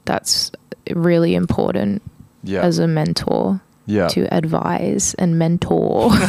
that's 0.04 0.52
really 0.90 1.34
important 1.34 2.02
Yeah. 2.44 2.60
as 2.62 2.78
a 2.78 2.86
mentor 2.86 3.60
yeah. 3.86 4.08
to 4.08 4.32
advise 4.34 5.14
and 5.14 5.38
mentor. 5.38 6.10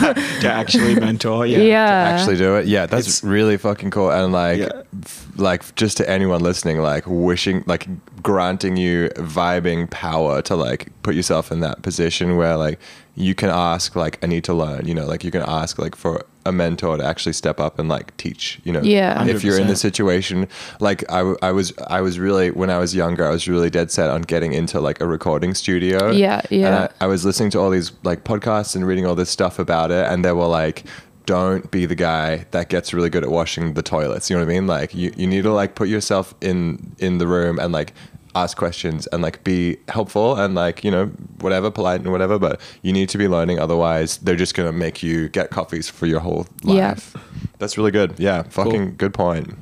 To 0.41 0.51
actually 0.51 0.95
mentor. 0.95 1.45
Yeah. 1.45 1.59
yeah. 1.59 2.17
actually 2.17 2.37
do 2.37 2.55
it. 2.55 2.65
Yeah, 2.67 2.85
that's 2.87 3.07
It's- 3.07 3.23
really 3.23 3.57
fucking 3.57 3.91
cool. 3.91 4.09
And 4.11 4.31
like, 4.33 4.59
Yeah. 4.59 4.81
f- 5.03 5.27
like 5.37 5.75
just 5.75 5.97
to 5.97 6.09
anyone 6.09 6.41
listening, 6.41 6.79
like 6.81 7.03
wishing, 7.07 7.63
like 7.67 7.87
granting 8.23 8.77
you 8.77 9.09
vibing 9.15 9.89
power 9.89 10.41
to 10.43 10.55
like 10.55 10.87
put 11.03 11.13
yourself 11.15 11.51
in 11.51 11.59
that 11.61 11.81
position 11.83 12.37
where 12.37 12.57
like 12.57 12.79
you 13.15 13.35
can 13.35 13.49
ask, 13.49 13.95
like, 13.95 14.17
I 14.23 14.27
need 14.27 14.43
to 14.45 14.53
learn. 14.53 14.87
You 14.87 14.95
know, 14.95 15.05
like 15.05 15.23
you 15.23 15.31
can 15.31 15.43
ask 15.43 15.77
like 15.77 15.95
for 15.95 16.25
a 16.45 16.51
mentor 16.51 16.97
to 16.97 17.03
actually 17.05 17.33
step 17.33 17.59
up 17.59 17.77
and 17.79 17.87
like 17.89 18.15
teach. 18.17 18.59
You 18.63 18.73
know, 18.73 18.81
Yeah. 18.81 19.23
If 19.25 19.43
you're 19.43 19.59
in 19.59 19.67
the 19.67 19.75
situation, 19.75 20.47
like 20.79 21.09
I, 21.11 21.17
w- 21.19 21.37
I 21.41 21.51
was, 21.51 21.73
I 21.87 22.01
was 22.01 22.17
really 22.19 22.51
when 22.51 22.69
I 22.69 22.77
was 22.79 22.95
younger, 22.95 23.25
I 23.27 23.29
was 23.31 23.47
really 23.47 23.69
dead 23.69 23.91
set 23.91 24.09
on 24.09 24.23
getting 24.23 24.53
into 24.53 24.79
like 24.81 24.99
a 25.01 25.07
recording 25.07 25.53
studio. 25.53 26.11
Yeah, 26.11 26.41
And 26.49 26.59
yeah. 26.61 26.87
I, 26.99 27.05
I 27.05 27.07
was 27.07 27.25
listening 27.25 27.51
to 27.51 27.59
all 27.59 27.69
these 27.69 27.91
like 28.03 28.23
podcasts 28.23 28.75
and 28.75 28.85
reading 28.85 29.05
all 29.05 29.15
this 29.15 29.29
stuff 29.29 29.59
about 29.59 29.91
it, 29.91 30.05
and 30.11 30.25
they 30.25 30.31
were 30.31 30.47
like, 30.47 30.83
"Don't 31.25 31.69
be 31.71 31.85
the 31.85 31.95
guy 31.95 32.45
that 32.51 32.69
gets 32.69 32.93
really 32.93 33.09
good 33.09 33.23
at 33.23 33.29
washing 33.29 33.73
the 33.75 33.83
toilets." 33.83 34.29
You 34.29 34.35
know 34.37 34.43
what 34.45 34.51
I 34.51 34.53
mean? 34.55 34.67
Like, 34.67 34.93
you, 34.95 35.13
you 35.15 35.27
need 35.27 35.43
to 35.43 35.53
like 35.53 35.75
put 35.75 35.87
yourself 35.87 36.33
in 36.41 36.95
in 36.99 37.17
the 37.19 37.27
room 37.27 37.59
and 37.59 37.71
like 37.71 37.93
ask 38.35 38.57
questions 38.57 39.07
and 39.07 39.21
like 39.21 39.43
be 39.43 39.77
helpful 39.89 40.35
and 40.35 40.55
like 40.55 40.83
you 40.83 40.91
know 40.91 41.07
whatever 41.39 41.69
polite 41.69 41.99
and 42.01 42.11
whatever 42.11 42.39
but 42.39 42.59
you 42.81 42.93
need 42.93 43.09
to 43.09 43.17
be 43.17 43.27
learning 43.27 43.59
otherwise 43.59 44.17
they're 44.19 44.35
just 44.35 44.53
gonna 44.55 44.71
make 44.71 45.03
you 45.03 45.27
get 45.29 45.49
coffees 45.49 45.89
for 45.89 46.05
your 46.05 46.19
whole 46.21 46.47
Yeah. 46.63 46.89
life 46.89 47.15
that's 47.59 47.77
really 47.77 47.91
good 47.91 48.15
yeah 48.19 48.43
fucking 48.43 48.95
good 48.97 49.13
point 49.13 49.53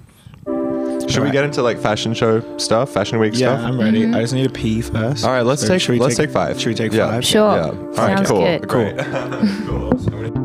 should 1.10 1.24
we 1.24 1.32
get 1.32 1.44
into 1.44 1.64
like 1.64 1.80
fashion 1.80 2.14
show 2.14 2.42
stuff 2.58 2.92
fashion 2.94 3.18
week 3.18 3.34
Yeah, 3.34 3.58
stuff 3.58 3.62
I'm 3.72 3.80
ready. 3.80 4.02
Mm-hmm. 4.04 4.14
I 4.16 4.22
just 4.22 4.34
need 4.34 4.44
to 4.44 4.54
pee 4.54 4.82
first. 4.82 5.26
all 5.26 5.32
right, 5.32 5.42
let's 5.42 5.62
So 5.64 5.68
take 5.70 5.82
should 5.82 5.94
we 5.94 6.00
let's 6.00 6.16
take, 6.18 6.30
five. 6.30 6.60
Should 6.60 6.68
we 6.70 6.76
take 6.76 6.94
Yeah. 6.94 7.10
five? 7.10 7.26
Sure. 7.26 7.52
Yeah. 7.56 7.64
All 7.70 7.74
right. 7.74 8.18
Sounds 8.18 8.30
Cool. 8.30 8.42
good. 8.42 8.68
Great. 8.68 8.98
Cool. 9.66 10.39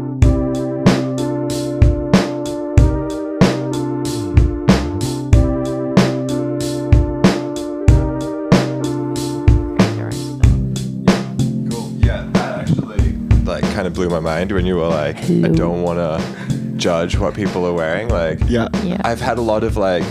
Blew 14.04 14.20
my 14.20 14.20
mind 14.20 14.52
when 14.52 14.66
you 14.66 14.76
were 14.76 14.88
like, 14.88 15.16
I 15.16 15.48
don't 15.48 15.82
want 15.82 15.98
to 15.98 16.76
judge 16.76 17.16
what 17.16 17.34
people 17.34 17.64
are 17.64 17.72
wearing. 17.72 18.08
Like, 18.08 18.38
Yeah. 18.46 18.68
Yeah. 18.82 19.00
I've 19.04 19.20
had 19.20 19.38
a 19.38 19.42
lot 19.42 19.64
of 19.64 19.76
like 19.76 20.02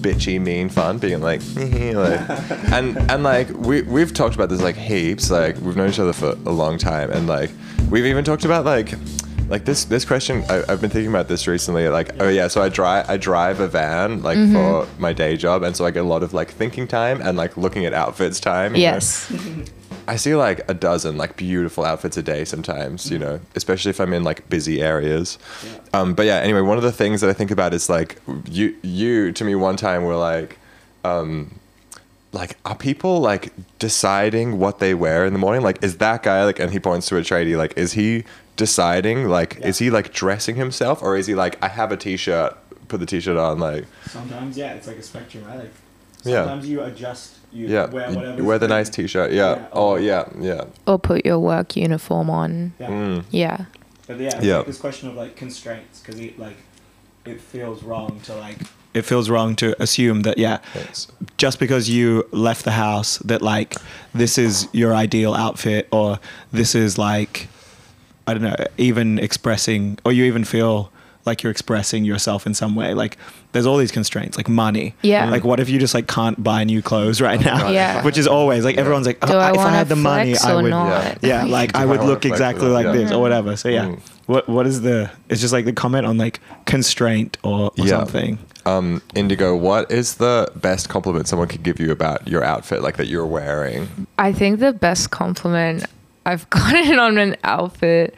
bitchy 0.00 0.40
mean 0.40 0.68
fun 0.68 0.98
being 0.98 1.20
like, 1.20 1.40
like 1.56 2.30
and 2.72 2.96
and 3.10 3.22
like 3.22 3.48
we 3.50 3.82
we've 3.82 4.12
talked 4.12 4.34
about 4.34 4.48
this 4.48 4.60
like 4.60 4.76
heaps 4.76 5.30
like 5.30 5.56
we've 5.58 5.76
known 5.76 5.90
each 5.90 6.00
other 6.00 6.12
for 6.12 6.30
a 6.30 6.50
long 6.50 6.76
time 6.76 7.10
and 7.12 7.28
like 7.28 7.50
we've 7.88 8.06
even 8.06 8.24
talked 8.24 8.44
about 8.44 8.64
like 8.64 8.94
like 9.48 9.64
this 9.64 9.84
this 9.84 10.04
question 10.04 10.42
I, 10.48 10.64
I've 10.68 10.80
been 10.80 10.90
thinking 10.90 11.10
about 11.10 11.28
this 11.28 11.46
recently 11.46 11.88
like 11.88 12.20
oh 12.20 12.28
yeah 12.28 12.48
so 12.48 12.62
I 12.62 12.68
drive 12.68 13.08
I 13.08 13.16
drive 13.16 13.60
a 13.60 13.68
van 13.68 14.22
like 14.24 14.38
mm-hmm. 14.38 14.54
for 14.54 14.88
my 14.98 15.12
day 15.12 15.36
job 15.36 15.62
and 15.62 15.76
so 15.76 15.84
I 15.84 15.92
get 15.92 16.00
a 16.00 16.08
lot 16.08 16.24
of 16.24 16.34
like 16.34 16.50
thinking 16.50 16.88
time 16.88 17.20
and 17.20 17.36
like 17.36 17.56
looking 17.56 17.84
at 17.84 17.94
outfits 17.94 18.40
time 18.40 18.74
you 18.74 18.82
know? 19.30 19.64
I 20.12 20.16
see 20.16 20.34
like 20.34 20.60
a 20.70 20.74
dozen 20.74 21.16
like 21.16 21.36
beautiful 21.38 21.86
outfits 21.86 22.18
a 22.18 22.22
day 22.22 22.44
sometimes, 22.44 23.10
you 23.10 23.18
know, 23.18 23.40
especially 23.56 23.88
if 23.88 23.98
I'm 23.98 24.12
in 24.12 24.24
like 24.24 24.46
busy 24.50 24.82
areas. 24.82 25.38
Um, 25.94 26.12
but 26.12 26.26
yeah, 26.26 26.36
anyway, 26.36 26.60
one 26.60 26.76
of 26.76 26.82
the 26.82 26.92
things 26.92 27.22
that 27.22 27.30
I 27.30 27.32
think 27.32 27.50
about 27.50 27.72
is 27.72 27.88
like 27.88 28.20
you 28.50 28.76
you 28.82 29.32
to 29.32 29.42
me 29.42 29.54
one 29.54 29.76
time 29.76 30.04
were 30.04 30.16
like 30.16 30.58
um 31.02 31.58
like 32.32 32.58
are 32.66 32.74
people 32.76 33.20
like 33.20 33.54
deciding 33.78 34.58
what 34.58 34.80
they 34.80 34.92
wear 34.92 35.24
in 35.24 35.32
the 35.32 35.38
morning? 35.38 35.62
Like 35.62 35.82
is 35.82 35.96
that 35.96 36.22
guy 36.22 36.44
like 36.44 36.58
and 36.60 36.70
he 36.70 36.78
points 36.78 37.08
to 37.08 37.16
a 37.16 37.22
tradie, 37.22 37.56
like 37.56 37.72
is 37.78 37.94
he 37.94 38.24
deciding 38.58 39.28
like 39.28 39.56
is 39.62 39.78
he 39.78 39.88
like 39.88 40.12
dressing 40.12 40.56
himself 40.56 41.02
or 41.02 41.16
is 41.16 41.26
he 41.26 41.34
like 41.34 41.56
I 41.64 41.68
have 41.68 41.90
a 41.90 41.96
t-shirt, 41.96 42.54
put 42.88 43.00
the 43.00 43.06
t-shirt 43.06 43.38
on 43.38 43.58
like 43.60 43.86
Sometimes, 44.10 44.58
yeah, 44.58 44.74
it's 44.74 44.86
like 44.86 44.98
a 44.98 45.02
spectrum, 45.02 45.46
right? 45.46 45.60
Like, 45.60 45.72
Yeah. 46.22 46.42
sometimes 46.44 46.68
you 46.68 46.82
adjust. 46.82 47.38
You 47.52 47.66
yeah, 47.68 47.90
wear 47.90 48.08
whatever. 48.10 48.36
you 48.36 48.44
wear 48.44 48.58
the 48.58 48.68
nice 48.68 48.88
t-shirt. 48.88 49.32
Yeah. 49.32 49.56
Yeah. 49.56 49.66
Oh 49.72 49.96
yeah, 49.96 50.28
yeah. 50.40 50.64
Or 50.86 50.98
put 50.98 51.24
your 51.26 51.38
work 51.38 51.76
uniform 51.76 52.30
on. 52.30 52.72
Yeah. 52.78 52.88
Mm. 52.88 53.24
Yeah. 53.30 53.64
But 54.06 54.18
yeah, 54.18 54.36
it's 54.36 54.44
Yeah. 54.44 54.56
like 54.58 54.66
this 54.66 54.78
question 54.80 55.08
of 55.08 55.14
like 55.14 55.36
constraints 55.36 56.00
because 56.00 56.18
it 56.20 56.38
like 56.38 56.56
it 57.24 57.40
feels 57.40 57.82
wrong 57.82 58.20
to 58.24 58.34
like 58.34 58.56
it 58.94 59.02
feels 59.02 59.30
wrong 59.30 59.54
to 59.56 59.80
assume 59.82 60.22
that 60.22 60.36
yeah 60.38 60.58
Thanks. 60.74 61.08
just 61.38 61.58
because 61.60 61.88
you 61.88 62.26
left 62.32 62.64
the 62.64 62.72
house 62.72 63.18
that 63.18 63.40
like 63.42 63.76
this 64.12 64.36
is 64.38 64.68
your 64.72 64.92
ideal 64.94 65.34
outfit 65.34 65.88
or 65.92 66.18
this 66.52 66.74
is 66.74 66.98
like 66.98 67.48
I 68.26 68.34
don't 68.34 68.42
know 68.42 68.56
even 68.78 69.18
expressing 69.18 69.98
or 70.04 70.12
you 70.12 70.24
even 70.24 70.44
feel 70.44 70.90
like 71.24 71.42
you're 71.42 71.52
expressing 71.52 72.04
yourself 72.04 72.46
in 72.46 72.54
some 72.54 72.74
way 72.74 72.94
like 72.94 73.16
there's 73.52 73.66
all 73.66 73.76
these 73.76 73.92
constraints 73.92 74.36
like 74.36 74.48
money 74.48 74.94
Yeah. 75.02 75.30
like 75.30 75.44
what 75.44 75.60
if 75.60 75.68
you 75.68 75.78
just 75.78 75.94
like 75.94 76.08
can't 76.08 76.42
buy 76.42 76.64
new 76.64 76.82
clothes 76.82 77.20
right 77.20 77.40
now 77.40 77.58
God. 77.58 77.74
Yeah. 77.74 78.04
which 78.04 78.18
is 78.18 78.26
always 78.26 78.64
like 78.64 78.76
everyone's 78.76 79.06
like 79.06 79.18
oh, 79.22 79.38
I 79.38 79.50
if 79.52 79.58
I 79.58 79.70
had 79.70 79.88
the 79.88 79.96
money 79.96 80.34
I 80.36 80.54
would 80.60 80.70
not? 80.70 81.18
yeah 81.22 81.44
like 81.58 81.72
Do 81.72 81.78
I 81.78 81.82
I 81.82 81.86
would 81.86 81.98
wanna 82.00 82.10
look 82.10 82.24
exactly 82.24 82.66
like 82.68 82.86
that? 82.86 82.92
this 82.92 83.10
Yeah. 83.10 83.16
or 83.16 83.20
whatever 83.20 83.56
so 83.56 83.68
yeah 83.68 83.84
Mm. 83.86 84.00
what 84.26 84.48
what 84.48 84.66
is 84.66 84.80
the 84.82 85.10
it's 85.28 85.40
just 85.40 85.52
like 85.52 85.64
the 85.64 85.72
comment 85.72 86.06
on 86.06 86.18
like 86.18 86.40
constraint 86.66 87.36
or, 87.42 87.66
or 87.66 87.72
Yeah. 87.76 87.86
something 87.98 88.38
Um, 88.64 89.02
Indigo, 89.16 89.56
what 89.56 89.90
is 89.90 90.14
the 90.16 90.48
best 90.54 90.88
compliment 90.88 91.26
someone 91.28 91.48
could 91.48 91.64
give 91.64 91.80
you 91.80 91.90
about 91.90 92.28
your 92.28 92.44
outfit, 92.44 92.80
like 92.80 92.96
that 92.96 93.08
you're 93.08 93.26
wearing? 93.26 94.06
I 94.18 94.32
think 94.32 94.60
the 94.60 94.72
best 94.72 95.10
compliment 95.10 95.84
I've 96.24 96.48
gotten 96.56 96.96
on 97.00 97.18
an 97.18 97.34
outfit. 97.42 98.14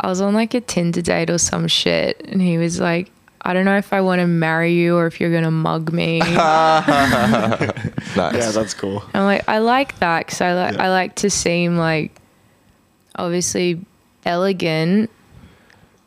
I 0.00 0.06
was 0.08 0.20
on 0.20 0.34
like 0.34 0.54
a 0.54 0.60
Tinder 0.60 1.02
date 1.02 1.28
or 1.30 1.38
some 1.38 1.66
shit, 1.68 2.24
and 2.28 2.40
he 2.40 2.56
was 2.58 2.78
like, 2.80 3.10
I 3.42 3.52
don't 3.52 3.64
know 3.64 3.76
if 3.78 3.92
I 3.92 4.00
want 4.00 4.20
to 4.20 4.26
marry 4.26 4.74
you 4.74 4.96
or 4.96 5.06
if 5.06 5.20
you're 5.20 5.32
gonna 5.32 5.50
mug 5.50 5.92
me. 5.92 6.20
Nice. 8.16 8.34
Yeah, 8.34 8.50
that's 8.52 8.74
cool. 8.74 9.02
I'm 9.14 9.24
like, 9.24 9.48
I 9.48 9.58
like 9.58 9.98
that 10.00 10.26
because 10.26 10.40
I 10.40 10.54
like 10.54 10.74
Yeah. 10.74 10.84
I 10.84 10.88
like 10.90 11.14
to 11.16 11.30
seem 11.30 11.76
like 11.76 12.20
obviously 13.16 13.80
elegant, 14.24 15.10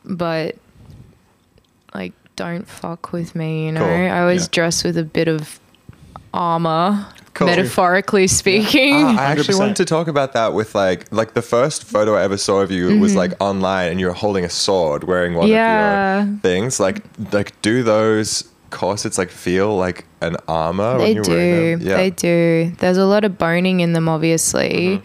but 0.04 0.56
like 1.94 2.12
don't 2.36 2.68
fuck 2.68 3.12
with 3.12 3.34
me. 3.34 3.66
You 3.66 3.72
know, 3.72 3.80
Cool. 3.80 3.88
I 3.90 4.20
always 4.20 4.42
Yeah. 4.44 4.48
dress 4.52 4.84
with 4.84 4.96
a 4.98 5.04
bit 5.04 5.28
of 5.28 5.58
armor, 6.34 7.06
Cool. 7.34 7.46
metaphorically 7.46 8.26
speaking. 8.26 8.92
Ah, 8.94 9.18
I 9.18 9.24
actually 9.24 9.54
100%. 9.54 9.58
wanted 9.58 9.76
to 9.76 9.84
talk 9.86 10.06
about 10.08 10.34
that 10.34 10.52
with 10.52 10.74
like 10.74 11.10
like 11.10 11.32
the 11.32 11.40
first 11.42 11.84
photo 11.84 12.14
I 12.14 12.22
ever 12.24 12.36
saw 12.36 12.60
of 12.60 12.70
you 12.70 12.98
was 12.98 13.14
like 13.16 13.32
online 13.40 13.90
and 13.90 13.98
you 13.98 14.06
were 14.06 14.12
holding 14.12 14.44
a 14.44 14.50
sword 14.50 15.04
wearing 15.04 15.34
one 15.34 15.46
Mm-hmm. 15.46 15.54
Yeah. 15.54 16.22
of 16.22 16.28
your 16.28 16.38
things. 16.40 16.78
Like 16.78 17.02
like 17.32 17.60
do 17.62 17.82
those 17.82 18.44
corsets 18.68 19.16
like 19.16 19.30
feel 19.30 19.76
like 19.76 20.04
an 20.20 20.36
armor 20.46 20.98
They 20.98 21.04
when 21.04 21.14
you're 21.14 21.24
do. 21.24 21.30
wearing 21.32 21.78
them? 21.78 21.88
Yeah. 21.88 21.96
They 21.96 22.10
do. 22.10 22.72
There's 22.78 22.98
a 22.98 23.06
lot 23.06 23.24
of 23.24 23.38
boning 23.38 23.80
in 23.80 23.92
them, 23.94 24.08
obviously. 24.10 25.00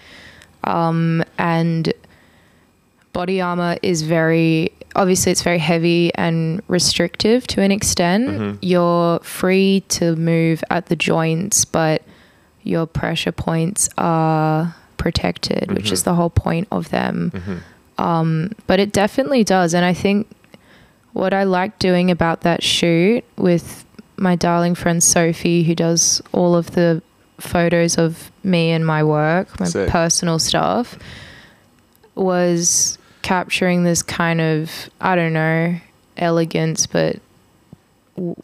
Mm-hmm. 0.65 0.69
Um, 0.69 1.23
and 1.37 1.93
body 3.13 3.39
armor 3.41 3.77
is 3.81 4.01
very, 4.03 4.71
obviously, 4.95 5.31
it's 5.31 5.41
very 5.43 5.59
heavy 5.59 6.13
and 6.15 6.61
restrictive 6.67 7.47
to 7.47 7.61
an 7.61 7.71
extent. 7.71 8.27
Mm-hmm. 8.29 8.57
You're 8.61 9.19
free 9.19 9.83
to 9.89 10.15
move 10.17 10.63
at 10.69 10.87
the 10.87 10.95
joints, 10.95 11.63
but 11.65 12.01
your 12.67 12.85
pressure 12.85 13.31
points 13.31 13.89
are 13.97 14.75
protected, 14.97 15.71
which 15.71 15.85
Mm-hmm. 15.85 15.93
is 15.93 16.03
the 16.03 16.13
whole 16.15 16.29
point 16.29 16.67
of 16.71 16.89
them. 16.89 17.31
Um, 17.97 18.51
but 18.67 18.79
it 18.79 18.91
definitely 18.93 19.43
does. 19.43 19.73
And 19.73 19.83
I 19.85 19.93
think 19.93 20.27
what 21.13 21.33
I 21.33 21.43
like 21.43 21.79
doing 21.79 22.11
about 22.11 22.41
that 22.41 22.61
shoot 22.63 23.23
with 23.37 23.85
my 24.17 24.35
darling 24.35 24.75
friend 24.75 25.01
Sophie, 25.01 25.63
who 25.63 25.73
does 25.75 26.21
all 26.31 26.55
of 26.55 26.71
the 26.71 27.01
photos 27.39 27.97
of 27.97 28.31
me 28.43 28.71
and 28.71 28.85
my 28.85 29.03
work, 29.03 29.59
my 29.59 29.67
Sick. 29.67 29.89
personal 29.89 30.39
stuff, 30.39 30.97
was 32.15 32.97
capturing 33.21 33.83
this 33.83 34.01
kind 34.01 34.41
of, 34.41 34.71
I 35.01 35.15
don't 35.15 35.33
know, 35.33 35.75
elegance, 36.17 36.87
but 36.87 37.19
w- 38.15 38.35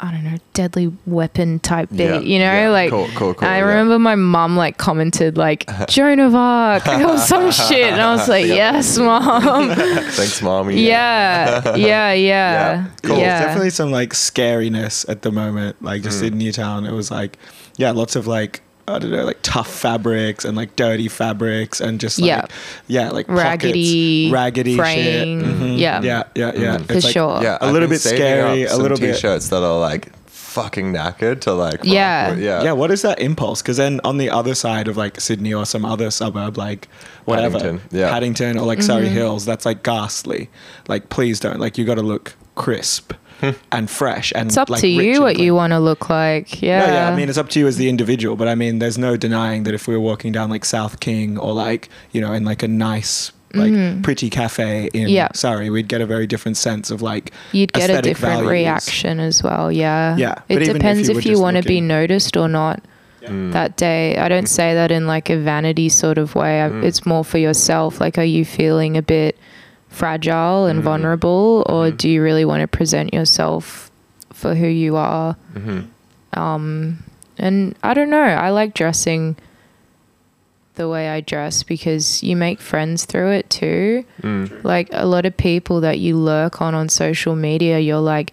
I 0.00 0.10
don't 0.10 0.24
know, 0.24 0.36
deadly 0.54 0.92
weapon 1.06 1.58
type 1.60 1.88
beat, 1.90 2.00
Yeah, 2.04 2.18
you 2.20 2.38
know? 2.38 2.52
yeah. 2.52 2.68
Like, 2.70 2.90
Cool, 2.90 3.08
cool, 3.14 3.34
cool, 3.34 3.48
I 3.48 3.58
yeah. 3.58 3.64
remember 3.64 3.98
my 3.98 4.14
mum 4.14 4.56
like 4.56 4.76
commented, 4.78 5.36
like, 5.36 5.68
Joan 5.88 6.20
of 6.20 6.34
Arc 6.34 6.86
or 6.88 7.18
some 7.18 7.50
shit. 7.68 7.92
And 7.92 8.00
I 8.00 8.14
was 8.14 8.28
like, 8.28 8.46
yes, 8.46 8.98
mom. 8.98 9.74
Thanks, 9.74 10.42
mommy. 10.42 10.80
Yeah, 10.82 11.76
yeah, 11.76 12.12
yeah. 12.12 12.86
Cool. 13.02 13.16
There's 13.16 13.40
definitely 13.40 13.70
some 13.70 13.90
like 13.90 14.10
scariness 14.10 15.08
at 15.08 15.22
the 15.22 15.32
moment. 15.32 15.80
Like 15.82 16.02
just 16.02 16.22
Mm. 16.22 16.26
in 16.28 16.38
Newtown, 16.38 16.86
it 16.86 16.92
was 16.92 17.10
like, 17.10 17.38
yeah, 17.76 17.90
lots 17.90 18.16
of 18.16 18.26
like 18.26 18.62
I 18.88 18.98
don't 19.00 19.10
know, 19.10 19.24
like 19.24 19.38
tough 19.42 19.68
fabrics 19.68 20.44
and 20.44 20.56
like 20.56 20.76
dirty 20.76 21.08
fabrics 21.08 21.80
and 21.80 21.98
just 21.98 22.20
like, 22.20 22.28
Yeah. 22.28 22.46
yeah, 22.86 23.10
like 23.10 23.26
Raggedy, 23.28 24.26
pockets, 24.26 24.32
raggedy 24.32 24.76
fraying. 24.76 25.40
shit. 25.40 25.54
Mhm. 25.54 25.78
Yeah. 25.78 26.00
yeah, 26.02 26.22
yeah, 26.36 26.52
yeah. 26.54 26.76
Mhm. 26.78 26.86
For 26.86 26.94
like- 27.00 27.12
sure. 27.12 27.42
Yeah, 27.42 27.58
A 27.60 27.64
I've 27.66 27.72
little 27.72 27.88
been 27.88 27.94
bit 27.96 28.00
scary, 28.02 28.62
up 28.64 28.68
a 28.68 28.72
some 28.74 28.82
little 28.82 28.98
bit- 28.98 29.14
t-shirts 29.14 29.48
that 29.48 29.62
are 29.62 29.78
like 29.80 30.12
fucking 30.56 30.92
knackered 30.92 31.40
to 31.42 31.52
like 31.52 31.80
Yeah. 31.84 32.30
with- 32.30 32.40
yeah. 32.40 32.62
Yeah, 32.66 32.72
what 32.72 32.90
is 32.90 33.02
that 33.02 33.18
impulse? 33.20 33.62
Because 33.62 33.76
then 33.76 34.00
on 34.04 34.16
the 34.18 34.30
other 34.30 34.54
side 34.54 34.88
of 34.88 34.96
like 34.96 35.20
Sydney 35.20 35.52
or 35.54 35.64
some 35.66 35.84
other 35.84 36.10
suburb, 36.10 36.56
like 36.56 36.88
whatever, 37.26 37.58
Paddington, 37.58 37.98
yeah. 37.98 38.10
Paddington 38.10 38.58
or 38.58 38.64
like 38.66 38.78
Mm-hmm. 38.78 38.86
Surry 38.86 39.08
Hills, 39.08 39.44
that's 39.44 39.64
like 39.66 39.82
ghastly. 39.82 40.48
Like, 40.88 41.08
please 41.10 41.40
don't. 41.40 41.60
Like, 41.60 41.76
you 41.78 41.84
got 41.84 41.96
to 41.96 42.02
look 42.14 42.34
crisp 42.54 43.12
and 43.70 43.90
fresh 43.90 44.32
and 44.34 44.48
It's 44.48 44.56
up 44.56 44.70
like, 44.70 44.80
to 44.80 44.88
you 44.88 45.20
what 45.20 45.34
clean. 45.34 45.44
you 45.44 45.54
want 45.54 45.72
to 45.72 45.78
look 45.78 46.08
like. 46.08 46.62
Yeah. 46.62 46.86
Yeah, 46.86 46.92
yeah. 46.94 47.10
I 47.10 47.16
mean, 47.16 47.28
it's 47.28 47.36
up 47.38 47.50
to 47.50 47.58
you 47.60 47.66
as 47.66 47.76
the 47.76 47.88
individual, 47.90 48.34
but 48.34 48.48
I 48.48 48.54
mean, 48.54 48.78
there's 48.78 48.96
no 48.96 49.16
denying 49.18 49.64
that 49.64 49.74
if 49.74 49.86
we 49.86 49.92
were 49.94 50.00
walking 50.00 50.32
down 50.32 50.48
like 50.48 50.64
South 50.64 51.00
King 51.00 51.36
or 51.38 51.52
like 51.52 51.90
you 52.12 52.20
know 52.22 52.32
in 52.32 52.44
like 52.46 52.62
a 52.62 52.68
nice 52.68 53.32
like 53.56 53.72
mm. 53.72 54.02
pretty 54.02 54.30
cafe 54.30 54.90
in 54.92 55.06
Mm-hmm. 55.06 55.14
Yeah. 55.14 55.28
Surry, 55.34 55.70
we'd 55.70 55.88
get 55.88 56.00
a 56.00 56.06
very 56.06 56.26
different 56.26 56.56
sense 56.56 56.90
of 56.90 57.02
like 57.02 57.32
You'd 57.52 57.72
get 57.72 57.90
a 57.90 58.02
different 58.02 58.34
values. 58.36 58.50
reaction 58.50 59.20
as 59.20 59.42
well. 59.42 59.70
Yeah. 59.70 60.16
Yeah, 60.16 60.40
It 60.48 60.62
if 60.62 60.72
depends 60.72 61.08
you 61.08 61.16
if 61.16 61.24
you, 61.24 61.32
just 61.32 61.42
want 61.42 61.56
to 61.56 61.62
be 61.62 61.80
noticed 61.80 62.36
or 62.36 62.48
not 62.48 62.82
mm. 63.22 63.52
that 63.52 63.76
day. 63.76 64.16
I 64.16 64.28
don't 64.28 64.48
say 64.48 64.74
that 64.74 64.90
in 64.90 65.06
like 65.06 65.30
a 65.30 65.36
vanity 65.36 65.88
sort 65.88 66.18
of 66.18 66.34
way. 66.34 66.62
I 66.62 66.68
mm. 66.68 66.84
It's 66.84 67.06
more 67.06 67.24
for 67.24 67.38
yourself. 67.38 68.00
Like, 68.00 68.18
are 68.18 68.24
you 68.24 68.44
feeling 68.44 68.96
a 68.96 69.02
bit 69.02 69.38
fragile 69.88 70.66
and 70.66 70.82
vulnerable, 70.82 71.64
or 71.68 71.86
mm-hmm. 71.86 71.96
do 71.96 72.08
you 72.08 72.22
really 72.22 72.44
want 72.44 72.60
to 72.60 72.68
present 72.68 73.14
yourself 73.14 73.90
for 74.32 74.54
who 74.54 74.66
you 74.66 74.96
are? 74.96 75.36
Mm-hmm. 75.54 76.38
Um, 76.38 77.02
and 77.38 77.74
I 77.82 77.94
don't 77.94 78.10
know. 78.10 78.18
I 78.18 78.50
like 78.50 78.74
dressing 78.74 79.36
the 80.76 80.88
way 80.88 81.08
I 81.08 81.20
dress 81.20 81.62
because 81.62 82.22
you 82.22 82.36
make 82.36 82.60
friends 82.60 83.04
through 83.04 83.32
it 83.32 83.50
too. 83.50 84.04
Mm. 84.22 84.64
Like 84.64 84.88
a 84.92 85.06
lot 85.06 85.26
of 85.26 85.36
people 85.36 85.80
that 85.80 85.98
you 85.98 86.16
lurk 86.16 86.62
on 86.62 86.74
on 86.74 86.88
social 86.88 87.34
media, 87.34 87.78
you're 87.78 87.98
like, 87.98 88.32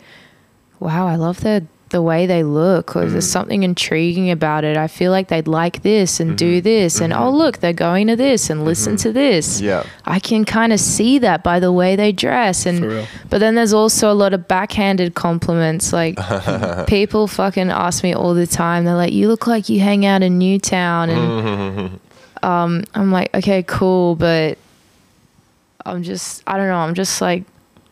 wow, 0.80 1.08
I 1.08 1.16
love 1.16 1.42
the 1.42 1.66
the 1.94 2.02
way 2.02 2.26
they 2.26 2.44
look, 2.44 2.96
or 2.96 3.06
there's 3.06 3.26
mm. 3.26 3.32
something 3.32 3.64
intriguing 3.64 4.30
about 4.32 4.66
it. 4.66 4.76
I 4.76 4.88
feel 4.88 5.12
like 5.12 5.30
they'd 5.30 5.48
like 5.48 5.84
this 5.84 6.20
and 6.20 6.38
do 6.38 6.58
mm-hmm. 6.58 6.64
this, 6.64 7.00
and 7.00 7.14
oh 7.14 7.18
mm-hmm. 7.18 7.38
look, 7.38 7.60
they're 7.60 7.72
going 7.72 8.08
to 8.08 8.16
this 8.18 8.50
and 8.50 8.66
listen 8.66 8.96
mm-hmm. 8.96 9.04
to 9.04 9.14
this. 9.14 9.62
Yeah. 9.62 9.86
I 10.04 10.20
can 10.20 10.44
kind 10.44 10.74
of 10.74 10.80
see 10.80 11.20
that 11.20 11.44
by 11.44 11.62
the 11.62 11.72
way 11.72 11.96
they 11.96 12.12
dress, 12.12 12.66
and 12.66 12.80
For 12.80 12.88
real. 12.90 13.08
but 13.30 13.38
then 13.38 13.56
there's 13.56 13.74
also 13.74 14.12
a 14.12 14.18
lot 14.18 14.34
of 14.34 14.48
backhanded 14.48 15.14
compliments. 15.14 15.94
Like 15.94 16.18
people 16.88 17.28
fucking 17.28 17.70
ask 17.70 18.04
me 18.04 18.14
all 18.14 18.34
the 18.34 18.48
time. 18.48 18.84
They're 18.84 18.96
like, 18.96 19.14
"You 19.14 19.30
look 19.30 19.48
like 19.48 19.70
you 19.70 19.80
hang 19.80 20.06
out 20.06 20.24
in 20.24 20.40
Newtown," 20.40 21.10
and 21.12 22.00
um, 22.44 22.84
I'm 22.94 23.12
like, 23.12 23.34
"Okay, 23.34 23.64
cool," 23.64 24.16
but 24.16 24.58
I'm 25.86 26.04
just, 26.04 26.44
I 26.46 26.58
don't 26.58 26.68
know. 26.68 26.78
I'm 26.78 26.94
just 26.94 27.22
like, 27.22 27.44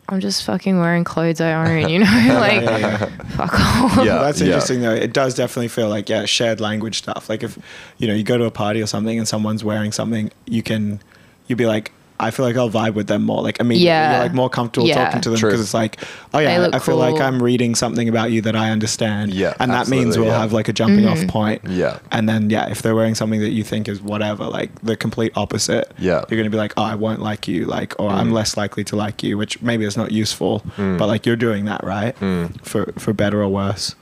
I'm 0.08 0.20
just 0.20 0.44
fucking 0.44 0.78
wearing 0.78 1.04
clothes 1.04 1.40
I 1.40 1.52
own. 1.52 1.88
You 1.88 2.00
know, 2.00 2.04
like 2.40 2.62
Yeah, 2.62 2.78
yeah. 2.78 3.06
fuck 3.36 3.54
off. 3.54 3.96
Yeah. 4.04 4.18
That's 4.18 4.40
yeah. 4.40 4.46
interesting 4.46 4.80
though. 4.82 4.94
It 4.94 5.12
does 5.12 5.34
definitely 5.34 5.68
feel 5.68 5.88
like 5.88 6.08
yeah, 6.08 6.26
shared 6.26 6.60
language 6.60 6.98
stuff. 6.98 7.28
Like 7.28 7.42
if 7.42 7.58
you 7.98 8.06
know 8.06 8.14
you 8.14 8.22
go 8.24 8.36
to 8.36 8.44
a 8.44 8.50
party 8.50 8.82
or 8.82 8.86
something 8.86 9.18
and 9.18 9.26
someone's 9.26 9.64
wearing 9.64 9.92
something, 9.92 10.30
you 10.46 10.62
can 10.62 11.00
you'd 11.46 11.56
be 11.58 11.66
like, 11.66 11.92
I 12.22 12.30
feel 12.30 12.46
like 12.46 12.56
I'll 12.56 12.70
vibe 12.70 12.94
with 12.94 13.06
them 13.08 13.22
more. 13.24 13.42
Like 13.42 13.58
immediately, 13.60 13.86
Yeah. 13.86 14.12
you're 14.12 14.22
like 14.22 14.34
more 14.34 14.48
comfortable 14.48 14.86
Yeah. 14.88 15.04
talking 15.04 15.20
to 15.22 15.30
them 15.30 15.40
because 15.40 15.60
it's 15.60 15.74
like, 15.74 15.98
oh 16.32 16.38
yeah, 16.38 16.58
look 16.58 16.74
I 16.74 16.78
feel 16.78 16.96
like. 16.96 17.20
I'm 17.20 17.42
reading 17.42 17.74
something 17.74 18.08
about 18.08 18.30
you 18.30 18.40
that 18.42 18.56
I 18.56 18.70
understand. 18.70 19.34
Yeah, 19.34 19.54
and 19.60 19.70
that 19.72 19.88
means 19.88 20.16
we'll 20.16 20.28
yeah. 20.28 20.38
have 20.40 20.52
like 20.52 20.68
a 20.68 20.72
jumping 20.72 21.04
Mm-hmm. 21.04 21.24
off 21.24 21.28
point. 21.28 21.62
Yeah. 21.68 21.98
and 22.10 22.28
then 22.28 22.48
yeah, 22.50 22.70
if 22.70 22.80
they're 22.82 22.94
wearing 22.94 23.14
something 23.14 23.40
that 23.40 23.50
you 23.50 23.64
think 23.64 23.88
is 23.88 24.00
whatever, 24.00 24.44
like 24.46 24.70
the 24.82 24.96
complete 24.96 25.32
opposite. 25.36 25.92
Yeah. 25.98 26.20
Mm. 26.20 26.30
you're 26.30 26.38
gonna 26.40 26.50
be 26.50 26.56
like, 26.56 26.72
oh, 26.76 26.82
I 26.84 26.94
won't 26.94 27.20
like 27.20 27.48
you, 27.48 27.64
like, 27.66 27.98
or 28.00 28.08
I'm 28.10 28.30
less 28.32 28.56
likely 28.56 28.84
to 28.84 28.96
like 28.96 29.22
you, 29.22 29.36
which 29.36 29.60
maybe 29.62 29.84
is 29.84 29.96
not 29.96 30.12
useful, 30.12 30.62
but 30.76 31.06
like 31.08 31.26
you're 31.26 31.36
doing 31.48 31.64
that 31.66 31.82
right 31.84 32.14
Mm. 32.20 32.60
for 32.64 32.92
for 32.98 33.12
better 33.12 33.42
or 33.42 33.48
worse. 33.48 33.94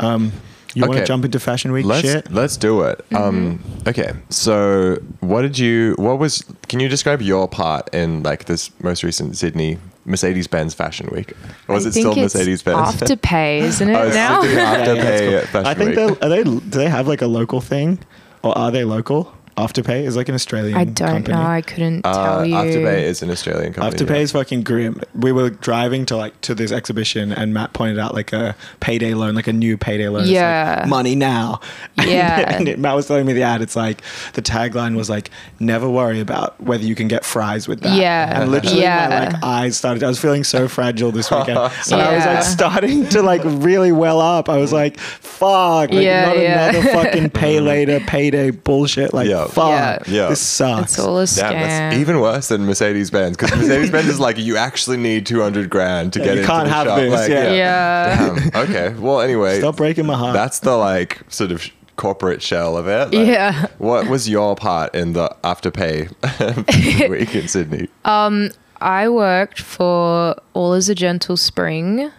Um, 0.00 0.32
you 0.74 0.86
want 0.86 0.98
to 0.98 1.04
jump 1.04 1.24
into 1.24 1.40
Fashion 1.40 1.72
Week 1.72 1.84
Let's 1.84 2.02
shit? 2.02 2.30
let's 2.30 2.56
do 2.56 2.82
it. 2.82 3.04
Um, 3.14 3.60
okay, 3.88 4.12
so 4.28 4.96
what 5.20 5.42
did 5.42 5.58
you? 5.58 5.94
What 5.98 6.18
was? 6.18 6.44
Can 6.68 6.80
you 6.80 6.88
describe 6.88 7.20
your 7.22 7.48
part 7.48 7.92
in 7.94 8.22
like 8.22 8.44
this 8.44 8.70
most 8.82 9.02
recent 9.02 9.36
Sydney 9.36 9.78
Mercedes 10.04 10.46
Benz 10.46 10.74
Fashion 10.74 11.08
Week? 11.12 11.32
Or 11.68 11.74
was 11.74 11.86
I 11.86 11.88
it 11.88 11.92
think 11.92 12.06
still 12.12 12.16
Mercedes 12.22 12.62
Benz? 12.62 12.96
Afterpay, 13.00 13.60
isn't 13.62 13.88
it 13.90 13.96
Oh, 13.96 14.08
now? 14.10 14.40
Sydney 14.42 14.56
Yeah, 14.56 14.76
Afterpay 14.86 15.30
yeah, 15.30 15.30
that's 15.40 15.50
Fashion 15.50 15.66
I 15.66 15.74
think 15.74 15.96
Week. 15.96 16.20
they 16.20 16.26
are 16.26 16.28
they 16.28 16.44
do 16.44 16.60
they 16.60 16.88
have 16.88 17.08
like 17.08 17.22
a 17.22 17.26
local 17.26 17.60
thing, 17.60 17.98
or 18.42 18.56
are 18.56 18.70
they 18.70 18.84
local? 18.84 19.34
Afterpay 19.56 20.04
is 20.04 20.16
like 20.16 20.28
an 20.28 20.34
Australian. 20.34 20.72
Company. 20.72 20.90
I 20.90 20.94
don't 20.94 21.16
company. 21.24 21.34
know. 21.36 21.42
I 21.50 21.60
couldn't 21.60 22.06
Uh, 22.06 22.12
tell 22.12 22.46
you. 22.46 22.54
Afterpay 22.54 23.02
is 23.02 23.22
an 23.22 23.30
Australian 23.30 23.72
company. 23.74 23.96
Afterpay 24.04 24.14
yeah. 24.16 24.22
is 24.22 24.32
fucking 24.32 24.62
grim. 24.62 25.00
We 25.14 25.32
were 25.32 25.50
driving 25.50 26.06
to 26.06 26.16
like 26.16 26.40
to 26.42 26.54
this 26.54 26.72
exhibition, 26.72 27.32
and 27.32 27.52
Matt 27.52 27.72
pointed 27.74 27.98
out 27.98 28.14
like 28.14 28.32
a 28.32 28.54
payday 28.80 29.12
loan, 29.14 29.34
like 29.34 29.48
a 29.48 29.52
new 29.52 29.76
payday 29.76 30.08
loan. 30.08 30.22
It's 30.22 30.28
like, 30.28 30.34
Yeah. 30.34 30.84
money 30.88 31.14
now. 31.14 31.60
Yeah. 32.06 32.56
and, 32.56 32.68
it, 32.68 32.78
Matt 32.78 32.96
was 32.96 33.06
telling 33.06 33.26
me 33.26 33.32
the 33.34 33.42
ad. 33.42 33.60
It's 33.60 33.76
like 33.76 34.02
the 34.32 34.40
tagline 34.42 34.96
was 34.96 35.10
like, 35.10 35.30
"Never 35.58 35.88
worry 35.90 36.20
about 36.20 36.58
whether 36.62 36.82
you 36.84 36.94
can 36.94 37.08
get 37.08 37.24
fries 37.24 37.68
with 37.68 37.80
that." 37.82 37.96
Yeah. 37.96 38.40
and 38.40 38.50
literally 38.50 38.80
Yeah. 38.80 39.08
my 39.08 39.26
like 39.36 39.44
eyes 39.44 39.76
started. 39.76 40.02
I 40.02 40.08
was 40.08 40.18
feeling 40.18 40.42
so 40.44 40.66
fragile 40.68 41.12
this 41.12 41.30
weekend, 41.30 41.58
and 41.92 42.00
I 42.00 42.14
was 42.16 42.24
like 42.24 42.42
starting 42.44 43.06
to 43.10 43.20
like 43.22 43.42
really 43.44 43.92
well 43.92 44.20
up. 44.20 44.48
I 44.48 44.56
was 44.56 44.72
like, 44.72 44.98
"Fuck!" 44.98 45.90
Like, 45.90 45.92
Yeah, 45.92 46.26
not 46.26 46.38
yeah. 46.38 46.68
another 46.70 46.88
fucking 46.88 47.30
pay 47.40 47.60
later 47.60 48.00
payday 48.00 48.50
bullshit. 48.50 49.12
Like, 49.12 49.28
Yeah. 49.46 49.52
fuck. 49.52 49.68
Yeah. 50.08 50.14
Yeah. 50.22 50.28
This 50.28 50.40
sucks. 50.40 50.92
It's 50.94 50.98
all 50.98 51.18
a 51.18 51.24
scam. 51.24 51.50
Damn, 51.50 51.68
that's 51.68 51.96
even 51.96 52.20
worse 52.20 52.48
than 52.48 52.66
Mercedes 52.66 53.10
Benz 53.10 53.36
because 53.36 53.50
Mercedes 53.58 53.90
Benz 53.90 54.08
is 54.08 54.20
like 54.20 54.38
you 54.38 54.56
actually 54.56 54.96
need 54.96 55.26
two 55.26 55.40
hundred 55.40 55.70
grand 55.70 56.12
to 56.14 56.18
Yeah, 56.20 56.24
get 56.26 56.34
you 56.34 56.40
into 56.40 56.52
can't 56.52 56.68
the 56.68 56.74
have 56.74 56.86
shop. 56.86 56.98
this, 56.98 57.12
Like, 57.12 57.30
yeah. 57.30 57.52
yeah. 57.52 58.38
Damn. 58.52 58.62
Okay. 58.68 58.88
Well, 58.98 59.20
anyway, 59.20 59.58
Stop 59.58 59.76
breaking 59.76 60.06
my 60.06 60.16
heart. 60.16 60.34
that's 60.34 60.60
the 60.60 60.76
like 60.76 61.20
sort 61.28 61.50
of 61.52 61.64
corporate 61.96 62.40
shell 62.42 62.76
of 62.78 62.86
it. 62.88 63.12
Like, 63.14 63.26
Yeah. 63.26 63.66
What 63.78 64.08
was 64.08 64.28
your 64.28 64.56
part 64.56 64.94
in 64.94 65.12
the 65.12 65.34
afterpay 65.44 67.08
week 67.10 67.34
in 67.34 67.46
Sydney? 67.48 67.88
Um, 68.04 68.50
I 68.80 69.08
worked 69.10 69.60
for 69.60 70.34
All 70.54 70.72
is 70.72 70.88
a 70.88 70.94
Gentle 70.94 71.36
Spring 71.36 72.10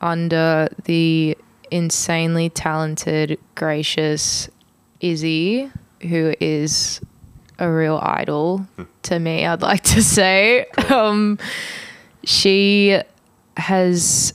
under 0.00 0.68
the 0.84 1.36
insanely 1.70 2.48
talented, 2.50 3.38
gracious 3.54 4.48
Izzy, 5.00 5.70
who 6.02 6.34
is 6.40 7.00
a 7.58 7.70
real 7.70 7.98
idol 8.02 8.66
to 9.02 9.18
me, 9.18 9.44
I'd 9.46 9.62
like 9.62 9.82
to 9.84 10.02
say. 10.02 10.66
Um, 10.90 11.38
she 12.24 13.00
has 13.56 14.34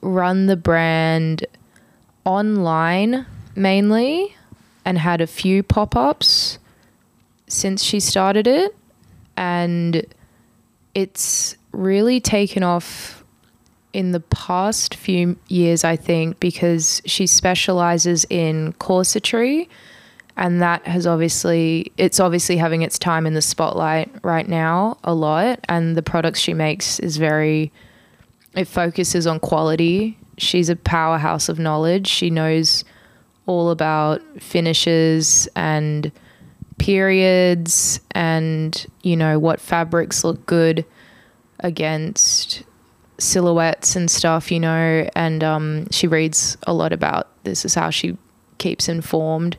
run 0.00 0.46
the 0.46 0.56
brand 0.56 1.46
online 2.24 3.26
mainly 3.54 4.34
and 4.84 4.98
had 4.98 5.20
a 5.20 5.26
few 5.26 5.62
pop 5.62 5.96
ups 5.96 6.58
since 7.46 7.82
she 7.82 8.00
started 8.00 8.46
it. 8.46 8.74
And 9.36 10.04
it's 10.94 11.56
really 11.72 12.20
taken 12.20 12.62
off 12.62 13.24
in 13.92 14.12
the 14.12 14.20
past 14.20 14.94
few 14.94 15.36
years, 15.48 15.84
I 15.84 15.96
think, 15.96 16.40
because 16.40 17.00
she 17.06 17.26
specializes 17.26 18.26
in 18.28 18.72
corsetry. 18.74 19.68
And 20.36 20.60
that 20.62 20.86
has 20.86 21.06
obviously, 21.06 21.92
it's 21.96 22.18
obviously 22.18 22.56
having 22.56 22.82
its 22.82 22.98
time 22.98 23.26
in 23.26 23.34
the 23.34 23.42
spotlight 23.42 24.10
right 24.22 24.48
now 24.48 24.98
a 25.04 25.14
lot. 25.14 25.60
And 25.68 25.96
the 25.96 26.02
products 26.02 26.40
she 26.40 26.54
makes 26.54 26.98
is 26.98 27.16
very, 27.16 27.72
it 28.54 28.66
focuses 28.66 29.26
on 29.26 29.38
quality. 29.38 30.18
She's 30.38 30.68
a 30.68 30.76
powerhouse 30.76 31.48
of 31.48 31.58
knowledge. 31.58 32.08
She 32.08 32.30
knows 32.30 32.84
all 33.46 33.70
about 33.70 34.22
finishes 34.40 35.48
and 35.54 36.10
periods 36.78 38.00
and, 38.10 38.86
you 39.02 39.16
know, 39.16 39.38
what 39.38 39.60
fabrics 39.60 40.24
look 40.24 40.44
good 40.46 40.84
against 41.60 42.64
silhouettes 43.18 43.94
and 43.94 44.10
stuff, 44.10 44.50
you 44.50 44.58
know, 44.58 45.08
and 45.14 45.44
um, 45.44 45.88
she 45.90 46.08
reads 46.08 46.56
a 46.66 46.74
lot 46.74 46.92
about 46.92 47.28
this 47.44 47.64
is 47.64 47.74
how 47.74 47.90
she 47.90 48.16
keeps 48.58 48.88
informed. 48.88 49.56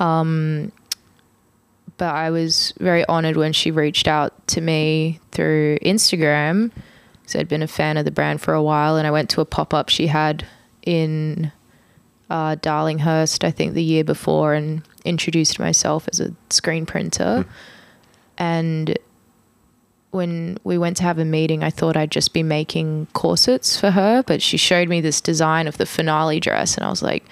Um, 0.00 0.72
but 1.98 2.14
I 2.14 2.30
was 2.30 2.72
very 2.80 3.04
honored 3.06 3.36
when 3.36 3.52
she 3.52 3.70
reached 3.70 4.08
out 4.08 4.32
to 4.48 4.60
me 4.60 5.20
through 5.32 5.78
Instagram. 5.80 6.70
So 7.26 7.38
I'd 7.38 7.48
been 7.48 7.62
a 7.62 7.68
fan 7.68 7.96
of 7.96 8.04
the 8.04 8.10
brand 8.10 8.40
for 8.40 8.54
a 8.54 8.62
while, 8.62 8.96
and 8.96 9.06
I 9.06 9.10
went 9.10 9.30
to 9.30 9.40
a 9.40 9.44
pop 9.44 9.72
up 9.72 9.88
she 9.90 10.08
had 10.08 10.44
in 10.82 11.52
uh, 12.30 12.56
Darlinghurst, 12.56 13.44
I 13.44 13.50
think 13.50 13.74
the 13.74 13.82
year 13.82 14.02
before, 14.02 14.54
and 14.54 14.82
introduced 15.04 15.58
myself 15.58 16.08
as 16.10 16.20
a 16.20 16.34
screen 16.48 16.86
printer. 16.86 17.44
And 18.38 18.98
when 20.10 20.58
we 20.64 20.78
went 20.78 20.96
to 20.96 21.02
have 21.02 21.18
a 21.18 21.24
meeting, 21.24 21.62
I 21.62 21.70
thought 21.70 21.96
I'd 21.96 22.10
just 22.10 22.32
be 22.32 22.42
making 22.42 23.08
corsets 23.12 23.78
for 23.78 23.90
her, 23.90 24.24
but 24.26 24.42
she 24.42 24.56
showed 24.56 24.88
me 24.88 25.00
this 25.00 25.20
design 25.20 25.68
of 25.68 25.76
the 25.76 25.86
finale 25.86 26.40
dress, 26.40 26.76
and 26.76 26.84
I 26.84 26.90
was 26.90 27.02
like, 27.02 27.24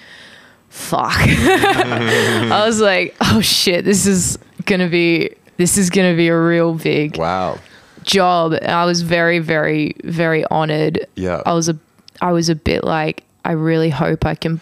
fuck. 0.69 1.11
I 1.17 2.63
was 2.65 2.79
like, 2.79 3.15
oh 3.21 3.41
shit, 3.41 3.85
this 3.85 4.05
is 4.05 4.37
gonna 4.65 4.89
be 4.89 5.31
this 5.57 5.77
is 5.77 5.89
gonna 5.89 6.15
be 6.15 6.27
a 6.29 6.39
real 6.39 6.73
big 6.75 7.17
Wow. 7.17 7.59
job. 8.03 8.53
And 8.53 8.71
I 8.71 8.85
was 8.85 9.01
very, 9.01 9.39
very, 9.39 9.93
very 10.03 10.45
honored. 10.45 11.05
Yeah. 11.15 11.41
I 11.45 11.53
was 11.53 11.69
a 11.69 11.77
I 12.21 12.31
was 12.31 12.49
a 12.49 12.55
bit 12.55 12.83
like, 12.83 13.23
I 13.45 13.51
really 13.53 13.89
hope 13.89 14.25
I 14.25 14.35
can 14.35 14.61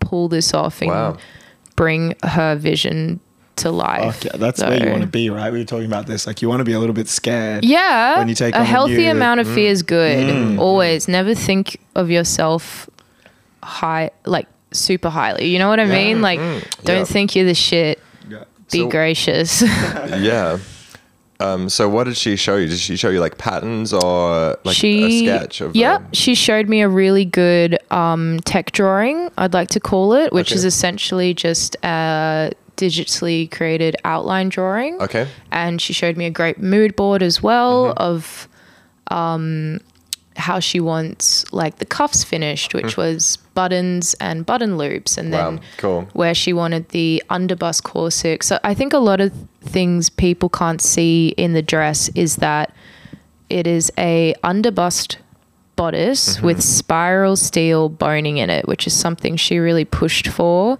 pull 0.00 0.28
this 0.28 0.54
off 0.54 0.80
and 0.82 0.90
Wow. 0.90 1.16
bring 1.76 2.14
her 2.22 2.56
vision 2.56 3.20
to 3.56 3.70
life. 3.70 4.16
Fuck 4.16 4.24
yeah, 4.24 4.38
that's 4.38 4.60
where 4.60 4.82
you 4.84 4.90
want 4.90 5.02
to 5.02 5.06
be, 5.08 5.30
right? 5.30 5.52
We 5.52 5.60
were 5.60 5.64
talking 5.64 5.86
about 5.86 6.06
this. 6.06 6.26
Like 6.26 6.42
you 6.42 6.48
want 6.48 6.58
to 6.60 6.64
be 6.64 6.72
a 6.72 6.78
little 6.80 6.94
bit 6.94 7.08
scared. 7.08 7.64
Yeah. 7.64 8.18
when 8.18 8.28
you 8.28 8.34
take 8.34 8.52
a 8.54 8.58
on 8.58 8.62
a 8.62 8.66
healthy 8.66 8.96
new- 9.04 9.10
amount 9.12 9.40
of 9.40 9.48
fear 9.48 9.70
is 9.70 9.82
good. 9.82 10.26
Mm. 10.26 10.58
Always. 10.58 11.06
Never 11.08 11.34
think 11.34 11.78
of 11.94 12.10
yourself 12.10 12.90
high 13.62 14.10
like 14.26 14.46
super 14.74 15.08
highly. 15.08 15.46
You 15.48 15.58
know 15.58 15.68
what 15.68 15.80
I 15.80 15.86
mean? 15.86 16.20
Like 16.22 16.38
don't 16.84 16.98
Yeah. 16.98 17.04
think 17.04 17.34
you're 17.36 17.46
the 17.46 17.54
shit. 17.54 18.00
Yeah. 18.28 18.44
Be 18.72 18.78
So- 18.80 18.88
gracious. 18.88 19.62
yeah. 19.62 20.58
Um, 21.40 21.68
so 21.68 21.88
what 21.88 22.04
did 22.04 22.16
she 22.16 22.36
show 22.36 22.56
you? 22.56 22.68
Did 22.68 22.78
she 22.78 22.96
show 22.96 23.08
you 23.10 23.18
like 23.20 23.36
patterns 23.38 23.92
or 23.92 24.56
like 24.64 24.76
she 24.76 25.26
a 25.26 25.38
sketch 25.38 25.60
of? 25.60 25.74
yeah 25.74 25.96
um, 25.96 26.06
she 26.12 26.34
showed 26.36 26.68
me 26.68 26.80
a 26.80 26.88
really 26.88 27.24
good 27.24 27.76
um, 27.90 28.38
tech 28.44 28.70
drawing 28.70 29.28
i'd 29.36 29.52
like 29.52 29.68
to 29.70 29.80
call 29.80 30.14
it 30.14 30.32
which 30.32 30.52
Okay. 30.52 30.54
is 30.56 30.64
essentially 30.64 31.34
just 31.34 31.76
a 31.82 32.52
digitally 32.76 33.50
created 33.50 33.96
outline 34.04 34.48
drawing 34.48 35.00
Okay. 35.02 35.26
and 35.50 35.82
she 35.82 35.92
showed 35.92 36.16
me 36.16 36.24
a 36.24 36.30
great 36.30 36.58
mood 36.62 36.94
board 36.94 37.20
as 37.22 37.42
well 37.42 37.86
Mm-hmm. 37.88 37.98
of 38.02 38.48
um, 39.10 39.80
how 40.36 40.58
she 40.58 40.80
wants 40.80 41.44
like 41.52 41.78
the 41.78 41.84
cuffs 41.86 42.24
finished 42.24 42.74
which 42.74 42.96
was 42.96 43.38
buttons 43.54 44.14
and 44.20 44.44
button 44.44 44.76
loops 44.76 45.16
and 45.16 45.32
Mm. 45.32 45.32
Wow. 45.32 45.50
then 45.50 45.60
Cool. 45.76 46.08
where 46.12 46.34
she 46.34 46.52
wanted 46.52 46.88
the 46.88 47.22
underbust 47.30 47.84
corset. 47.84 48.42
So 48.42 48.58
I 48.64 48.74
think 48.74 48.92
a 48.92 48.98
lot 48.98 49.20
of 49.20 49.32
things 49.62 50.10
people 50.10 50.48
can't 50.48 50.82
see 50.82 51.28
in 51.36 51.52
the 51.52 51.62
dress 51.62 52.08
is 52.16 52.36
that 52.36 52.74
it 53.48 53.66
is 53.68 53.92
a 53.96 54.34
underbust 54.42 55.16
bodice 55.76 56.40
with 56.40 56.62
spiral 56.62 57.36
steel 57.36 57.88
boning 57.88 58.38
in 58.38 58.50
it, 58.50 58.66
which 58.66 58.86
is 58.86 58.92
something 58.92 59.36
she 59.36 59.58
really 59.58 59.84
pushed 59.84 60.26
for 60.28 60.78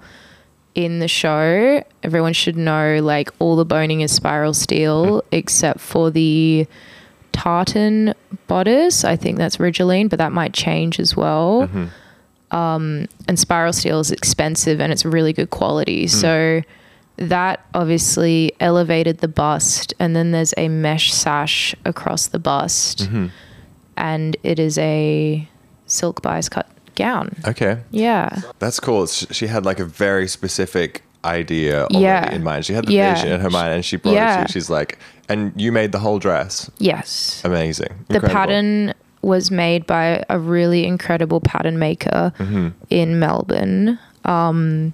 in 0.75 0.99
the 0.99 1.09
show. 1.09 1.83
Everyone 2.03 2.33
should 2.33 2.57
know 2.57 2.99
like 3.03 3.31
all 3.39 3.55
the 3.57 3.65
boning 3.65 4.01
is 4.01 4.13
spiral 4.13 4.55
steel 4.55 5.23
except 5.31 5.81
for 5.81 6.11
the 6.11 6.67
tartan 7.35 8.14
bodice. 8.47 9.05
I 9.05 9.16
think 9.16 9.37
that's 9.37 9.59
Rigilene, 9.59 10.09
but 10.09 10.18
that 10.18 10.32
might 10.32 10.55
change 10.55 10.99
as 10.99 11.14
well 11.14 11.68
mm-hmm. 11.68 12.57
um, 12.57 13.07
and 13.28 13.39
spiral 13.39 13.74
steel 13.74 14.01
is 14.01 14.11
expensive 14.11 14.80
and 14.80 14.91
it's 14.93 15.05
really 15.05 15.35
good 15.35 15.51
quality. 15.51 16.07
Mm. 16.07 16.11
So 16.11 16.62
that 17.16 17.66
obviously 17.74 18.53
elevated 18.61 19.18
the 19.18 19.28
bust, 19.28 19.95
and 20.01 20.16
then 20.16 20.32
there's 20.32 20.55
a 20.57 20.68
mesh 20.68 21.12
sash 21.12 21.74
across 21.85 22.26
the 22.28 22.41
bust, 22.41 23.01
mm-hmm. 23.01 23.26
and 23.97 24.37
it 24.43 24.59
is 24.59 24.78
a 24.78 25.49
silk 25.87 26.22
bias 26.22 26.49
cut 26.49 26.68
gown. 26.97 27.37
Okay. 27.47 27.78
Yeah, 27.93 28.41
That's 28.59 28.80
cool. 28.80 29.07
She 29.07 29.47
had 29.47 29.64
like 29.64 29.78
a 29.78 29.85
very 29.85 30.26
specific 30.26 31.04
idea 31.25 31.87
Yeah. 31.91 32.31
in 32.33 32.43
mind. 32.43 32.64
She 32.66 32.72
had 32.75 32.87
the 32.87 32.93
Yeah. 32.93 33.14
vision 33.14 33.33
in 33.33 33.41
her 33.41 33.51
mind 33.51 33.72
and 33.75 33.85
she 33.85 33.97
brought 33.97 34.14
it 34.14 34.35
to 34.35 34.41
you. 34.43 34.47
She's 34.49 34.68
like, 34.70 34.99
and 35.29 35.53
you 35.57 35.72
made 35.72 35.93
the 35.93 35.99
whole 35.99 36.18
dress. 36.18 36.70
yes. 36.79 37.41
Amazing. 37.45 37.89
The 38.09 38.20
pattern 38.20 38.93
was 39.22 39.51
made 39.51 39.87
by 39.87 40.22
a 40.29 40.39
really 40.39 40.87
incredible 40.87 41.41
pattern 41.41 41.79
maker 41.79 42.33
Mm-hmm. 42.39 42.68
in 42.91 43.18
Melbourne. 43.18 43.99
Um, 44.27 44.93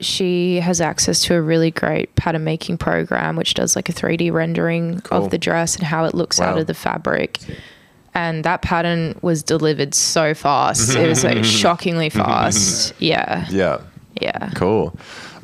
she 0.00 0.60
has 0.60 0.80
access 0.80 1.22
to 1.24 1.34
a 1.34 1.40
really 1.40 1.70
great 1.70 2.14
pattern 2.16 2.44
making 2.44 2.78
program, 2.78 3.36
which 3.36 3.54
does 3.54 3.76
like 3.76 3.88
a 3.88 3.92
3D 3.92 4.32
rendering 4.32 5.00
Cool. 5.02 5.24
of 5.26 5.30
the 5.30 5.38
dress 5.38 5.76
and 5.76 5.84
how 5.84 6.04
it 6.04 6.14
looks 6.14 6.40
out 6.40 6.58
of 6.58 6.66
the 6.66 6.74
fabric. 6.74 7.38
And 8.12 8.44
that 8.44 8.62
pattern 8.62 9.16
was 9.22 9.42
delivered 9.42 9.94
so 9.94 10.34
fast. 10.34 10.94
it 10.96 11.08
was 11.08 11.24
like 11.24 11.44
shockingly 11.44 12.08
fast. 12.10 12.92
Yeah. 12.98 13.46
Yeah. 13.50 13.78
Yeah. 14.20 14.50
Cool. 14.54 14.96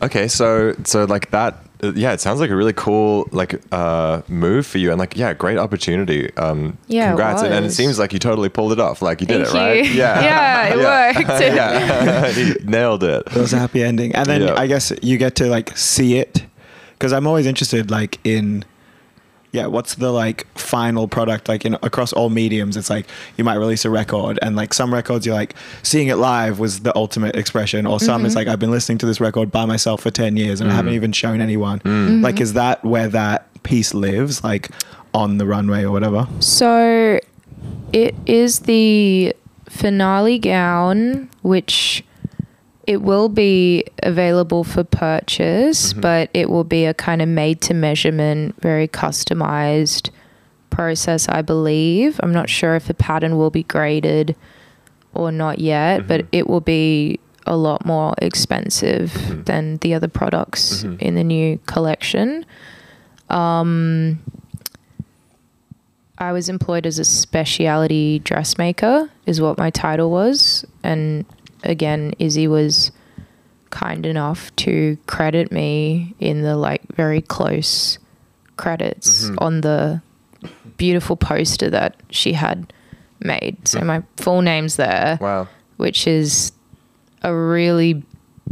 Okay, 0.03 0.29
so 0.29 0.75
so 0.85 1.05
like 1.05 1.31
that. 1.31 1.57
Yeah, 1.95 2.13
it 2.13 2.21
sounds 2.21 2.41
like 2.41 2.51
a 2.51 2.57
really 2.57 2.75
cool 2.75 3.27
like 3.33 3.59
uh, 3.73 4.21
move 4.29 4.67
for 4.67 4.77
you, 4.77 4.91
and 4.91 4.99
like 4.99 5.17
yeah, 5.17 5.33
great 5.33 5.57
opportunity. 5.57 6.31
Um, 6.37 6.77
Yeah, 6.89 7.07
it 7.07 7.09
congrats, 7.13 7.41
and, 7.43 7.55
and 7.55 7.65
it 7.67 7.71
seems 7.73 7.99
like 7.99 8.13
you 8.13 8.19
totally 8.19 8.51
pulled 8.51 8.73
it 8.73 8.79
off. 8.81 9.01
Like 9.01 9.23
you 9.23 9.27
did 9.27 9.47
Thank 9.47 9.55
it 9.55 9.59
right. 9.59 9.85
you. 9.87 9.93
Yeah, 9.93 10.21
Yeah, 10.31 10.75
it 10.75 10.77
worked. 11.27 11.31
yeah, 11.41 12.29
you 12.37 12.55
nailed 12.65 13.03
it. 13.03 13.23
It 13.29 13.35
was 13.35 13.55
a 13.55 13.59
happy 13.59 13.83
ending. 13.83 14.15
And 14.15 14.27
then 14.27 14.43
Yeah. 14.43 14.55
I 14.61 14.67
guess 14.67 14.93
you 15.01 15.17
get 15.17 15.37
to 15.37 15.47
like 15.47 15.75
see 15.77 16.19
it 16.19 16.45
because 16.93 17.15
I'm 17.15 17.27
always 17.27 17.47
interested 17.47 17.91
like 17.91 18.19
in 18.25 18.63
yeah, 19.53 19.67
what's 19.67 19.97
the 19.97 20.11
like 20.13 20.47
final 20.57 21.09
product 21.09 21.49
like 21.49 21.65
in 21.65 21.75
across 21.83 22.13
all 22.13 22.31
mediums? 22.31 22.77
It's 22.77 22.89
like 22.91 23.07
you 23.37 23.45
might 23.45 23.57
release 23.57 23.85
a 23.85 23.91
record 23.91 24.39
and 24.43 24.55
like 24.57 24.73
some 24.73 24.93
records 24.95 25.27
you're 25.27 25.35
like 25.35 25.55
seeing 25.83 26.09
it 26.09 26.17
live 26.17 26.59
was 26.61 26.81
the 26.81 26.95
ultimate 26.97 27.35
expression 27.37 27.87
or 27.87 27.99
some 27.99 28.19
Mm-hmm. 28.21 28.27
it's 28.27 28.37
like 28.37 28.47
I've 28.49 28.59
been 28.61 28.71
listening 28.71 28.99
to 28.99 29.07
this 29.07 29.21
record 29.21 29.51
by 29.51 29.65
myself 29.65 30.03
for 30.03 30.11
10 30.11 30.37
years 30.37 30.61
and 30.61 30.71
I 30.71 30.75
Mm. 30.75 30.77
haven't 30.77 30.95
even 30.95 31.13
shown 31.13 31.41
anyone. 31.41 31.81
Like 32.23 32.41
is 32.41 32.53
that 32.53 32.85
where 32.85 33.09
that 33.09 33.47
piece 33.65 33.93
lives 33.93 34.43
like 34.45 34.71
on 35.13 35.39
the 35.39 35.47
runway 35.47 35.83
or 35.85 35.91
whatever? 35.91 36.29
So 36.39 37.19
it 37.93 38.15
is 38.27 38.61
the 38.61 39.35
finale 39.69 40.39
gown, 40.39 41.29
which 41.43 42.05
it 42.91 43.03
will 43.03 43.29
be 43.29 43.85
available 44.03 44.65
for 44.65 44.83
purchase, 44.83 45.93
mm-hmm. 45.93 46.01
but 46.01 46.29
it 46.35 46.51
will 46.51 46.65
be 46.65 46.87
a 46.87 46.93
kind 46.93 47.23
of 47.23 47.29
made 47.29 47.61
to 47.61 47.73
measurement, 47.73 48.61
very 48.61 48.89
customized 48.89 50.11
process, 50.71 51.29
I 51.29 51.41
believe. 51.41 52.19
I'm 52.21 52.33
not 52.33 52.51
sure 52.51 52.75
if 52.75 52.89
the 52.89 52.95
pattern 52.95 53.37
will 53.37 53.51
be 53.51 53.63
graded 53.63 54.35
or 55.15 55.31
not 55.31 55.61
yet, 55.61 56.01
mm-hmm. 56.01 56.09
but 56.09 56.27
it 56.33 56.49
will 56.49 56.61
be 56.61 57.21
a 57.47 57.57
lot 57.57 57.87
more 57.87 58.13
expensive 58.19 59.13
mm-hmm. 59.13 59.43
than 59.45 59.77
the 59.77 59.95
other 59.95 60.09
products 60.09 60.83
in 60.83 61.15
the 61.15 61.23
new 61.23 61.61
collection. 61.67 62.45
Um, 63.29 64.19
I 66.19 66.33
was 66.33 66.49
employed 66.49 66.87
as 66.87 66.99
a 66.99 67.05
speciality 67.05 68.19
dressmaker, 68.19 69.09
is 69.27 69.41
what 69.41 69.59
my 69.59 69.71
title 69.71 70.11
was. 70.11 70.65
And 70.83 71.25
again, 71.63 72.15
Izzy 72.19 72.47
was 72.49 72.93
kind 73.71 74.05
enough 74.05 74.55
to 74.57 74.99
credit 75.07 75.53
me 75.53 76.15
in 76.19 76.43
the 76.43 76.57
like 76.57 76.83
very 76.95 77.21
close 77.21 77.99
credits 78.57 79.31
on 79.39 79.61
the 79.61 80.03
beautiful 80.77 81.17
poster 81.17 81.71
that 81.71 81.97
she 82.11 82.33
had 82.33 82.73
made. 83.21 83.69
So 83.69 83.81
my 83.83 84.03
full 84.17 84.43
name's 84.43 84.77
there 84.77 85.19
Wow. 85.21 85.49
which 85.77 86.07
is 86.07 86.53
a 87.23 87.35
really 87.35 88.03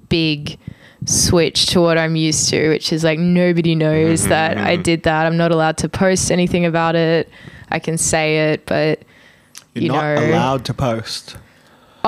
big 0.09 0.59
switch 1.05 1.67
to 1.67 1.81
what 1.81 1.99
I'm 1.99 2.17
used 2.17 2.49
to, 2.51 2.69
which 2.69 2.93
is 2.93 3.03
like 3.05 3.19
nobody 3.19 3.75
knows 3.75 4.21
Mm-hmm, 4.23 4.29
that 4.31 4.59
I 4.59 4.77
did 4.77 5.03
that. 5.05 5.27
I'm 5.27 5.37
not 5.37 5.51
allowed 5.53 5.79
to 5.79 5.89
post 5.89 6.31
anything 6.31 6.65
about 6.67 6.95
it. 6.97 7.29
I 7.71 7.79
can 7.79 7.99
say 7.99 8.53
it, 8.53 8.67
but 8.67 9.03
You're 9.75 9.83
you 9.85 9.89
not 9.89 10.15
know, 10.15 10.31
allowed 10.31 10.65
to 10.67 10.75
post. 10.75 11.37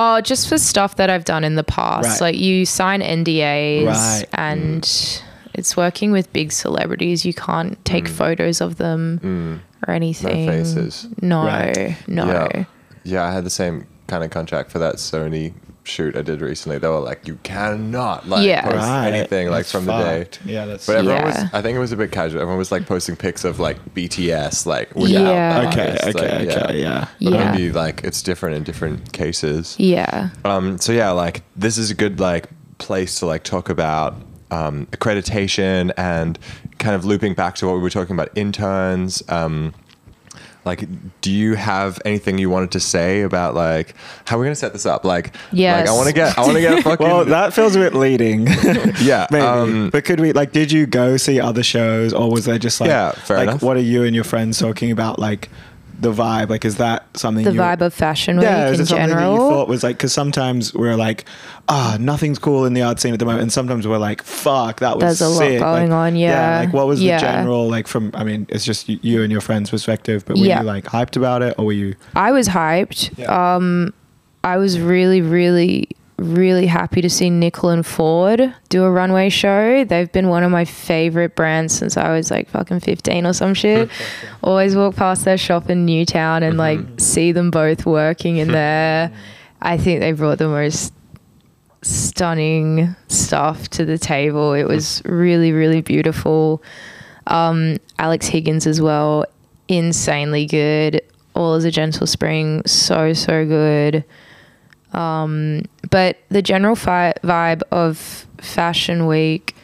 Oh, 0.03 0.21
just 0.21 0.49
for 0.49 0.57
stuff 0.57 0.95
that 0.95 1.09
I've 1.09 1.25
done 1.25 1.43
in 1.43 1.55
the 1.55 1.63
past. 1.63 2.07
Right. 2.09 2.21
Like 2.21 2.37
you 2.37 2.65
sign 2.65 3.01
NDAs 3.01 3.85
Right. 3.87 4.25
and 4.33 5.21
it's 5.53 5.75
working 5.77 6.11
with 6.11 6.31
big 6.33 6.51
celebrities. 6.51 7.25
You 7.25 7.33
can't 7.33 7.83
take 7.85 8.07
photos 8.07 8.61
of 8.61 8.77
them 8.77 9.61
or 9.87 9.93
anything. 9.93 10.47
Mm. 10.47 10.51
faces. 10.63 11.07
No, 11.21 11.45
Right. 11.45 11.97
no. 12.07 12.25
Yeah. 12.25 12.63
Yeah, 13.03 13.23
I 13.25 13.31
had 13.31 13.43
the 13.43 13.49
same 13.49 13.85
kind 14.07 14.23
of 14.23 14.29
contract 14.31 14.71
for 14.71 14.79
that 14.79 14.95
Sony 14.95 15.53
shoot 15.83 16.15
I 16.15 16.21
did 16.21 16.41
recently. 16.41 16.77
They 16.77 16.87
were 16.87 16.99
like, 16.99 17.27
you 17.27 17.37
cannot 17.43 18.27
like 18.29 18.45
Yeah. 18.45 18.61
post 18.61 18.75
Right. 18.77 19.07
anything 19.13 19.49
like 19.49 19.59
That's 19.65 19.71
from 19.71 19.85
the 19.85 19.97
day. 19.97 20.27
Yeah, 20.45 20.65
that's. 20.65 20.85
But 20.85 20.97
everyone 20.97 21.23
was, 21.25 21.37
I 21.53 21.61
think 21.61 21.75
it 21.75 21.79
was 21.79 21.91
a 21.91 21.97
bit 21.97 22.11
casual. 22.11 22.39
Everyone 22.41 22.57
was 22.57 22.71
like 22.71 22.85
posting 22.85 23.15
pics 23.15 23.43
of 23.43 23.59
like 23.59 23.77
BTS, 23.95 24.65
like 24.65 24.95
without 24.95 25.09
Yeah. 25.33 25.69
okay, 25.69 25.91
artist, 25.91 26.15
okay, 26.17 26.45
like, 26.47 26.57
okay, 26.57 26.81
yeah. 26.81 27.07
But 27.21 27.33
Yeah. 27.33 27.51
maybe 27.51 27.71
like 27.71 28.03
it's 28.03 28.21
different 28.21 28.57
in 28.57 28.63
different 28.63 29.11
cases. 29.11 29.75
Yeah. 29.79 30.29
Um, 30.45 30.77
so 30.77 30.91
yeah, 30.91 31.11
like 31.11 31.43
this 31.55 31.77
is 31.77 31.89
a 31.91 31.95
good 31.95 32.19
like 32.19 32.47
place 32.77 33.19
to 33.19 33.25
like 33.25 33.43
talk 33.43 33.69
about 33.69 34.15
um, 34.51 34.85
accreditation 34.91 35.91
and 35.97 36.37
kind 36.77 36.93
of 36.95 37.05
looping 37.05 37.33
back 37.33 37.55
to 37.55 37.65
what 37.67 37.73
we 37.75 37.79
were 37.79 37.89
talking 37.89 38.15
about 38.15 38.29
interns. 38.35 39.23
Um, 39.29 39.73
like, 40.63 40.87
do 41.21 41.31
you 41.31 41.55
have 41.55 41.99
anything 42.05 42.37
you 42.37 42.49
wanted 42.49 42.71
to 42.71 42.79
say 42.79 43.21
about 43.21 43.55
like 43.55 43.95
how 44.25 44.37
we're 44.37 44.45
gonna 44.45 44.55
set 44.55 44.73
this 44.73 44.85
up? 44.85 45.03
Like, 45.03 45.33
yeah 45.51 45.77
like 45.77 45.89
I 45.89 45.93
want 45.93 46.07
to 46.07 46.13
get, 46.13 46.37
I 46.37 46.41
want 46.41 46.53
to 46.53 46.61
get 46.61 46.79
a 46.79 46.81
fucking 46.83 47.05
Well, 47.05 47.25
that 47.25 47.53
feels 47.53 47.75
a 47.75 47.79
bit 47.79 47.95
leading. 47.95 48.47
yeah, 49.01 49.27
Maybe. 49.31 49.43
um, 49.43 49.89
but 49.89 50.05
could 50.05 50.19
we 50.19 50.33
like? 50.33 50.51
Did 50.51 50.71
you 50.71 50.85
go 50.85 51.17
see 51.17 51.39
other 51.39 51.63
shows, 51.63 52.13
or 52.13 52.29
was 52.29 52.45
there 52.45 52.59
just 52.59 52.79
like? 52.79 52.89
Yeah, 52.89 53.11
fair 53.11 53.37
like, 53.37 53.47
enough. 53.49 53.63
What 53.63 53.77
are 53.77 53.81
you 53.81 54.03
and 54.03 54.13
your 54.13 54.23
friends 54.23 54.59
talking 54.59 54.91
about? 54.91 55.17
Like 55.19 55.49
the 56.01 56.11
vibe. 56.11 56.49
Like, 56.49 56.65
is 56.65 56.77
that 56.77 57.05
something? 57.15 57.45
The 57.45 57.51
vibe 57.51 57.81
of 57.81 57.93
Fashion 57.93 58.37
Week 58.37 58.43
Yeah, 58.45 58.69
is 58.69 58.79
in 58.79 58.83
it 58.83 58.87
something 58.87 59.09
that 59.09 59.31
you 59.31 59.37
thought 59.37 59.67
was 59.67 59.83
like? 59.83 59.97
Because 59.97 60.11
sometimes 60.13 60.73
we're 60.73 60.95
like, 60.95 61.25
ah, 61.69 61.97
nothing's 61.99 62.39
cool 62.39 62.65
in 62.65 62.73
the 62.73 62.81
art 62.81 62.99
scene 62.99 63.13
at 63.13 63.19
the 63.19 63.25
moment, 63.25 63.43
and 63.43 63.53
sometimes 63.53 63.87
we're 63.87 63.97
like, 63.97 64.23
fuck, 64.23 64.79
that 64.79 64.97
was 64.97 65.19
There's 65.19 65.21
a 65.21 65.29
lot 65.29 65.37
sick. 65.37 65.59
going 65.59 65.89
Like, 65.91 65.97
on, 66.07 66.15
yeah. 66.15 66.59
Like, 66.59 66.73
what 66.73 66.87
was 66.87 67.01
Yeah. 67.01 67.17
the 67.17 67.21
general 67.21 67.69
like 67.69 67.87
from? 67.87 68.11
I 68.13 68.23
mean, 68.23 68.47
it's 68.49 68.65
just 68.65 68.89
you 68.89 69.21
and 69.21 69.31
your 69.31 69.41
friends' 69.41 69.69
perspective, 69.69 70.23
but 70.25 70.37
were 70.37 70.43
Yeah. 70.45 70.61
you 70.61 70.65
like 70.67 70.85
hyped 70.85 71.15
about 71.15 71.41
it, 71.43 71.55
or 71.57 71.65
were 71.65 71.71
you? 71.73 71.95
I 72.15 72.31
was 72.31 72.47
hyped. 72.49 73.17
Yeah. 73.17 73.55
Um, 73.55 73.93
I 74.43 74.57
was 74.57 74.79
really, 74.79 75.21
really, 75.21 75.87
really 76.21 76.67
happy 76.67 77.01
to 77.01 77.09
see 77.09 77.29
Nicol 77.29 77.69
and 77.69 77.85
Ford 77.85 78.53
do 78.69 78.83
a 78.83 78.91
runway 78.91 79.29
show. 79.29 79.83
They've 79.83 80.11
been 80.11 80.29
one 80.29 80.43
of 80.43 80.51
my 80.51 80.65
favorite 80.65 81.35
brands 81.35 81.73
since 81.73 81.97
I 81.97 82.13
was 82.13 82.31
like 82.31 82.49
fucking 82.49 82.81
15 82.81 83.25
or 83.25 83.33
some 83.33 83.53
shit. 83.53 83.89
Always 84.43 84.75
walk 84.75 84.95
past 84.95 85.25
their 85.25 85.37
shop 85.37 85.69
in 85.69 85.85
Newtown 85.85 86.43
and 86.43 86.57
like 86.57 86.79
see 86.97 87.31
them 87.31 87.51
both 87.51 87.85
working 87.85 88.37
in 88.37 88.47
there. 88.51 89.11
I 89.61 89.77
think 89.77 89.99
they 89.99 90.11
brought 90.11 90.37
the 90.37 90.47
most 90.47 90.93
stunning 91.81 92.95
stuff 93.07 93.69
to 93.69 93.85
the 93.85 93.97
table. 93.97 94.53
It 94.53 94.67
was 94.67 95.01
really, 95.05 95.51
really 95.51 95.81
beautiful. 95.81 96.61
Um, 97.27 97.77
Alix 97.99 98.27
Higgins 98.27 98.67
as 98.67 98.81
well, 98.81 99.25
insanely 99.67 100.45
good. 100.45 101.01
All 101.33 101.55
is 101.55 101.63
a 101.63 101.71
Gentle 101.71 102.07
Spring, 102.07 102.61
so 102.65 103.13
so 103.13 103.45
good. 103.45 104.03
Um, 104.93 105.63
but 105.89 106.17
the 106.29 106.41
general 106.41 106.75
fi- 106.75 107.13
vibe 107.23 107.61
of 107.71 108.25
Fashion 108.39 109.07
Week, 109.07 109.55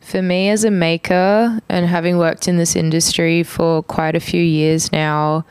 for 0.00 0.22
me 0.22 0.48
as 0.48 0.64
a 0.64 0.70
maker 0.70 1.60
and 1.68 1.86
having 1.86 2.16
worked 2.16 2.48
in 2.48 2.56
this 2.56 2.74
industry 2.74 3.42
for 3.42 3.82
quite 3.82 4.16
a 4.16 4.20
few 4.20 4.42
years 4.42 4.90
now, 4.90 5.44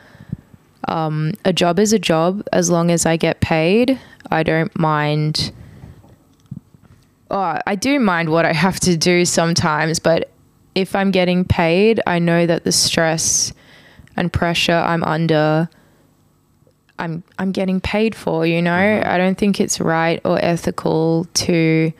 um, 0.88 1.34
a 1.44 1.52
job 1.52 1.78
is 1.78 1.92
a 1.92 1.98
job 1.98 2.46
as 2.52 2.70
long 2.70 2.90
as 2.90 3.06
I 3.06 3.16
get 3.16 3.40
paid. 3.40 4.00
I 4.30 4.42
don't 4.42 4.76
mind. 4.78 5.52
Oh, 7.30 7.58
I 7.66 7.74
do 7.74 8.00
mind 8.00 8.30
what 8.30 8.46
I 8.46 8.52
have 8.52 8.80
to 8.80 8.96
do 8.96 9.24
sometimes, 9.24 9.98
but 9.98 10.30
if 10.74 10.96
I'm 10.96 11.10
getting 11.10 11.44
paid, 11.44 12.00
I 12.06 12.18
know 12.18 12.46
that 12.46 12.64
the 12.64 12.72
stress 12.72 13.52
and 14.16 14.32
pressure 14.32 14.72
I'm 14.72 15.04
under 15.04 15.68
I'm 16.98 17.22
I'm 17.38 17.52
getting 17.52 17.80
paid 17.80 18.14
for, 18.14 18.46
you 18.46 18.60
know? 18.60 19.02
I 19.04 19.18
don't 19.18 19.38
think 19.38 19.60
it's 19.60 19.80
right 19.80 20.20
or 20.24 20.38
ethical 20.44 21.26
to 21.34 21.92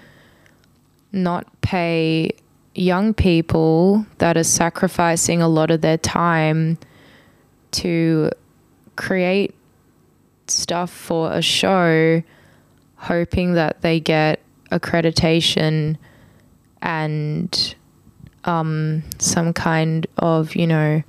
not 1.12 1.46
pay 1.60 2.32
young 2.74 3.14
people 3.14 4.06
that 4.18 4.36
are 4.36 4.44
sacrificing 4.44 5.42
a 5.42 5.48
lot 5.48 5.70
of 5.70 5.80
their 5.80 5.98
time 5.98 6.78
to 7.70 8.30
create 8.96 9.54
stuff 10.46 10.90
for 10.90 11.32
a 11.32 11.42
show 11.42 12.22
hoping 12.96 13.54
that 13.54 13.80
they 13.82 14.00
get 14.00 14.40
accreditation 14.70 15.96
and 16.82 17.74
um 18.44 19.02
some 19.18 19.52
kind 19.52 20.06
of, 20.18 20.54
you 20.54 20.66
know, 20.66 21.02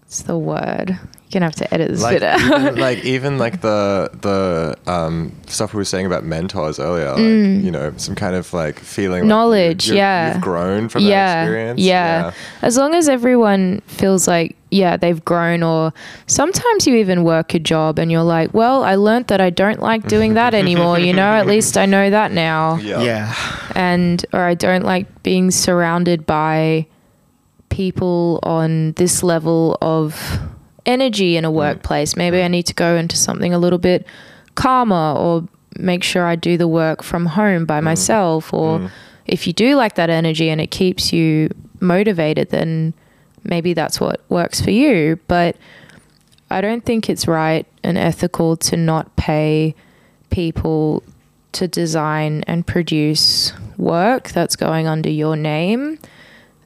what's 0.00 0.22
the 0.22 0.38
word? 0.38 0.98
You're 1.34 1.40
gonna 1.40 1.46
have 1.46 1.56
to 1.56 1.74
edit 1.74 1.90
this 1.90 2.00
like 2.02 2.20
bit 2.20 2.22
out. 2.22 2.40
even, 2.40 2.76
like 2.86 3.04
even 3.04 3.38
like 3.38 3.60
the 3.60 4.08
the 4.20 4.78
um, 4.90 5.32
stuff 5.46 5.74
we 5.74 5.78
were 5.78 5.84
saying 5.84 6.06
about 6.06 6.24
mentors 6.24 6.78
earlier, 6.78 7.10
like 7.10 7.18
you 7.64 7.70
know, 7.72 7.92
some 7.96 8.14
kind 8.14 8.36
of 8.36 8.52
like 8.54 8.78
feeling 8.78 9.22
like 9.22 9.24
Mm. 9.24 9.28
Knowledge, 9.28 9.86
you're- 9.88 9.98
yeah. 9.98 10.32
you've 10.34 10.42
grown 10.42 10.88
from 10.88 11.02
that 11.04 11.08
yeah, 11.10 11.42
experience. 11.42 11.80
Yeah. 11.80 12.32
As 12.62 12.76
long 12.76 12.94
as 12.94 13.08
everyone 13.08 13.80
feels 13.86 14.28
like, 14.28 14.54
yeah, 14.70 14.96
they've 14.96 15.24
grown, 15.24 15.62
or 15.62 15.92
sometimes 16.26 16.86
you 16.86 16.94
even 16.96 17.24
work 17.24 17.54
a 17.54 17.58
job 17.58 17.98
and 17.98 18.10
you're 18.12 18.22
like, 18.22 18.52
well, 18.54 18.84
I 18.84 18.94
learned 18.96 19.26
that 19.28 19.40
I 19.40 19.50
don't 19.50 19.80
like 19.80 20.06
doing 20.06 20.34
that 20.34 20.54
anymore, 20.62 20.98
you 20.98 21.12
know, 21.12 21.26
at 21.32 21.46
least 21.46 21.76
I 21.76 21.86
know 21.86 22.10
that 22.10 22.30
now. 22.32 22.76
yeah, 22.76 23.02
Yeah. 23.02 23.34
And, 23.74 24.24
or 24.32 24.40
I 24.40 24.54
don't 24.54 24.84
like 24.84 25.22
being 25.22 25.50
surrounded 25.50 26.26
by 26.26 26.86
people 27.70 28.38
on 28.42 28.92
this 28.92 29.22
level 29.22 29.76
of 29.82 30.38
energy 30.86 31.36
in 31.36 31.44
a 31.44 31.50
mm. 31.50 31.54
workplace. 31.54 32.16
Maybe 32.16 32.38
mm. 32.38 32.44
I 32.44 32.48
need 32.48 32.64
to 32.64 32.74
go 32.74 32.96
into 32.96 33.16
something 33.16 33.52
a 33.54 33.58
little 33.58 33.78
bit 33.78 34.06
calmer 34.54 35.14
or 35.18 35.48
make 35.76 36.04
sure 36.04 36.26
I 36.26 36.36
do 36.36 36.56
the 36.56 36.68
work 36.68 37.02
from 37.02 37.26
home 37.26 37.64
by 37.64 37.80
mm. 37.80 37.84
myself. 37.84 38.52
Or 38.52 38.90
if 39.26 39.46
you 39.46 39.52
do 39.52 39.76
like 39.76 39.94
that 39.94 40.10
energy 40.10 40.50
and 40.50 40.60
it 40.60 40.70
keeps 40.70 41.12
you 41.12 41.50
motivated, 41.80 42.50
then 42.50 42.94
maybe 43.42 43.74
that's 43.74 44.00
what 44.00 44.22
works 44.28 44.60
for 44.60 44.70
you. 44.70 45.18
But 45.28 45.56
I 46.50 46.60
don't 46.60 46.84
think 46.84 47.08
it's 47.08 47.26
right 47.26 47.66
and 47.82 47.98
ethical 47.98 48.56
to 48.58 48.76
not 48.76 49.14
pay 49.16 49.74
people 50.30 51.02
to 51.52 51.68
design 51.68 52.42
and 52.46 52.66
produce 52.66 53.52
work 53.76 54.28
that's 54.30 54.56
going 54.56 54.86
under 54.86 55.10
your 55.10 55.36
name. 55.36 55.98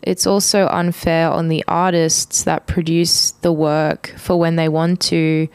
It's 0.02 0.26
also 0.26 0.68
unfair 0.68 1.30
on 1.30 1.48
the 1.48 1.64
artists 1.66 2.44
that 2.44 2.66
produce 2.66 3.32
the 3.32 3.52
work 3.52 4.14
for 4.16 4.38
when 4.38 4.56
they 4.56 4.68
want 4.68 5.00
to 5.02 5.48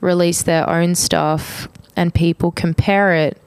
release 0.00 0.42
their 0.42 0.68
own 0.68 0.94
stuff 0.94 1.68
and 1.96 2.12
people 2.12 2.50
compare 2.50 3.14
it 3.14 3.40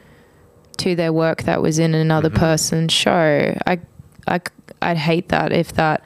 to 0.77 0.95
their 0.95 1.11
work 1.11 1.43
that 1.43 1.61
was 1.61 1.79
in 1.79 1.93
another 1.93 2.29
mm-hmm. 2.29 2.39
person's 2.39 2.93
show. 2.93 3.57
I, 3.65 3.79
I, 4.27 4.41
I'd 4.81 4.97
hate 4.97 5.29
that 5.29 5.51
if 5.51 5.73
that 5.73 6.03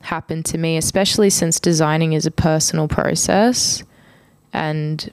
happened 0.00 0.44
to 0.46 0.58
me, 0.58 0.76
especially 0.76 1.30
since 1.30 1.58
designing 1.60 2.12
is 2.12 2.26
a 2.26 2.30
personal 2.30 2.88
process. 2.88 3.82
And 4.52 5.10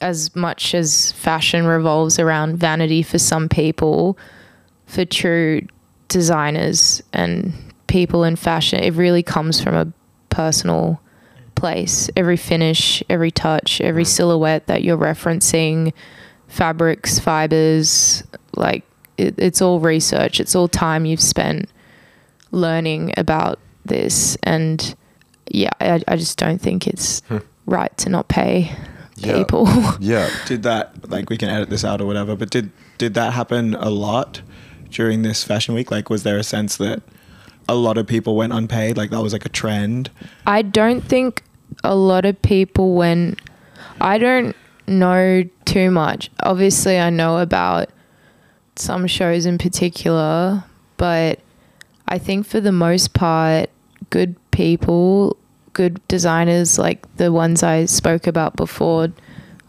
as 0.00 0.34
much 0.36 0.74
as 0.74 1.12
fashion 1.12 1.66
revolves 1.66 2.18
around 2.18 2.56
vanity 2.56 3.02
for 3.02 3.18
some 3.18 3.48
people, 3.48 4.18
for 4.86 5.04
true 5.04 5.66
designers 6.12 7.02
and 7.12 7.52
people 7.86 8.24
in 8.24 8.36
fashion, 8.36 8.80
it 8.80 8.94
really 8.94 9.22
comes 9.22 9.60
from 9.60 9.74
a 9.74 9.92
personal 10.30 11.00
place. 11.54 12.08
Every 12.16 12.36
finish, 12.36 13.02
every 13.10 13.30
touch, 13.30 13.80
every 13.80 14.04
silhouette 14.04 14.66
that 14.66 14.82
you're 14.82 14.96
referencing, 14.98 15.92
fabrics, 16.48 17.18
fibers, 17.18 18.22
like 18.56 18.84
it, 19.18 19.34
it's 19.38 19.60
all 19.62 19.80
research. 19.80 20.40
It's 20.40 20.54
all 20.54 20.68
time 20.68 21.04
you've 21.04 21.20
spent 21.20 21.68
learning 22.50 23.12
about 23.16 23.58
this. 23.84 24.36
And 24.42 24.94
yeah, 25.50 25.70
I, 25.80 26.02
I 26.08 26.16
just 26.16 26.38
don't 26.38 26.60
think 26.60 26.86
it's 26.86 27.20
Hmm. 27.28 27.38
right 27.66 27.96
to 27.98 28.08
not 28.08 28.28
pay 28.28 28.72
Yeah. 29.16 29.36
people. 29.38 29.68
Yeah. 30.00 30.28
Did 30.46 30.62
that 30.64 31.10
like 31.10 31.30
we 31.30 31.36
can 31.36 31.48
edit 31.48 31.70
this 31.70 31.84
out 31.84 32.00
or 32.00 32.06
whatever? 32.06 32.36
But 32.36 32.50
did 32.50 32.70
did 32.98 33.14
that 33.14 33.32
happen 33.32 33.74
a 33.74 33.90
lot 33.90 34.40
during 34.92 35.22
this 35.22 35.44
fashion 35.44 35.74
week? 35.74 35.90
Like, 35.90 36.10
was 36.10 36.22
there 36.22 36.38
a 36.38 36.44
sense 36.44 36.76
that 36.76 37.02
a 37.68 37.74
lot 37.74 37.98
of 37.98 38.06
people 38.06 38.36
went 38.36 38.52
unpaid? 38.52 38.96
Like 38.96 39.10
that 39.10 39.22
was 39.22 39.32
like 39.32 39.46
a 39.46 39.50
trend. 39.50 40.10
I 40.46 40.62
don't 40.62 41.02
think 41.02 41.42
a 41.84 41.94
lot 41.94 42.24
of 42.24 42.40
people 42.42 42.94
went. 42.94 43.40
I 44.00 44.18
don't 44.18 44.56
know 44.86 45.44
too 45.64 45.90
much. 45.90 46.30
Obviously, 46.42 46.98
I 46.98 47.10
know 47.10 47.38
about 47.38 47.90
some 48.76 49.06
shows 49.06 49.46
in 49.46 49.58
particular, 49.58 50.64
but 50.96 51.40
I 52.08 52.18
think 52.18 52.46
for 52.46 52.60
the 52.60 52.72
most 52.72 53.14
part, 53.14 53.70
good 54.10 54.36
people, 54.50 55.36
good 55.72 56.06
designers 56.08 56.78
like 56.78 57.16
the 57.16 57.32
ones 57.32 57.62
I 57.62 57.86
spoke 57.86 58.26
about 58.26 58.56
before 58.56 59.08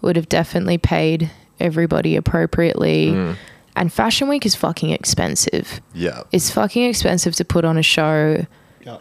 would 0.02 0.16
have 0.16 0.30
definitely 0.30 0.78
paid 0.78 1.32
everybody 1.60 2.16
appropriately. 2.16 3.12
Mm. 3.12 3.38
And 3.76 3.92
Fashion 3.92 4.28
Week 4.28 4.46
is 4.46 4.56
fucking 4.56 4.92
expensive. 4.92 5.82
Yeah. 5.94 6.22
It's 6.32 6.50
fucking 6.52 6.84
expensive 6.84 7.36
to 7.36 7.46
put 7.46 7.66
on 7.66 7.78
a 7.78 7.84
show 7.84 8.46
Yeah. 8.86 8.98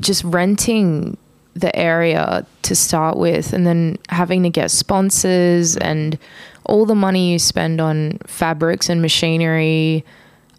just 0.00 0.22
renting 0.24 1.16
the 1.54 1.74
area 1.76 2.46
to 2.62 2.74
start 2.74 3.16
with 3.18 3.52
and 3.52 3.66
then 3.66 3.98
having 4.08 4.42
to 4.44 4.48
get 4.50 4.70
sponsors 4.70 5.76
and 5.76 6.18
all 6.64 6.86
the 6.86 6.94
money 6.94 7.32
you 7.32 7.38
spend 7.38 7.80
on 7.80 8.18
fabrics 8.26 8.88
and 8.88 9.02
machinery 9.02 10.04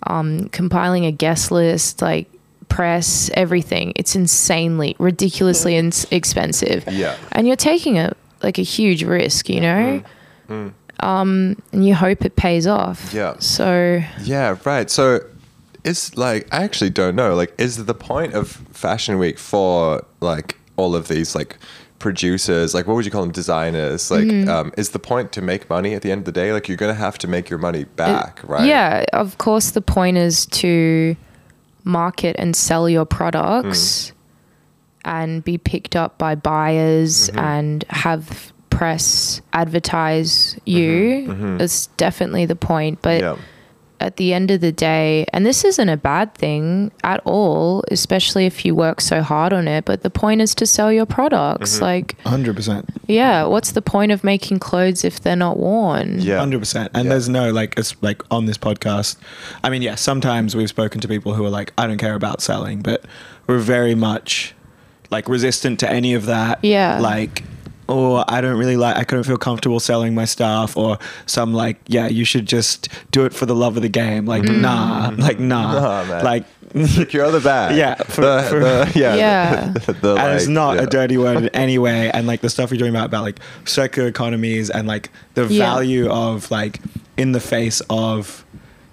um, 0.06 0.50
compiling 0.50 1.06
a 1.06 1.12
guest 1.12 1.50
list 1.52 2.02
like 2.02 2.30
press 2.70 3.32
everything 3.36 3.94
it's 3.96 4.16
insanely 4.16 4.96
ridiculously 5.00 5.76
ins- 5.76 6.06
expensive 6.12 6.84
Yeah. 6.92 7.16
and 7.32 7.48
you're 7.48 7.56
taking 7.56 7.98
a 7.98 8.14
like 8.44 8.58
a 8.60 8.64
huge 8.64 9.04
risk 9.04 9.50
you 9.50 9.62
know 9.62 10.04
Mm. 10.50 10.74
Um, 11.00 11.62
and 11.72 11.86
you 11.86 11.96
hope 11.96 12.24
it 12.26 12.36
pays 12.36 12.66
off 12.68 13.14
Yeah. 13.14 13.36
so 13.40 14.02
Yeah, 14.22 14.58
right. 14.66 14.90
So 14.90 15.20
it's 15.84 16.16
like 16.18 16.48
I 16.54 16.64
actually 16.64 16.92
don't 16.92 17.16
know. 17.16 17.36
Like 17.36 17.54
is 17.58 17.84
the 17.86 17.94
point 17.94 18.34
of 18.34 18.48
Fashion 18.72 19.18
Week 19.20 19.38
for 19.38 20.06
like 20.22 20.58
all 20.78 20.96
of 20.96 21.08
these 21.10 21.36
like 21.36 21.58
producers, 22.00 22.74
like 22.74 22.86
what 22.88 22.96
would 22.96 23.06
you 23.06 23.12
call 23.12 23.22
them 23.22 23.32
designers? 23.32 24.10
Like 24.12 24.24
Mm-hmm. 24.26 24.50
um 24.50 24.72
is 24.78 24.92
the 24.92 25.00
point 25.00 25.32
to 25.34 25.42
make 25.42 25.70
money 25.70 25.94
at 25.94 26.02
the 26.02 26.12
end 26.12 26.20
of 26.20 26.26
the 26.26 26.32
day? 26.32 26.54
Like 26.54 26.68
you're 26.70 26.78
to 26.78 26.94
have 26.94 27.18
to 27.20 27.28
make 27.28 27.50
your 27.50 27.60
money 27.60 27.84
back, 27.84 28.40
right? 28.44 28.66
Yeah, 28.66 29.04
of 29.14 29.38
course, 29.40 29.72
the 29.72 29.82
point 29.82 30.18
is 30.18 30.46
to 30.48 31.16
market 31.84 32.36
and 32.40 32.56
sell 32.56 32.88
your 32.88 33.06
products 33.06 34.14
and 35.04 35.44
be 35.44 35.58
picked 35.58 35.98
up 35.98 36.18
by 36.18 36.34
buyers 36.36 37.28
and 37.36 37.84
have 37.90 38.53
press 38.78 39.42
advertise 39.54 40.58
you. 40.66 40.92
Mm-hmm. 41.28 41.32
Mm-hmm. 41.32 41.58
That's 41.58 41.88
definitely 41.98 42.46
the 42.46 42.56
point. 42.56 43.00
But 43.02 43.22
Yeah. 43.22 43.36
at 44.00 44.18
the 44.18 44.34
end 44.34 44.52
of 44.52 44.60
the 44.60 44.72
day, 44.72 45.26
and 45.32 45.46
this 45.46 45.64
isn't 45.64 45.88
a 45.88 45.96
bad 45.96 46.34
thing 46.36 46.92
at 47.04 47.22
all, 47.24 47.84
especially 47.90 48.46
if 48.46 48.66
you 48.66 48.76
work 48.76 49.00
so 49.00 49.22
hard 49.22 49.54
on 49.54 49.68
it, 49.68 49.86
but 49.86 50.02
the 50.04 50.10
point 50.10 50.42
is 50.42 50.54
to 50.56 50.66
sell 50.66 50.92
your 50.92 51.06
products. 51.06 51.76
Mm-hmm. 51.76 51.84
Like, 51.84 52.20
Hundred 52.26 52.56
percent. 52.56 52.90
yeah, 53.08 53.46
what's 53.46 53.72
the 53.72 53.82
point 53.82 54.12
of 54.12 54.24
making 54.24 54.60
clothes 54.60 55.06
if 55.06 55.22
they're 55.22 55.38
not 55.38 55.58
worn? 55.58 56.20
Yeah. 56.20 56.40
Hundred 56.40 56.60
percent. 56.60 56.92
And 56.94 57.06
Yeah. 57.06 57.10
there's 57.12 57.30
no 57.30 57.52
like 57.52 57.76
it's 57.78 57.96
like 58.02 58.22
on 58.30 58.46
this 58.46 58.58
podcast. 58.58 59.16
I 59.64 59.70
mean, 59.70 59.82
yeah, 59.82 59.96
sometimes 59.96 60.56
we've 60.56 60.70
spoken 60.70 61.00
to 61.02 61.08
people 61.08 61.34
who 61.36 61.46
are 61.46 61.50
like, 61.60 61.72
I 61.78 61.88
don't 61.88 62.00
care 62.00 62.16
about 62.16 62.42
selling, 62.42 62.82
but 62.82 63.06
we're 63.48 63.60
very 63.60 63.96
much 63.96 64.54
like 65.12 65.30
resistant 65.30 65.80
to 65.80 65.90
any 65.90 66.14
of 66.16 66.26
that. 66.26 66.60
Yeah. 66.64 67.00
Like 67.00 67.44
or 67.88 68.24
I 68.28 68.42
don't 68.42 68.58
really 68.58 68.78
like 68.78 68.96
I 68.96 69.04
couldn't 69.04 69.24
feel 69.26 69.38
comfortable 69.38 69.80
selling 69.80 70.16
my 70.16 70.26
stuff 70.26 70.78
or 70.78 70.98
some 71.26 71.54
like, 71.54 71.78
yeah, 71.88 72.08
you 72.08 72.26
should 72.26 72.46
just 72.46 72.90
do 73.12 73.26
it 73.26 73.34
for 73.34 73.46
the 73.46 73.56
love 73.56 73.76
of 73.76 73.84
the 73.84 73.90
game. 73.90 74.26
Like, 74.26 74.44
mm. 74.44 74.62
nah. 74.62 75.12
Like 75.18 75.40
nah. 75.40 75.74
Nah, 75.74 76.06
man. 76.06 76.24
like 76.24 76.46
Secure 76.88 77.30
the 77.30 77.40
bag. 77.40 77.78
Yeah, 77.78 77.96
for- 77.96 78.22
the, 78.22 78.46
for- 78.50 78.60
the- 78.60 78.92
yeah. 78.96 79.16
Yeah. 79.16 79.68
the, 80.02 80.16
and 80.16 80.36
it's 80.36 80.48
not 80.48 80.78
yeah. 80.78 80.84
a 80.84 80.88
dirty 80.88 81.18
word 81.18 81.38
in 81.38 81.50
any 81.50 81.78
way. 81.78 82.12
And 82.14 82.28
like 82.28 82.42
the 82.42 82.50
stuff 82.50 82.72
you're 82.72 82.80
talking 82.80 82.96
about 82.96 83.06
about 83.08 83.24
like 83.24 83.40
circular 83.66 84.08
economies 84.08 84.70
and 84.70 84.88
like 84.88 85.10
the 85.36 85.46
Yeah. 85.46 85.60
value 85.66 86.10
of 86.10 86.50
like 86.52 86.80
in 87.18 87.32
the 87.32 87.40
face 87.40 87.82
of 87.90 88.46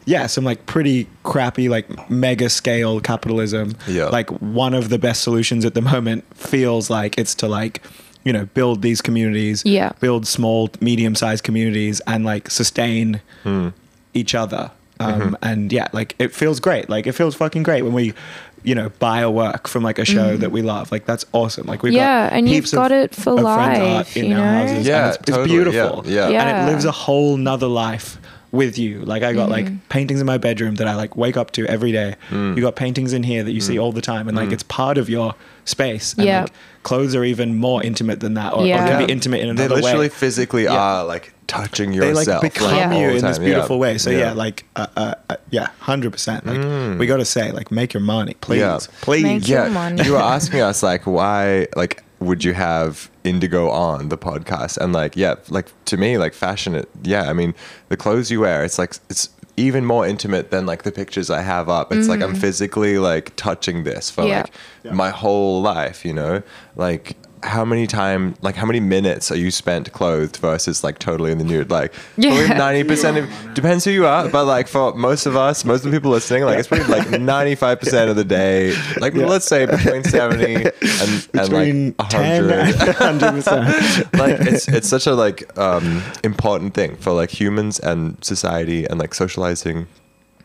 yeah, 0.07 0.27
some 0.27 0.45
like 0.45 0.67
pretty 0.67 1.07
crappy 1.23 1.69
like 1.69 2.11
mega 2.11 2.49
scale 2.51 3.01
capitalism. 3.01 3.77
Yeah. 3.87 4.07
Like 4.07 4.31
one 4.41 4.75
of 4.75 4.89
the 4.89 4.99
best 4.99 5.23
solutions 5.23 5.65
at 5.65 5.75
the 5.75 5.83
moment 5.83 6.25
feels 6.37 6.91
like 6.91 7.19
it's 7.19 7.35
to 7.37 7.49
like 7.49 7.83
you 8.25 8.33
know 8.33 8.47
build 8.55 8.83
these 8.83 9.01
communities, 9.01 9.63
Yeah. 9.65 9.93
build 10.01 10.27
small, 10.27 10.71
medium 10.81 11.15
sized 11.15 11.45
communities, 11.45 12.01
and 12.07 12.25
like 12.25 12.51
sustain 12.51 13.21
Hmm. 13.45 13.69
each 14.15 14.35
other. 14.35 14.71
Um, 14.99 15.13
Mm-hmm. 15.21 15.35
And 15.43 15.73
yeah, 15.73 15.89
like 15.93 16.15
it 16.19 16.35
feels 16.35 16.61
great. 16.61 16.91
Like 16.91 17.07
it 17.07 17.13
feels 17.13 17.35
fucking 17.35 17.63
great 17.63 17.83
when 17.83 17.95
we, 17.95 18.13
you 18.65 18.75
know, 18.75 18.91
buy 18.99 19.21
a 19.21 19.31
work 19.31 19.67
from 19.67 19.83
like 19.83 19.99
a 19.99 20.05
show 20.05 20.37
that 20.37 20.53
we 20.53 20.61
love. 20.61 20.93
Like 20.93 21.07
that's 21.07 21.25
awesome. 21.33 21.67
Like 21.67 21.83
we 21.83 21.89
Mm-hmm. 21.91 21.97
Yeah, 21.97 22.29
got 22.29 22.37
and 22.37 22.47
you've 22.49 22.55
heaps 22.65 22.75
got 22.75 22.93
of- 22.93 22.99
it 23.05 23.15
for 23.15 23.33
life, 23.33 24.15
in 24.17 24.27
you 24.27 24.35
our 24.37 24.41
know? 24.45 24.59
houses, 24.69 24.87
Yeah, 24.87 25.09
it's, 25.09 25.17
it's 25.29 25.39
beautiful. 25.49 26.03
yeah, 26.07 26.29
yeah. 26.29 26.43
and 26.43 26.69
it 26.69 26.73
lives 26.73 26.85
a 26.85 26.93
whole 26.93 27.39
nother 27.39 27.67
life 27.69 28.19
with 28.53 28.77
you. 28.79 29.01
Like 29.01 29.23
I 29.23 29.33
got 29.33 29.49
Mm-hmm. 29.49 29.53
like 29.75 29.89
paintings 29.89 30.21
in 30.21 30.27
my 30.27 30.37
bedroom 30.37 30.75
that 30.75 30.87
I 30.87 30.95
like 30.97 31.17
wake 31.17 31.39
up 31.39 31.53
to 31.53 31.65
every 31.67 31.93
day. 31.93 32.17
Mm. 32.29 32.57
You 32.57 32.63
got 32.63 32.77
paintings 32.77 33.15
in 33.15 33.23
here 33.23 33.43
that 33.43 33.53
you 33.53 33.61
see 33.63 33.79
all 33.79 33.93
the 33.93 34.03
time, 34.03 34.29
and 34.29 34.37
like 34.37 34.53
it's 34.53 34.65
part 34.65 34.99
of 34.99 35.09
your 35.09 35.35
space. 35.71 36.15
And 36.15 36.27
Yeah. 36.27 36.43
like 36.43 36.53
clothes 36.83 37.15
are 37.15 37.25
even 37.25 37.57
more 37.57 37.83
intimate 37.83 38.21
than 38.21 38.35
that, 38.35 38.53
or, 38.53 38.63
or 38.63 38.67
can 38.67 39.07
be 39.07 39.13
intimate 39.13 39.41
in 39.41 39.49
another 39.51 39.63
way. 39.63 39.69
They 39.69 39.75
another 39.75 39.83
literally 39.87 40.09
way. 40.09 40.15
physically 40.25 40.65
Yeah. 40.65 40.73
are 40.79 41.05
like 41.05 41.33
touching 41.47 41.93
yourself. 41.93 42.15
they 42.15 42.21
yourself. 42.21 42.43
like 42.43 42.53
become 42.55 42.75
Yeah. 42.77 42.91
you 42.99 43.09
all 43.11 43.17
in 43.17 43.25
this 43.25 43.39
beautiful 43.39 43.77
Yeah. 43.77 43.81
way. 43.83 43.99
So 43.99 44.11
yeah, 44.11 44.33
like 44.33 44.65
uh, 44.77 44.87
uh, 44.97 45.15
uh, 45.31 45.37
yeah, 45.51 45.69
hundred 45.81 46.13
percent. 46.13 46.47
Like 46.47 46.99
we 46.99 47.07
got 47.07 47.17
to 47.19 47.25
say, 47.25 47.51
like, 47.53 47.71
make 47.71 47.93
your 47.95 48.03
money, 48.03 48.35
please, 48.41 48.61
Yeah. 48.61 48.79
please. 49.01 49.23
Make 49.25 49.49
yeah, 49.49 49.65
your 49.65 49.71
money. 49.73 50.03
you 50.05 50.13
were 50.13 50.19
asking 50.37 50.61
us 50.61 50.83
like 50.83 51.07
why 51.07 51.67
like 51.77 52.03
would 52.21 52.45
you 52.45 52.53
have 52.53 53.11
Indigo 53.25 53.71
on 53.71 54.11
the 54.11 54.19
podcast? 54.19 54.77
And 54.79 54.93
like 54.93 55.17
yeah, 55.17 55.37
like 55.49 55.69
to 55.87 55.97
me 55.97 56.19
like 56.19 56.35
fashion. 56.35 56.75
it- 56.75 56.89
Yeah, 57.03 57.31
I 57.31 57.33
mean 57.33 57.55
the 57.89 57.97
clothes 57.97 58.31
you 58.31 58.41
wear, 58.41 58.65
it's 58.65 58.79
like 58.79 58.95
it's 59.09 59.29
even 59.61 59.85
more 59.85 60.07
intimate 60.07 60.51
than 60.51 60.67
like 60.67 60.83
the 60.83 60.93
pictures 60.93 61.31
I 61.31 61.43
have 61.43 61.69
up. 61.69 61.93
It's 61.93 62.09
like 62.09 62.21
I'm 62.23 62.33
mm-hmm. 62.33 62.41
physically 62.41 62.99
like 62.99 63.35
touching 63.37 63.85
this 63.85 64.11
for 64.11 64.25
Yeah. 64.25 64.45
like 64.85 64.95
my 64.95 65.11
whole 65.11 65.63
life. 65.63 66.05
You 66.05 66.15
know, 66.15 66.43
like. 66.77 67.17
How 67.43 67.65
many 67.65 67.87
time, 67.87 68.35
like 68.43 68.55
how 68.55 68.67
many 68.67 68.81
minutes 68.81 69.31
are 69.31 69.37
you 69.37 69.51
spent 69.51 69.93
clothed 69.93 70.37
versus 70.37 70.85
like 70.85 70.99
totally 70.99 71.33
in 71.33 71.39
the 71.39 71.45
nude? 71.45 71.71
Like 71.71 71.93
Yeah. 72.17 72.47
ninety 72.59 72.85
percent 72.85 73.17
of 73.17 73.31
depends 73.55 73.85
who 73.85 73.91
you 73.93 74.07
are, 74.07 74.29
but 74.29 74.45
like 74.45 74.69
for 74.69 74.95
most 74.95 75.25
of 75.27 75.37
us, 75.37 75.65
most 75.65 75.85
of 75.85 75.91
the 75.91 75.97
people 75.97 76.11
listening, 76.11 76.45
like 76.45 76.59
it's 76.59 76.69
probably 76.69 76.87
like 76.89 77.21
ninety 77.21 77.55
five 77.55 77.81
percent 77.81 78.11
of 78.11 78.17
the 78.17 78.25
day. 78.25 78.75
Like 79.01 79.15
Yeah. 79.15 79.27
let's 79.27 79.47
say 79.47 79.65
between 79.67 80.05
seventy 80.05 80.55
and, 80.55 80.73
and 80.83 81.33
Between 81.33 81.95
like 81.99 82.09
ten 82.11 82.51
and 82.51 82.75
hundred. 82.75 82.95
hundred 82.97 83.31
percent. 83.33 84.15
like 84.15 84.41
it's 84.41 84.69
it's 84.69 84.89
such 84.89 85.07
a 85.07 85.15
like 85.15 85.57
um 85.59 86.03
important 86.23 86.75
thing 86.75 86.97
for 86.97 87.13
like 87.13 87.31
humans 87.31 87.81
and 87.81 88.23
society 88.23 88.85
and 88.87 88.99
like 89.01 89.15
socializing. 89.15 89.87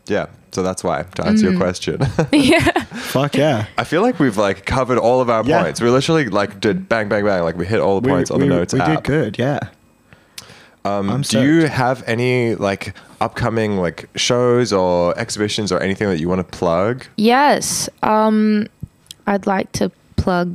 Yeah, 0.06 0.26
so 0.52 0.62
that's 0.62 0.84
why 0.84 1.02
to 1.02 1.26
answer 1.26 1.50
your 1.50 1.58
question. 1.58 2.00
yeah. 2.32 2.60
Fuck 2.84 3.34
yeah. 3.36 3.66
I 3.76 3.84
feel 3.84 4.02
like 4.02 4.18
we've 4.18 4.36
like 4.36 4.64
covered 4.64 4.98
all 4.98 5.20
of 5.20 5.28
our 5.30 5.44
Yeah. 5.44 5.62
points. 5.62 5.80
We 5.80 5.90
literally 5.90 6.28
like 6.28 6.60
did 6.60 6.88
bang 6.88 7.08
bang 7.08 7.24
bang 7.24 7.42
like 7.42 7.56
we 7.56 7.66
hit 7.66 7.80
all 7.80 8.00
the 8.00 8.08
points 8.08 8.30
on 8.30 8.40
the 8.40 8.46
notes 8.46 8.72
We 8.72 8.80
app. 8.80 8.88
did 8.88 9.04
good. 9.04 9.38
Yeah. 9.38 9.58
Um, 10.84 11.10
I'm 11.10 11.22
do 11.22 11.42
you 11.42 11.66
have 11.66 12.04
any 12.06 12.54
like 12.54 12.94
upcoming 13.20 13.76
like 13.78 14.08
shows 14.14 14.72
or 14.72 15.18
exhibitions 15.18 15.72
or 15.72 15.80
anything 15.80 16.08
that 16.08 16.20
you 16.20 16.28
want 16.28 16.38
to 16.48 16.56
plug? 16.56 17.04
Yes. 17.16 17.88
Um, 18.04 18.68
I'd 19.26 19.46
like 19.48 19.72
to 19.72 19.90
plug 20.16 20.54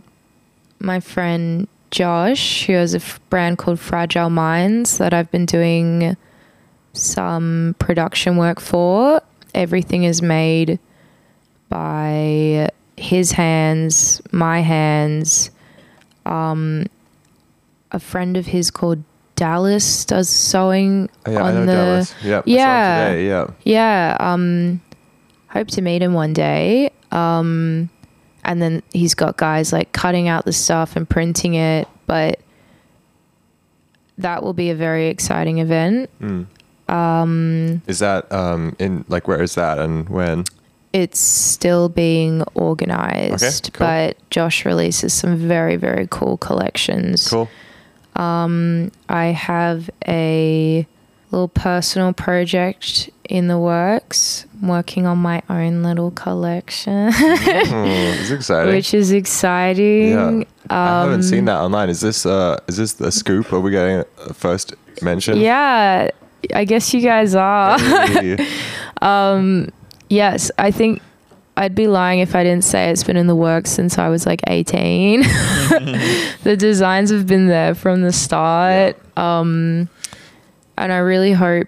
my 0.79 1.01
friend 1.01 1.67
Josh, 1.91 2.65
who 2.65 2.73
has 2.73 2.93
a 2.93 2.97
f- 2.97 3.19
brand 3.29 3.57
called 3.57 3.77
Fragile 3.77 4.29
Minds 4.29 4.97
that 4.99 5.13
I've 5.13 5.29
been 5.31 5.45
doing 5.45 6.15
some 6.93 7.75
production 7.79 8.37
work 8.37 8.61
for. 8.61 9.21
Everything 9.53 10.03
is 10.03 10.21
made 10.21 10.79
by 11.69 12.69
his 12.97 13.31
hands, 13.31 14.21
my 14.31 14.61
hands. 14.61 15.51
Um, 16.25 16.85
a 17.91 17.99
friend 17.99 18.37
of 18.37 18.45
his 18.45 18.71
called 18.71 19.03
Dallas 19.35 20.05
does 20.05 20.29
sewing 20.29 21.09
Oh, 21.25 21.31
yeah, 21.31 21.41
on 21.41 21.45
I 21.47 21.51
know 21.53 21.65
the 21.65 21.71
Dallas. 21.73 22.15
Yeah, 22.23 22.37
I 22.39 22.43
Yeah. 22.45 23.07
today, 23.09 23.27
yeah. 23.27 23.47
yeah, 23.63 24.17
um 24.19 24.81
hope 25.47 25.67
to 25.69 25.81
meet 25.81 26.01
him 26.03 26.13
one 26.13 26.31
day. 26.33 26.91
Um 27.11 27.89
and 28.45 28.61
then 28.61 28.83
he's 28.93 29.15
got 29.15 29.37
guys 29.37 29.73
like 29.73 29.91
cutting 29.93 30.27
out 30.27 30.45
the 30.45 30.53
stuff 30.53 30.95
and 30.95 31.09
printing 31.09 31.55
it, 31.55 31.87
but 32.05 32.39
that 34.19 34.43
will 34.43 34.53
be 34.53 34.69
a 34.69 34.75
very 34.75 35.07
exciting 35.07 35.57
event. 35.57 36.09
Mm. 36.21 36.45
Is 37.87 37.99
that 37.99 38.31
um 38.31 38.75
in 38.79 39.05
like 39.07 39.27
where 39.27 39.41
is 39.41 39.55
that 39.55 39.79
and 39.79 40.07
when? 40.09 40.43
it's 40.93 41.19
still 41.21 41.87
being 41.87 42.43
organized, 42.53 43.71
cool. 43.71 43.87
but 43.87 44.17
Josh 44.29 44.65
releases 44.65 45.13
some 45.13 45.37
very, 45.37 45.77
very 45.77 46.05
cool 46.11 46.35
collections. 46.35 47.29
Cool. 47.29 47.47
I 48.17 49.25
have 49.37 49.89
a 50.07 50.85
little 51.31 51.47
personal 51.47 52.11
project 52.11 53.09
in 53.29 53.47
the 53.47 53.57
works. 53.57 54.45
I'm 54.61 54.67
working 54.67 55.05
on 55.07 55.17
my 55.19 55.41
own 55.49 55.81
little 55.81 56.11
collection, 56.11 57.11
Hmm, 57.13 58.19
it's 58.19 58.29
exciting. 58.39 58.73
which 58.75 58.93
is 58.93 59.11
exciting. 59.13 60.09
yeah. 60.11 60.43
I 60.69 60.99
haven't 61.03 61.13
Um, 61.15 61.21
seen 61.23 61.45
that 61.45 61.59
online. 61.61 61.89
Is 61.89 62.01
this 62.01 62.25
uh 62.25 62.59
is 62.67 62.75
this 62.77 62.93
the 62.93 63.11
scoop? 63.11 63.53
Are 63.53 63.59
we 63.61 63.71
getting 63.71 64.03
a 64.27 64.33
first 64.33 64.73
mention? 65.01 65.37
Yeah, 65.37 66.09
I 66.53 66.65
guess 66.65 66.93
you 66.93 67.01
guys 67.01 67.35
are. 67.35 67.77
Hey. 67.79 68.37
yes, 70.09 70.51
I 70.57 70.71
think 70.71 71.01
I'd 71.57 71.75
be 71.75 71.87
lying 71.87 72.19
if 72.19 72.35
I 72.35 72.43
didn't 72.43 72.63
say 72.63 72.89
it's 72.89 73.03
been 73.03 73.17
in 73.17 73.27
the 73.27 73.35
works 73.35 73.69
since 73.69 73.97
I 73.97 74.09
was 74.09 74.25
like 74.25 74.41
18. 74.47 75.21
the 76.43 76.55
designs 76.57 77.09
have 77.11 77.27
been 77.27 77.47
there 77.47 77.75
from 77.75 78.01
the 78.01 78.11
start. 78.13 78.97
Um, 79.17 79.89
and 80.77 80.91
I 80.91 80.97
really 80.97 81.33
hope 81.33 81.67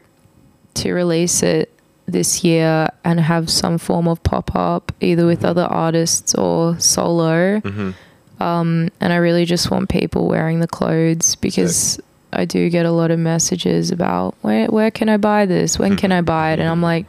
to 0.76 0.94
release 0.94 1.44
it 1.44 1.70
this 2.06 2.44
year 2.44 2.90
and 3.04 3.20
have 3.20 3.50
some 3.50 3.78
form 3.78 4.08
of 4.08 4.22
pop 4.24 4.56
up, 4.56 4.92
either 5.02 5.26
with 5.26 5.46
other 5.46 5.64
artists 5.64 6.34
or 6.36 6.80
solo. 6.80 7.60
Mhm. 7.60 7.94
Um, 8.40 8.90
and 9.00 9.14
I 9.14 9.18
really 9.18 9.46
just 9.46 9.72
want 9.72 9.90
people 9.90 10.28
wearing 10.28 10.60
the 10.60 10.68
clothes 10.68 11.36
because 11.36 12.00
I 12.34 12.46
do 12.46 12.70
get 12.70 12.86
a 12.86 12.92
lot 12.92 13.12
of 13.12 13.20
messages 13.20 13.92
about 13.92 14.36
where 14.42 14.68
where 14.68 14.92
can 14.92 15.10
I 15.10 15.18
buy 15.18 15.46
this? 15.46 15.78
When 15.80 15.96
can 15.96 16.12
I 16.12 16.22
buy 16.22 16.52
it? 16.54 16.60
And 16.60 16.68
I'm 16.68 16.82
like, 16.82 17.06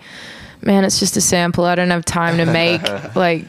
man, 0.63 0.85
it's 0.85 0.99
just 1.01 1.17
a 1.17 1.21
sample. 1.21 1.65
I 1.65 1.75
don't 1.75 1.91
have 1.91 2.05
time 2.05 2.37
to 2.39 2.47
make 2.47 2.83
like 3.17 3.45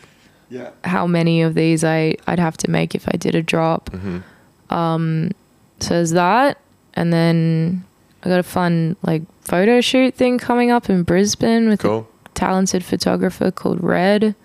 Yeah. 0.49 0.69
how 0.83 1.05
many 1.07 1.41
of 1.41 1.53
these 1.55 1.83
I 1.83 2.15
I'd 2.27 2.39
have 2.39 2.57
to 2.57 2.69
make 2.71 2.95
if 2.95 3.07
I 3.07 3.17
did 3.17 3.35
a 3.35 3.41
drop. 3.41 3.89
Mhm. 3.91 4.23
Um, 4.75 5.31
so 5.79 5.95
there's 5.95 6.11
that, 6.11 6.57
and 6.95 7.11
then 7.13 7.83
I 8.23 8.29
got 8.29 8.39
a 8.39 8.43
fun 8.43 8.95
like 9.03 9.21
photo 9.41 9.81
shoot 9.81 10.15
thing 10.15 10.37
coming 10.39 10.71
up 10.71 10.89
in 10.89 11.03
Brisbane 11.03 11.69
with 11.69 11.81
Cool. 11.81 12.07
a 12.25 12.29
talented 12.29 12.83
photographer 12.83 13.51
called 13.51 13.83
Red. 13.83 14.35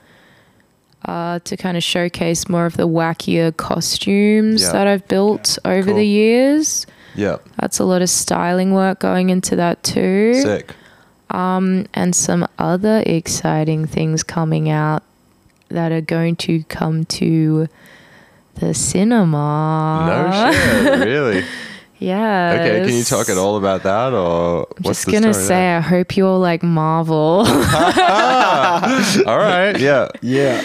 Uh, 1.03 1.39
to 1.45 1.57
kind 1.57 1.79
of 1.79 1.83
showcase 1.83 2.47
more 2.47 2.67
of 2.67 2.77
the 2.77 2.87
wackier 2.87 3.57
costumes 3.57 4.61
Yeah. 4.63 4.73
that 4.73 4.87
I've 4.87 5.09
built 5.09 5.59
over 5.65 5.87
Cool. 5.87 5.95
the 5.97 6.07
years. 6.07 6.87
Yeah. 7.15 7.37
That's 7.59 7.79
a 7.79 7.85
lot 7.85 8.03
of 8.03 8.11
styling 8.11 8.73
work 8.73 9.01
going 9.01 9.31
into 9.31 9.57
that 9.57 9.83
too. 9.83 10.35
Sick. 10.35 10.75
Um, 11.31 11.87
and 11.95 12.15
some 12.15 12.47
other 12.59 13.03
exciting 13.07 13.87
things 13.87 14.23
coming 14.23 14.69
out 14.69 15.03
that 15.69 15.93
are 15.93 16.01
going 16.01 16.35
to 16.37 16.65
come 16.65 17.05
to 17.05 17.69
the 18.57 18.75
cinema. 18.75 20.07
No 20.07 20.53
shit. 20.53 21.07
Really? 21.07 21.45
Yeah. 21.99 22.57
Okay. 22.59 22.87
Can 22.87 22.97
you 22.97 23.05
talk 23.05 23.29
at 23.29 23.37
all 23.37 23.57
about 23.57 23.83
that, 23.83 24.13
or 24.15 24.67
I'm 24.79 24.83
what's 24.83 25.01
just 25.01 25.07
the 25.07 25.13
gonna 25.13 25.35
story 25.35 25.47
say, 25.47 25.55
there? 25.55 25.77
I 25.79 25.81
hope 25.81 26.17
you 26.17 26.27
all 26.27 26.41
like 26.41 26.63
Marvel. 26.63 27.45
all 27.47 29.39
right. 29.39 29.79
Yeah. 29.79 30.09
Yeah. 30.23 30.63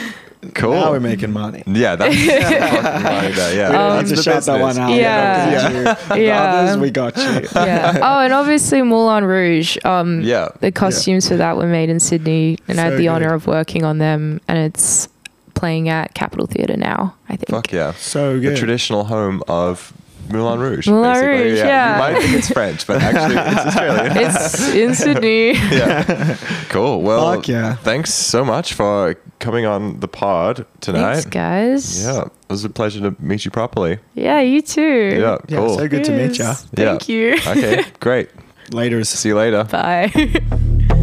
Cool. 0.53 0.71
Now 0.73 0.91
we're 0.91 0.99
making 0.99 1.31
money. 1.31 1.63
Yeah. 1.65 1.95
That's 1.95 2.15
fucking 2.25 3.03
money 3.03 3.31
there. 3.33 3.55
Yeah. 3.55 3.69
We 3.69 3.73
don't 3.77 3.95
that's 3.95 4.09
need 4.09 4.09
to 4.09 4.15
the 4.15 4.23
shout 4.23 4.43
that 4.43 4.61
one 4.61 4.77
out. 4.77 4.89
Yeah. 4.91 5.67
We 5.69 5.83
don't. 5.83 6.21
Yeah. 6.21 6.43
Others, 6.53 6.77
we 6.81 6.91
got 6.91 7.17
you. 7.17 7.47
yeah. 7.55 7.99
Oh, 8.01 8.19
and 8.21 8.33
obviously 8.33 8.81
Moulin 8.81 9.23
Rouge. 9.25 9.77
Um, 9.83 10.21
Yeah. 10.21 10.49
the 10.59 10.71
costumes 10.71 11.27
for 11.27 11.35
that 11.37 11.57
were 11.57 11.67
made 11.67 11.89
in 11.89 11.99
Sydney, 11.99 12.57
and 12.67 12.79
I 12.79 12.83
had 12.85 12.97
the 12.97 13.07
honor 13.07 13.33
of 13.33 13.47
working 13.47 13.83
on 13.83 13.97
them, 13.97 14.41
and 14.47 14.57
it's 14.57 15.07
playing 15.53 15.89
at 15.89 16.13
Capitol 16.13 16.45
Theatre 16.47 16.77
now. 16.77 17.15
I 17.29 17.35
think. 17.37 17.49
Fuck 17.49 17.71
yeah. 17.71 17.93
So 17.93 18.39
good. 18.39 18.53
The 18.53 18.57
traditional 18.57 19.05
home 19.05 19.41
of 19.47 19.93
Moulin 20.29 20.59
Rouge. 20.59 20.87
Moulin 20.87 21.13
basically. 21.13 21.29
Rouge, 21.51 21.59
You 21.59 21.65
yeah. 21.65 21.97
might 21.99 22.21
think 22.21 22.33
it's 22.35 22.49
French, 22.49 22.87
but 22.87 23.01
actually 23.01 23.35
it's 23.37 23.59
Australian. 23.67 24.17
It's 24.17 24.69
in 24.75 24.95
Sydney. 25.03 25.51
yeah. 25.53 26.37
Cool. 26.69 27.01
Well, 27.01 27.35
Fuck 27.35 27.47
yeah. 27.47 27.75
thanks 27.75 28.13
so 28.13 28.43
much 28.45 28.73
for 28.73 29.15
coming 29.39 29.65
on 29.65 29.99
the 29.99 30.07
pod 30.07 30.65
tonight. 30.81 31.13
Thanks, 31.21 31.25
guys. 31.29 32.03
Yeah. 32.03 32.23
It 32.25 32.31
was 32.49 32.63
a 32.63 32.69
pleasure 32.69 33.01
to 33.01 33.15
meet 33.21 33.45
you 33.45 33.51
properly. 33.51 33.99
Yeah, 34.13 34.39
you 34.41 34.61
too. 34.61 35.17
Yeah. 35.19 35.37
Yeah, 35.47 35.57
Cool. 35.57 35.77
so 35.77 35.87
good 35.87 36.03
to 36.05 36.11
meet 36.11 36.37
ya. 36.37 36.45
Yes. 36.45 36.65
Thank 36.75 37.09
you. 37.09 37.33
okay. 37.47 37.83
Great. 37.99 38.29
Later. 38.71 39.03
See 39.03 39.29
you 39.29 39.35
later. 39.35 39.63
Bye. 39.65 40.11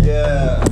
Yeah. 0.02 0.64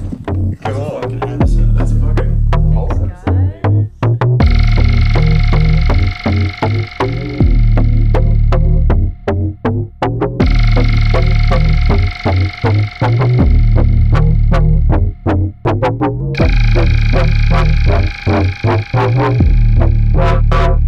Thank 12.63 12.91